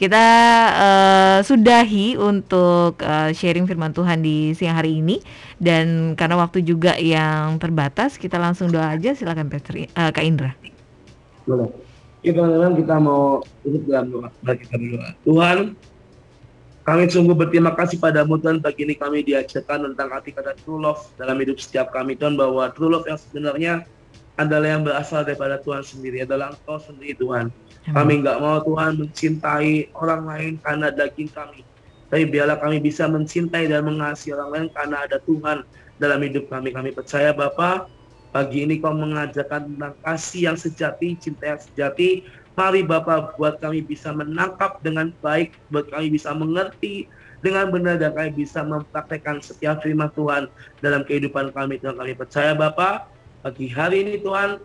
kita 0.00 0.24
eh, 0.72 1.38
sudahi 1.44 2.16
untuk 2.16 2.96
eh, 3.04 3.36
sharing 3.36 3.68
firman 3.68 3.92
Tuhan 3.92 4.24
di 4.24 4.56
siang 4.56 4.80
hari 4.80 5.04
ini 5.04 5.20
dan 5.60 6.16
karena 6.16 6.40
waktu 6.40 6.64
juga 6.64 6.96
yang 6.96 7.60
terbatas, 7.60 8.16
kita 8.16 8.40
langsung 8.40 8.72
doa 8.72 8.96
aja. 8.96 9.12
Silakan 9.12 9.52
Pastor 9.52 9.76
I- 9.76 9.92
eh, 9.92 10.10
Kak 10.10 10.24
Indra. 10.24 10.56
boleh 11.44 11.68
ya 12.20 12.36
teman-teman 12.36 12.76
kita 12.76 12.94
mau 13.00 13.40
tutup 13.64 13.82
dalam 13.88 14.06
doa 14.12 14.28
Mari 14.44 14.56
kita 14.60 14.76
berdoa 14.76 15.08
Tuhan 15.24 15.58
kami 16.80 17.02
sungguh 17.08 17.36
berterima 17.36 17.72
kasih 17.72 17.96
padamu 17.96 18.36
Tuhan 18.36 18.60
pagi 18.60 18.84
ini 18.84 18.94
kami 18.94 19.24
diajarkan 19.24 19.92
tentang 19.92 20.08
arti 20.12 20.30
kata 20.30 20.52
true 20.60 20.78
love 20.78 21.00
dalam 21.16 21.36
hidup 21.40 21.56
setiap 21.58 21.90
kami 21.90 22.16
Tuhan 22.16 22.36
bahwa 22.36 22.68
true 22.76 22.92
love 22.92 23.08
yang 23.08 23.18
sebenarnya 23.18 23.72
adalah 24.38 24.68
yang 24.78 24.82
berasal 24.86 25.26
daripada 25.26 25.58
Tuhan 25.60 25.82
sendiri, 25.82 26.22
adalah 26.24 26.54
Engkau 26.54 26.78
sendiri 26.80 27.16
Tuhan. 27.18 27.50
Kami 27.90 28.12
nggak 28.22 28.38
mau 28.38 28.60
Tuhan 28.62 29.00
mencintai 29.00 29.90
orang 29.96 30.22
lain 30.28 30.52
karena 30.60 30.92
daging 30.92 31.32
kami. 31.32 31.64
Tapi 32.10 32.26
biarlah 32.26 32.58
kami 32.58 32.82
bisa 32.82 33.06
mencintai 33.06 33.70
dan 33.70 33.86
mengasihi 33.86 34.34
orang 34.34 34.50
lain 34.50 34.66
karena 34.74 34.96
ada 35.06 35.16
Tuhan 35.22 35.62
dalam 36.02 36.20
hidup 36.26 36.50
kami. 36.50 36.74
Kami 36.74 36.90
percaya 36.90 37.30
Bapak, 37.30 37.86
pagi 38.34 38.66
ini 38.66 38.82
kau 38.82 38.90
mengajarkan 38.90 39.74
tentang 39.74 39.94
kasih 40.02 40.50
yang 40.50 40.58
sejati, 40.58 41.14
cinta 41.20 41.54
yang 41.54 41.60
sejati. 41.62 42.26
Mari 42.58 42.82
Bapak 42.82 43.38
buat 43.38 43.62
kami 43.62 43.86
bisa 43.86 44.10
menangkap 44.10 44.82
dengan 44.82 45.14
baik, 45.22 45.54
buat 45.70 45.86
kami 45.88 46.10
bisa 46.12 46.34
mengerti 46.34 47.06
dengan 47.40 47.72
benar 47.72 47.96
dan 47.96 48.12
kami 48.12 48.44
bisa 48.44 48.60
mempraktekkan 48.60 49.40
setiap 49.40 49.80
firman 49.80 50.12
Tuhan 50.12 50.50
dalam 50.84 51.06
kehidupan 51.06 51.54
kami. 51.54 51.78
Dan 51.78 51.96
kami 51.96 52.12
percaya 52.18 52.52
Bapak, 52.52 53.08
pagi 53.40 53.72
hari 53.72 54.04
ini 54.04 54.14
Tuhan, 54.20 54.60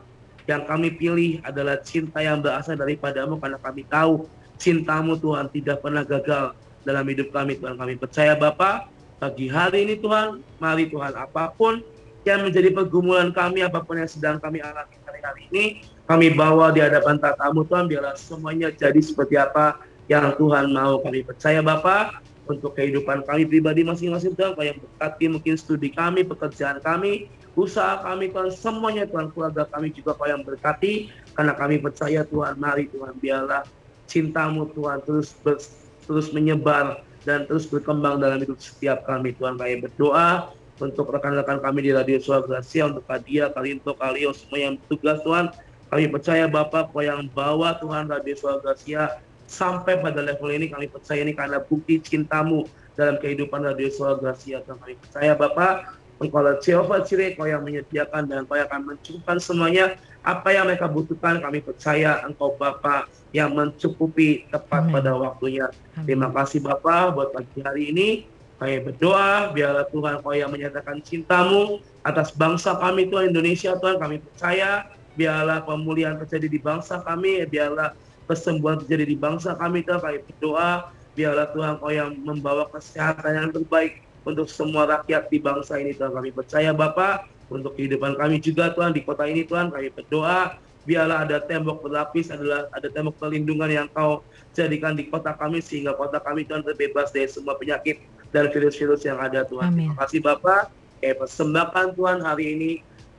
yang 0.45 0.63
kami 0.67 0.93
pilih 0.93 1.41
adalah 1.41 1.81
cinta 1.81 2.21
yang 2.21 2.43
berasal 2.43 2.77
daripadamu 2.77 3.41
karena 3.41 3.57
kami 3.57 3.81
tahu 3.87 4.29
cintamu 4.61 5.17
Tuhan 5.17 5.49
tidak 5.49 5.81
pernah 5.81 6.05
gagal 6.05 6.53
dalam 6.85 7.05
hidup 7.09 7.33
kami 7.33 7.57
Tuhan. 7.57 7.75
Kami 7.79 7.97
percaya 7.97 8.37
Bapak, 8.37 8.91
pagi 9.17 9.49
hari 9.49 9.89
ini 9.89 9.95
Tuhan, 9.97 10.43
mari 10.61 10.91
Tuhan 10.91 11.17
apa 11.17 11.49
pun 11.55 11.81
yang 12.27 12.45
menjadi 12.45 12.69
pergumulan 12.73 13.33
kami, 13.33 13.65
apa 13.65 13.81
pun 13.81 13.97
yang 13.97 14.09
sedang 14.09 14.37
kami 14.37 14.61
alami 14.61 14.97
hari-hari 15.01 15.41
ini, 15.49 15.65
kami 16.05 16.29
bawa 16.33 16.69
di 16.69 16.83
hadapan 16.83 17.17
tatamu 17.17 17.65
Tuhan, 17.65 17.89
biarlah 17.89 18.13
semuanya 18.17 18.69
jadi 18.69 18.97
seperti 19.01 19.39
apa 19.39 19.81
yang 20.05 20.35
Tuhan 20.37 20.69
mau. 20.69 21.01
Kami 21.01 21.25
percaya 21.25 21.65
Bapak, 21.65 22.21
untuk 22.45 22.77
kehidupan 22.77 23.25
kami 23.25 23.49
pribadi 23.49 23.81
masing-masing 23.81 24.37
Tuhan, 24.37 24.53
Kau 24.53 24.61
yang 24.61 24.77
berkati 24.77 25.25
mungkin 25.25 25.57
studi 25.57 25.89
kami, 25.89 26.21
pekerjaan 26.21 26.77
kami, 26.85 27.25
usaha 27.55 28.03
kami 28.03 28.29
Tuhan, 28.29 28.51
semuanya 28.51 29.07
Tuhan, 29.07 29.31
keluarga 29.31 29.63
kami 29.67 29.95
juga 29.95 30.11
Kau 30.13 30.27
yang 30.27 30.43
berkati, 30.43 31.09
karena 31.33 31.55
kami 31.55 31.79
percaya 31.79 32.27
Tuhan, 32.27 32.59
mari 32.59 32.91
Tuhan, 32.91 33.15
biarlah 33.19 33.63
cintamu 34.05 34.69
Tuhan 34.75 35.01
terus 35.03 35.33
ber, 35.41 35.57
terus 36.05 36.29
menyebar 36.35 37.01
dan 37.25 37.49
terus 37.49 37.65
berkembang 37.65 38.21
dalam 38.21 38.37
hidup 38.37 38.61
setiap 38.61 39.03
kami 39.09 39.33
Tuhan. 39.33 39.57
Kami 39.57 39.81
berdoa 39.81 40.53
untuk 40.77 41.09
rekan-rekan 41.09 41.63
kami 41.63 41.89
di 41.89 41.91
Radio 41.95 42.21
Suara 42.21 42.45
Gracia 42.45 42.85
untuk 42.85 43.07
Kadia, 43.07 43.49
Kalinto, 43.49 43.95
Kalio, 43.97 44.35
semua 44.35 44.59
yang 44.59 44.73
bertugas 44.77 45.23
Tuhan. 45.25 45.45
Kami 45.89 46.05
percaya 46.11 46.45
Bapak 46.45 46.91
Kau 46.91 47.01
yang 47.01 47.25
bawa 47.31 47.79
Tuhan 47.81 48.11
Radio 48.11 48.35
Suara 48.37 48.59
Gracia 48.61 49.17
sampai 49.49 49.97
pada 50.03 50.21
level 50.21 50.51
ini. 50.53 50.69
Kami 50.69 50.85
percaya 50.91 51.23
ini 51.23 51.33
karena 51.33 51.63
bukti 51.63 52.03
cintamu 52.03 52.67
dalam 52.93 53.17
kehidupan 53.17 53.63
Radio 53.63 53.89
Suara 53.89 54.19
Gracia 54.21 54.61
Tuhan. 54.61 54.77
Kami 54.77 54.95
percaya 54.99 55.33
Bapak 55.33 56.04
Engkau 56.15 56.39
adalah 56.39 56.59
Jehovah 56.63 57.03
Jireh, 57.03 57.35
Kau 57.35 57.43
yang 57.43 57.63
menyediakan 57.63 58.27
dan 58.31 58.47
Kau 58.47 58.55
yang 58.55 58.67
akan 58.71 58.95
mencukupkan 58.95 59.37
semuanya 59.43 59.99
apa 60.23 60.55
yang 60.55 60.65
mereka 60.67 60.87
butuhkan. 60.87 61.43
Kami 61.43 61.59
percaya 61.59 62.23
Engkau 62.23 62.55
Bapak 62.55 63.11
yang 63.35 63.51
mencukupi 63.51 64.47
tepat 64.47 64.87
Amin. 64.87 64.93
pada 64.95 65.11
waktunya. 65.19 65.67
Amin. 65.99 66.07
Terima 66.07 66.31
kasih 66.31 66.63
Bapak 66.63 67.19
buat 67.19 67.29
pagi 67.35 67.59
hari 67.59 67.91
ini. 67.91 68.09
Kami 68.55 68.87
berdoa 68.87 69.51
biarlah 69.51 69.85
Tuhan 69.91 70.23
Kau 70.23 70.31
yang 70.31 70.47
menyatakan 70.47 71.03
cintamu 71.03 71.83
atas 72.05 72.29
bangsa 72.29 72.77
kami 72.77 73.09
Tuhan 73.09 73.33
Indonesia 73.33 73.73
Tuhan 73.73 73.97
kami 73.97 74.21
percaya 74.21 74.85
biarlah 75.17 75.65
pemulihan 75.65 76.13
terjadi 76.21 76.47
di 76.53 76.59
bangsa 76.61 77.01
kami 77.01 77.41
biarlah 77.49 77.97
kesembuhan 78.29 78.77
terjadi 78.85 79.09
di 79.09 79.17
bangsa 79.17 79.57
kami 79.57 79.81
Tuhan 79.81 79.97
kami 80.05 80.21
berdoa 80.21 80.93
biarlah 81.17 81.49
Tuhan 81.49 81.81
kau 81.81 81.89
yang 81.89 82.13
membawa 82.21 82.69
kesehatan 82.69 83.31
yang 83.33 83.49
terbaik 83.49 84.04
untuk 84.25 84.49
semua 84.49 84.89
rakyat 84.89 85.29
di 85.29 85.37
bangsa 85.37 85.77
ini 85.77 85.93
Tuhan 85.93 86.11
kami 86.11 86.33
percaya 86.33 86.73
Bapak 86.73 87.29
untuk 87.47 87.77
kehidupan 87.77 88.17
kami 88.17 88.41
juga 88.41 88.73
Tuhan 88.73 88.91
di 88.91 89.05
kota 89.05 89.29
ini 89.29 89.45
Tuhan 89.45 89.69
kami 89.69 89.93
berdoa 89.93 90.57
biarlah 90.85 91.25
ada 91.25 91.41
tembok 91.41 91.81
berlapis 91.81 92.29
adalah 92.29 92.69
ada 92.73 92.89
tembok 92.89 93.17
perlindungan 93.17 93.69
yang 93.69 93.87
kau 93.93 94.21
jadikan 94.53 94.93
di 94.93 95.09
kota 95.09 95.33
kami 95.33 95.61
sehingga 95.61 95.97
kota 95.97 96.21
kami 96.21 96.45
Tuhan 96.45 96.61
terbebas 96.61 97.09
dari 97.13 97.29
semua 97.29 97.57
penyakit 97.57 98.01
dan 98.29 98.49
virus-virus 98.53 99.01
yang 99.05 99.17
ada 99.17 99.45
Tuhan. 99.47 99.73
Amin. 99.73 99.89
Terima 99.89 99.97
kasih 100.05 100.19
Bapak. 100.21 100.61
Kami 101.01 101.13
persembahkan 101.21 101.85
Tuhan 101.97 102.17
hari 102.21 102.45
ini 102.57 102.71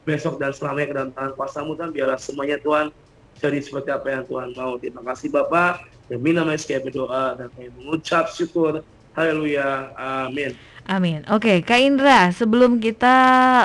besok 0.06 0.38
dan 0.38 0.54
selamanya 0.54 0.86
ke 0.86 0.94
dalam 0.94 1.10
tangan 1.14 1.32
kuasamu 1.34 1.74
Tuhan 1.74 1.90
biarlah 1.90 2.18
semuanya 2.18 2.58
Tuhan 2.62 2.94
jadi 3.42 3.58
seperti 3.60 3.90
apa 3.92 4.06
yang 4.08 4.24
Tuhan 4.24 4.48
mau. 4.56 4.78
Terima 4.80 5.02
kasih 5.02 5.28
Bapak. 5.28 5.84
Demi 6.06 6.30
nama 6.30 6.54
Yesus 6.54 6.70
berdoa 6.70 7.34
dan 7.34 7.50
kami 7.52 7.68
mengucap 7.74 8.30
syukur. 8.30 8.86
Haleluya. 9.12 9.90
Amin. 9.98 10.54
Amin. 10.86 11.26
Oke, 11.26 11.66
Kak 11.66 11.82
Indra, 11.82 12.30
sebelum 12.30 12.78
kita 12.78 13.14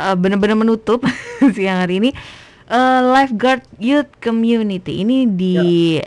uh, 0.09 0.17
benar-benar 0.17 0.57
menutup 0.57 1.05
siang 1.55 1.77
hari 1.85 2.01
ini, 2.01 2.09
uh, 2.65 3.01
Lifeguard 3.13 3.61
Youth 3.77 4.09
Community 4.17 5.05
ini 5.05 5.29
diadakan 5.29 6.01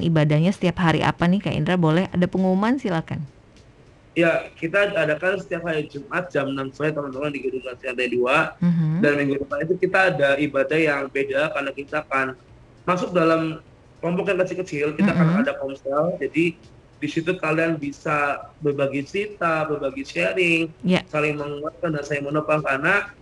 ya. 0.00 0.04
uh, 0.04 0.08
ibadahnya 0.08 0.56
setiap 0.56 0.80
hari 0.80 1.04
apa 1.04 1.28
nih 1.28 1.44
Kak 1.44 1.52
Indra? 1.52 1.76
Boleh 1.76 2.08
ada 2.08 2.24
pengumuman 2.24 2.80
silakan. 2.80 3.20
Ya, 4.16 4.50
kita 4.58 4.98
adakan 4.98 5.38
setiap 5.38 5.62
hari 5.68 5.86
Jumat 5.86 6.26
jam 6.32 6.50
6 6.50 6.74
sore 6.74 6.90
teman-teman 6.90 7.30
di 7.30 7.38
Gedung 7.38 7.62
Lantai 7.62 7.94
2. 7.94 8.18
Mm-hmm. 8.18 8.92
Dan 8.98 9.12
minggu 9.14 9.34
depan 9.46 9.58
itu 9.62 9.74
kita 9.78 9.98
ada 10.10 10.34
ibadah 10.40 10.78
yang 10.80 11.06
beda 11.06 11.54
karena 11.54 11.70
kita 11.70 12.02
akan 12.02 12.34
masuk 12.82 13.14
dalam 13.14 13.62
kelompok 14.02 14.26
yang 14.32 14.42
kecil-kecil, 14.42 14.96
kita 14.98 15.14
mm-hmm. 15.14 15.22
akan 15.38 15.42
ada 15.46 15.52
komsel. 15.60 16.18
Jadi 16.18 16.58
di 16.98 17.08
situ 17.08 17.38
kalian 17.38 17.78
bisa 17.78 18.50
berbagi 18.58 19.06
cerita, 19.06 19.66
berbagi 19.70 20.02
sharing, 20.02 20.62
yeah. 20.82 21.06
saling 21.06 21.38
menguatkan 21.38 21.94
dan 21.94 22.02
saling 22.02 22.26
menopang 22.26 22.58
karena 22.62 23.14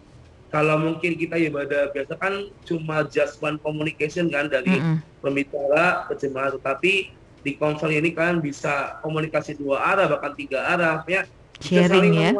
kalau 0.48 0.80
mungkin 0.80 1.20
kita 1.20 1.36
ibadah 1.36 1.92
biasa 1.92 2.16
kan 2.16 2.48
cuma 2.64 3.04
just 3.04 3.36
one 3.44 3.60
communication 3.60 4.32
kan 4.32 4.48
dari 4.48 4.72
mm-hmm. 4.72 5.20
pembicara 5.20 6.08
ke 6.08 6.16
jemaat, 6.16 6.56
tetapi 6.56 7.12
di 7.46 7.52
konsol 7.54 7.94
ini 7.94 8.10
kan 8.10 8.42
bisa 8.42 8.98
komunikasi 9.06 9.54
dua 9.54 9.78
arah 9.78 10.10
bahkan 10.10 10.34
tiga 10.34 10.66
arah 10.66 11.06
ya 11.06 11.22
sharing 11.62 12.18
ya 12.18 12.34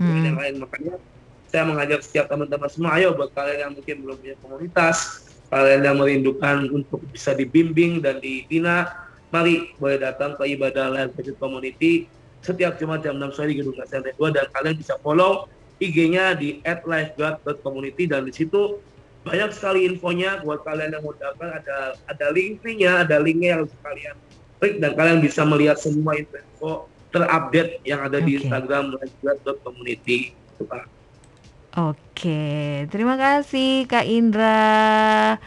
hmm. 0.00 0.24
yang 0.24 0.36
lain 0.40 0.54
makanya 0.64 0.96
saya 1.52 1.68
mengajak 1.68 2.00
setiap 2.00 2.32
teman-teman 2.32 2.70
semua 2.72 2.96
ayo 2.96 3.12
buat 3.12 3.36
kalian 3.36 3.68
yang 3.68 3.72
mungkin 3.76 3.96
belum 4.00 4.16
punya 4.16 4.36
komunitas 4.40 5.28
kalian 5.52 5.80
yang 5.84 5.96
merindukan 6.00 6.56
untuk 6.72 7.04
bisa 7.12 7.36
dibimbing 7.36 8.00
dan 8.00 8.16
dibina 8.16 8.88
mari 9.30 9.74
boleh 9.78 9.98
datang 10.02 10.34
ke 10.34 10.44
ibadah 10.58 10.90
Live 10.90 11.14
Budget 11.14 11.36
Community 11.38 12.06
setiap 12.42 12.76
Jumat 12.80 13.04
jam 13.06 13.18
6 13.18 13.36
sore 13.36 13.52
di 13.54 13.62
Gedung 13.62 13.78
Lantai 13.78 14.14
2 14.16 14.36
dan 14.36 14.46
kalian 14.50 14.76
bisa 14.78 14.94
follow 15.00 15.46
IG-nya 15.80 16.36
di 16.36 16.60
@lifeguard.community 16.66 18.04
dan 18.10 18.28
di 18.28 18.32
situ 18.34 18.78
banyak 19.24 19.52
sekali 19.52 19.84
infonya 19.84 20.40
buat 20.40 20.64
kalian 20.64 20.96
yang 20.96 21.04
mau 21.04 21.12
daftar 21.12 21.60
ada 21.60 21.78
ada 22.08 22.26
linknya 22.32 23.04
ada 23.04 23.20
linknya 23.20 23.60
yang 23.60 23.64
kalian 23.84 24.16
klik 24.60 24.74
dan 24.80 24.92
kalian 24.96 25.18
bisa 25.20 25.44
melihat 25.44 25.76
semua 25.76 26.16
info 26.16 26.88
terupdate 27.10 27.82
yang 27.84 28.00
ada 28.00 28.20
okay. 28.20 28.26
di 28.26 28.30
Instagram 28.40 28.84
community 29.66 30.18
itu 30.32 30.64
Pak. 30.64 30.84
Oke, 31.70 32.42
terima 32.90 33.14
kasih 33.14 33.86
Kak 33.86 34.02
Indra. 34.02 35.38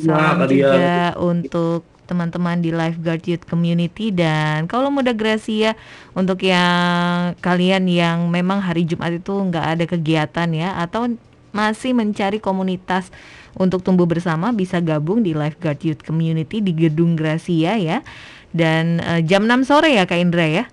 Salam 0.00 0.48
juga 0.48 1.12
untuk 1.20 1.84
teman-teman 2.06 2.62
di 2.62 2.70
Lifeguard 2.70 3.22
Youth 3.26 3.44
Community 3.44 4.14
dan 4.14 4.70
kalau 4.70 4.88
muda 4.88 5.10
Gracia 5.12 5.74
untuk 6.14 6.46
yang 6.46 7.34
kalian 7.42 7.90
yang 7.90 8.30
memang 8.30 8.62
hari 8.62 8.86
Jumat 8.86 9.12
itu 9.18 9.34
nggak 9.34 9.66
ada 9.76 9.84
kegiatan 9.84 10.48
ya 10.54 10.78
atau 10.80 11.10
masih 11.50 11.92
mencari 11.92 12.38
komunitas 12.38 13.10
untuk 13.56 13.80
tumbuh 13.80 14.04
bersama 14.04 14.52
bisa 14.52 14.78
gabung 14.78 15.24
di 15.24 15.32
Lifeguard 15.32 15.80
Youth 15.82 16.02
Community 16.04 16.60
di 16.60 16.72
Gedung 16.76 17.16
Gracia 17.16 17.74
ya 17.80 18.04
dan 18.52 19.00
uh, 19.02 19.20
jam 19.24 19.44
6 19.44 19.68
sore 19.68 19.96
ya 19.96 20.04
Kak 20.04 20.20
Indra 20.20 20.46
ya? 20.46 20.64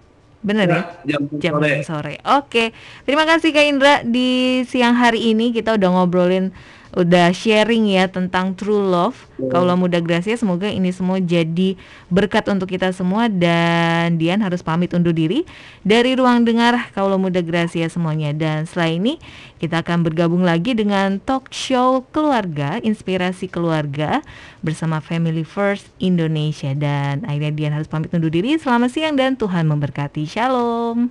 Benar 0.43 0.67
ya? 0.67 0.75
ya? 0.75 0.83
Jam, 1.15 1.21
jam 1.39 1.53
sore. 1.55 1.71
6 1.83 1.87
sore. 1.87 2.13
Oke. 2.35 2.75
Terima 3.07 3.23
kasih 3.23 3.55
Kak 3.55 3.65
Indra 3.65 3.93
di 4.03 4.61
siang 4.67 4.99
hari 4.99 5.31
ini 5.31 5.55
kita 5.55 5.79
udah 5.79 5.89
ngobrolin 5.89 6.51
udah 6.93 7.33
sharing 7.33 7.89
ya 7.89 8.05
tentang 8.05 8.53
true 8.53 8.81
love. 8.81 9.17
Hmm. 9.37 9.49
Kalau 9.49 9.73
muda 9.73 9.97
Gracia 9.97 10.37
semoga 10.37 10.69
ini 10.69 10.93
semua 10.93 11.17
jadi 11.17 11.73
berkat 12.13 12.45
untuk 12.53 12.69
kita 12.69 12.93
semua 12.93 13.25
dan 13.27 14.21
Dian 14.21 14.41
harus 14.45 14.61
pamit 14.61 14.93
undur 14.93 15.13
diri 15.13 15.45
dari 15.81 16.13
ruang 16.13 16.45
dengar 16.45 16.93
kalau 16.93 17.17
muda 17.17 17.41
Gracia 17.41 17.89
semuanya 17.89 18.31
dan 18.31 18.69
setelah 18.69 18.93
ini 18.93 19.13
kita 19.57 19.81
akan 19.81 20.05
bergabung 20.05 20.45
lagi 20.45 20.77
dengan 20.77 21.17
talk 21.23 21.49
show 21.49 22.05
keluarga, 22.13 22.77
inspirasi 22.83 23.49
keluarga 23.49 24.21
bersama 24.61 25.01
Family 25.01 25.41
First 25.41 25.89
Indonesia 25.97 26.77
dan 26.77 27.25
akhirnya 27.25 27.53
Dian 27.53 27.73
harus 27.73 27.89
pamit 27.89 28.13
undur 28.13 28.29
diri. 28.29 28.53
Selamat 28.61 28.93
siang 28.93 29.17
dan 29.17 29.33
Tuhan 29.33 29.65
memberkati. 29.65 30.29
Shalom. 30.29 31.09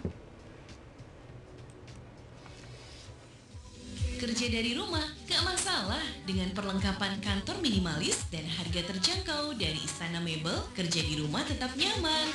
Kerja 4.23 4.47
dari 4.55 4.79
rumah 4.79 5.03
gak 5.27 5.43
masalah 5.43 5.62
dengan 6.23 6.51
perlengkapan 6.55 7.19
kantor 7.19 7.59
minimalis 7.59 8.27
dan 8.31 8.47
harga 8.47 8.95
terjangkau 8.95 9.55
dari 9.59 9.79
Istana 9.83 10.23
Mebel, 10.23 10.55
kerja 10.75 11.01
di 11.03 11.19
rumah 11.19 11.43
tetap 11.43 11.75
nyaman. 11.75 12.27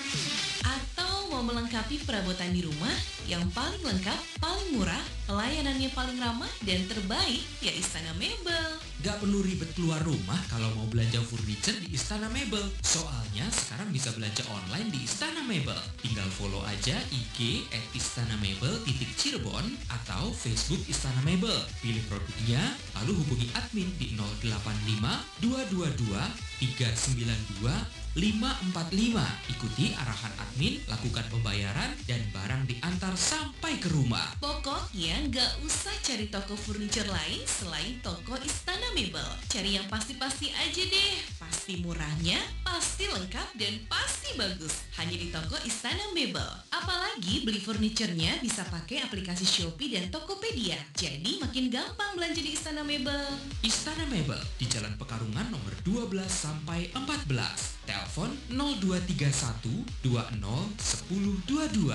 Atau 0.63 1.31
mau 1.31 1.43
melengkapi 1.43 2.03
perabotan 2.03 2.51
di 2.51 2.63
rumah 2.63 2.95
yang 3.27 3.43
paling 3.51 3.83
lengkap, 3.83 4.19
paling 4.39 4.69
murah, 4.75 5.03
Pelayanannya 5.27 5.91
paling 5.91 6.23
ramah 6.23 6.47
dan 6.63 6.87
terbaik 6.87 7.43
ya 7.59 7.75
Istana 7.75 8.15
Mebel. 8.15 8.86
Gak 8.97 9.21
perlu 9.21 9.45
ribet 9.45 9.69
keluar 9.77 10.01
rumah 10.01 10.41
kalau 10.49 10.73
mau 10.73 10.89
belanja 10.89 11.21
furniture 11.21 11.77
di 11.85 11.93
Istana 11.93 12.25
Mebel. 12.33 12.65
Soalnya 12.81 13.45
sekarang 13.53 13.93
bisa 13.93 14.09
belanja 14.17 14.41
online 14.49 14.89
di 14.89 15.05
Istana 15.05 15.45
Mebel. 15.45 15.77
Tinggal 16.01 16.25
follow 16.33 16.65
aja 16.65 16.97
IG 17.13 17.69
at 17.69 17.85
Istana 17.93 18.33
Mebel 18.41 18.73
titik 18.89 19.13
Cirebon 19.13 19.69
atau 19.93 20.33
Facebook 20.33 20.81
Istana 20.89 21.21
Mebel. 21.21 21.53
Pilih 21.77 22.01
produknya, 22.09 22.73
lalu 22.97 23.21
hubungi 23.21 23.45
admin 23.53 23.85
di 24.01 24.17
085 24.17 25.45
222 25.45 26.17
392 26.57 28.06
545. 28.17 29.53
Ikuti 29.53 29.93
arahan 29.93 30.33
admin, 30.41 30.81
lakukan 30.89 31.21
pembayaran, 31.29 31.93
dan 32.09 32.17
barang 32.33 32.65
diantar 32.65 33.13
sampai 33.13 33.77
ke 33.77 33.93
rumah. 33.93 34.25
Pokoknya 34.41 35.21
nggak 35.29 35.61
usah 35.61 35.93
cari 36.01 36.25
toko 36.33 36.57
furniture 36.57 37.05
lain 37.05 37.45
selain 37.45 38.01
toko 38.01 38.33
Istana 38.41 38.89
Mebel. 38.97 39.29
Cari 39.53 39.77
yang 39.77 39.85
pasti-pasti 39.85 40.49
aja 40.49 40.81
deh. 40.81 41.13
Pasti 41.37 41.77
murahnya, 41.77 42.41
pasti 42.65 43.05
lengkap, 43.05 43.53
dan 43.53 43.85
pasti 43.85 44.33
bagus. 44.33 44.81
Hanya 44.97 45.13
di 45.13 45.29
toko 45.29 45.61
Istana 45.61 46.09
Mebel. 46.17 46.49
Apalagi 46.73 47.45
beli 47.45 47.61
furniturnya 47.61 48.41
bisa 48.41 48.65
pakai 48.65 49.05
aplikasi 49.05 49.45
Shopee 49.45 49.93
dan 49.93 50.09
Tokopedia. 50.09 50.81
Jadi 50.97 51.37
makin 51.37 51.69
gampang 51.69 52.17
belanja 52.17 52.41
di 52.41 52.57
Istana 52.57 52.81
Mebel. 52.81 53.29
Istana 53.61 54.09
Mebel 54.09 54.41
di 54.57 54.65
Jalan 54.65 54.97
Pekarungan 54.97 55.53
nomor 55.53 55.73
12 55.85 56.25
sampai 56.25 56.89
14. 56.97 57.77
Telepon 58.07 58.31
0231 58.55 59.83
20 60.07 60.39
10 60.39 61.43
22. 61.43 61.91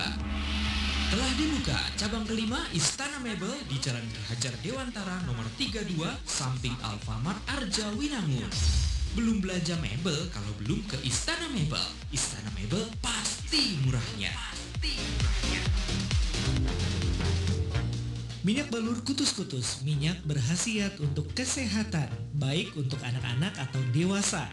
Telah 1.09 1.31
dibuka 1.41 1.79
cabang 1.97 2.29
kelima 2.29 2.61
Istana 2.77 3.17
Mebel 3.25 3.49
di 3.65 3.81
Jalan 3.81 4.05
Hajar 4.29 4.53
Dewantara 4.61 5.25
nomor 5.25 5.49
32 5.57 5.89
samping 6.29 6.77
Alfamart 6.85 7.41
Arja 7.49 7.89
Winangun. 7.97 8.45
Belum 9.17 9.41
belanja 9.41 9.73
mebel 9.81 10.29
kalau 10.29 10.53
belum 10.61 10.85
ke 10.85 11.01
Istana 11.01 11.49
Mebel. 11.49 11.81
Istana 12.13 12.53
Mebel 12.61 12.85
pasti 13.01 13.81
murahnya. 13.81 14.37
Pasti 14.37 14.93
murahnya. 15.17 15.61
Minyak 18.45 18.69
balur 18.69 19.01
kutus-kutus, 19.01 19.81
minyak 19.81 20.21
berhasiat 20.29 20.93
untuk 21.01 21.33
kesehatan, 21.33 22.13
baik 22.37 22.77
untuk 22.77 23.01
anak-anak 23.01 23.57
atau 23.57 23.81
dewasa. 23.97 24.45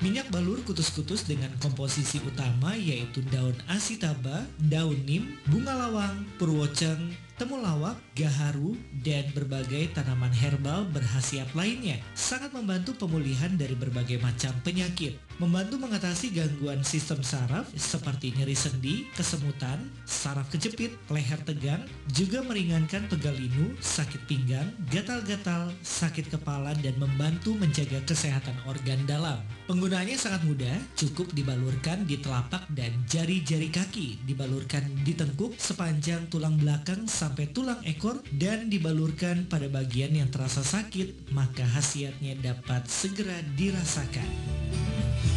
Minyak 0.00 0.32
balur 0.32 0.56
kutus-kutus 0.64 1.28
dengan 1.28 1.52
komposisi 1.60 2.24
utama 2.24 2.72
yaitu 2.72 3.20
daun 3.28 3.52
asitaba, 3.68 4.48
daun 4.56 4.96
nim, 5.04 5.36
bunga 5.44 5.76
lawang, 5.76 6.24
purwoceng, 6.40 7.12
temulawak, 7.36 8.00
gaharu, 8.16 8.76
dan 9.04 9.28
berbagai 9.36 9.92
tanaman 9.92 10.32
herbal 10.32 10.88
berhasiat 10.92 11.52
lainnya. 11.52 12.00
Sangat 12.16 12.52
membantu 12.56 12.96
pemulihan 12.96 13.52
dari 13.56 13.76
berbagai 13.76 14.20
macam 14.20 14.56
penyakit. 14.64 15.29
Membantu 15.40 15.80
mengatasi 15.80 16.36
gangguan 16.36 16.84
sistem 16.84 17.24
saraf 17.24 17.64
seperti 17.72 18.36
nyeri 18.36 18.52
sendi, 18.52 19.08
kesemutan, 19.16 19.88
saraf 20.04 20.52
kejepit, 20.52 20.92
leher 21.08 21.40
tegang, 21.48 21.80
juga 22.12 22.44
meringankan 22.44 23.08
pegal 23.08 23.32
linu, 23.32 23.72
sakit 23.80 24.28
pinggang, 24.28 24.68
gatal-gatal, 24.92 25.72
sakit 25.80 26.28
kepala, 26.28 26.76
dan 26.84 26.92
membantu 27.00 27.56
menjaga 27.56 28.04
kesehatan 28.04 28.52
organ 28.68 29.00
dalam. 29.08 29.40
Penggunaannya 29.64 30.20
sangat 30.20 30.44
mudah, 30.44 30.76
cukup 30.92 31.32
dibalurkan 31.32 32.04
di 32.04 32.20
telapak 32.20 32.68
dan 32.76 32.92
jari-jari 33.08 33.72
kaki, 33.72 34.20
dibalurkan 34.28 34.84
di 35.08 35.16
tengkuk 35.16 35.56
sepanjang 35.56 36.28
tulang 36.28 36.60
belakang 36.60 37.08
sampai 37.08 37.48
tulang 37.48 37.80
ekor 37.88 38.20
dan 38.36 38.68
dibalurkan 38.68 39.48
pada 39.48 39.72
bagian 39.72 40.12
yang 40.12 40.28
terasa 40.28 40.60
sakit, 40.60 41.32
maka 41.32 41.64
khasiatnya 41.64 42.36
dapat 42.44 42.84
segera 42.92 43.40
dirasakan. 43.56 44.28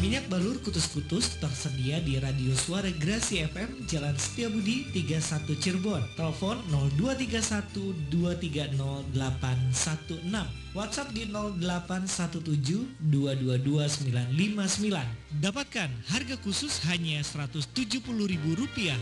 Minyak 0.04 0.28
balur 0.28 0.60
kutus-kutus 0.60 1.40
tersedia 1.40 1.96
di 2.04 2.20
Radio 2.20 2.52
Suara 2.60 2.92
Grasi 2.92 3.40
FM 3.40 3.88
Jalan 3.88 4.20
Setiabudi 4.20 4.92
31 4.92 5.56
Cirebon. 5.56 6.04
Telepon 6.20 6.60
0231 7.00 8.12
230 8.12 9.16
816. 9.16 10.76
WhatsApp 10.76 11.08
di 11.16 11.24
0817 11.32 13.00
222 13.00 14.28
959. 14.28 15.40
Dapatkan 15.40 15.88
harga 16.12 16.36
khusus 16.44 16.84
hanya 16.92 17.24
Rp170.000. 17.24 19.00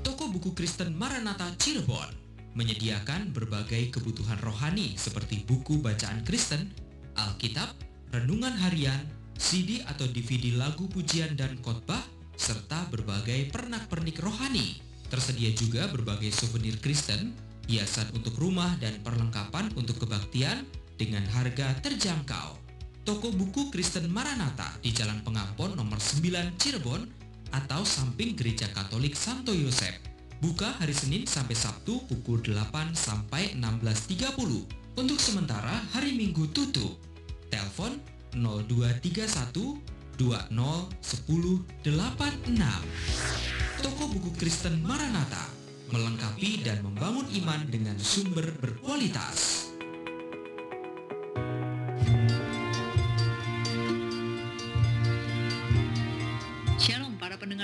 Toko 0.00 0.32
buku 0.32 0.56
Kristen 0.56 0.96
Maranatha 0.96 1.52
Cirebon 1.60 2.23
menyediakan 2.54 3.34
berbagai 3.34 3.90
kebutuhan 3.94 4.38
rohani 4.40 4.94
seperti 4.94 5.42
buku 5.42 5.82
bacaan 5.82 6.22
Kristen, 6.22 6.70
Alkitab, 7.18 7.74
renungan 8.14 8.54
harian, 8.58 9.02
CD 9.34 9.82
atau 9.84 10.06
DVD 10.06 10.54
lagu 10.54 10.86
pujian 10.86 11.34
dan 11.34 11.58
khotbah, 11.62 12.02
serta 12.38 12.86
berbagai 12.90 13.50
pernak-pernik 13.50 14.18
rohani. 14.22 14.78
Tersedia 15.10 15.50
juga 15.54 15.86
berbagai 15.90 16.30
souvenir 16.34 16.78
Kristen, 16.78 17.34
hiasan 17.66 18.10
untuk 18.14 18.34
rumah 18.38 18.74
dan 18.78 18.98
perlengkapan 19.02 19.70
untuk 19.74 20.02
kebaktian 20.02 20.66
dengan 20.94 21.26
harga 21.34 21.74
terjangkau. 21.82 22.58
Toko 23.04 23.28
buku 23.34 23.68
Kristen 23.68 24.08
Maranatha 24.08 24.80
di 24.80 24.88
Jalan 24.88 25.20
Pengampon 25.20 25.76
nomor 25.76 26.00
9 26.00 26.56
Cirebon 26.56 27.04
atau 27.52 27.84
samping 27.84 28.32
Gereja 28.32 28.70
Katolik 28.72 29.12
Santo 29.12 29.52
Yosef. 29.52 30.13
Buka 30.44 30.76
hari 30.76 30.92
Senin 30.92 31.24
sampai 31.24 31.56
Sabtu 31.56 32.04
pukul 32.04 32.44
8 32.44 32.92
sampai 32.92 33.56
16.30. 33.56 35.00
Untuk 35.00 35.16
sementara 35.16 35.72
hari 35.96 36.12
Minggu 36.12 36.52
tutup. 36.52 37.00
Telepon 37.48 37.96
0231 38.36 39.56
20 40.20 40.52
10 40.52 40.52
86. 41.00 42.60
Toko 43.80 44.04
buku 44.12 44.36
Kristen 44.36 44.84
Maranatha 44.84 45.48
melengkapi 45.88 46.60
dan 46.60 46.84
membangun 46.84 47.24
iman 47.40 47.64
dengan 47.64 47.96
sumber 47.96 48.44
berkualitas. 48.60 49.72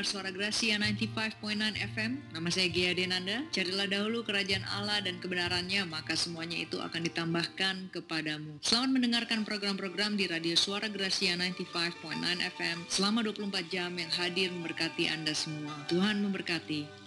Pendengar 0.00 0.16
suara 0.16 0.32
Gracia 0.32 0.80
95.9 0.80 1.76
FM 1.92 2.32
Nama 2.32 2.48
saya 2.48 2.72
Gia 2.72 2.96
Denanda. 2.96 3.44
Carilah 3.52 3.84
dahulu 3.84 4.24
kerajaan 4.24 4.64
Allah 4.72 5.04
dan 5.04 5.20
kebenarannya 5.20 5.84
Maka 5.84 6.16
semuanya 6.16 6.56
itu 6.56 6.80
akan 6.80 7.04
ditambahkan 7.04 7.92
kepadamu. 7.92 8.56
Selamat 8.64 8.96
mendengarkan 8.96 9.44
program-program 9.44 10.16
di 10.16 10.24
Radio 10.24 10.56
Suara 10.56 10.88
Gracia 10.88 11.36
95.9 11.36 12.16
FM 12.32 12.76
Selama 12.88 13.20
24 13.28 13.68
jam 13.68 13.92
yang 13.92 14.08
hadir 14.16 14.48
memberkati 14.48 15.04
Anda 15.12 15.36
semua. 15.36 15.84
Tuhan 15.92 16.24
memberkati 16.24 16.99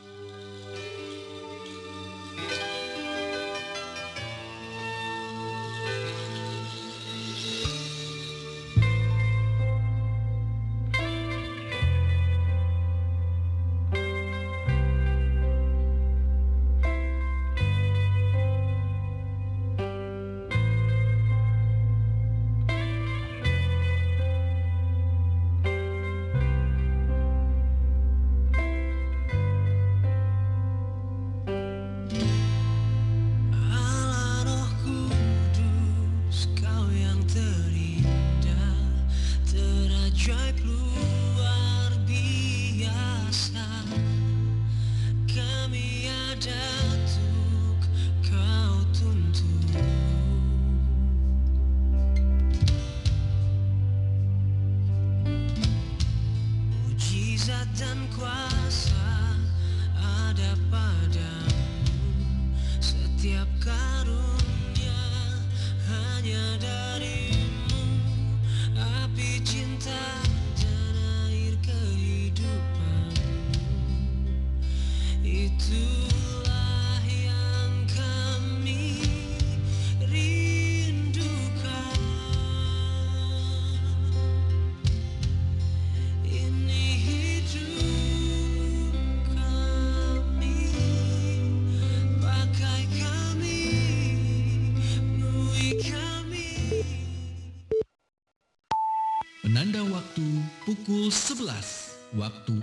waktu 102.18 102.54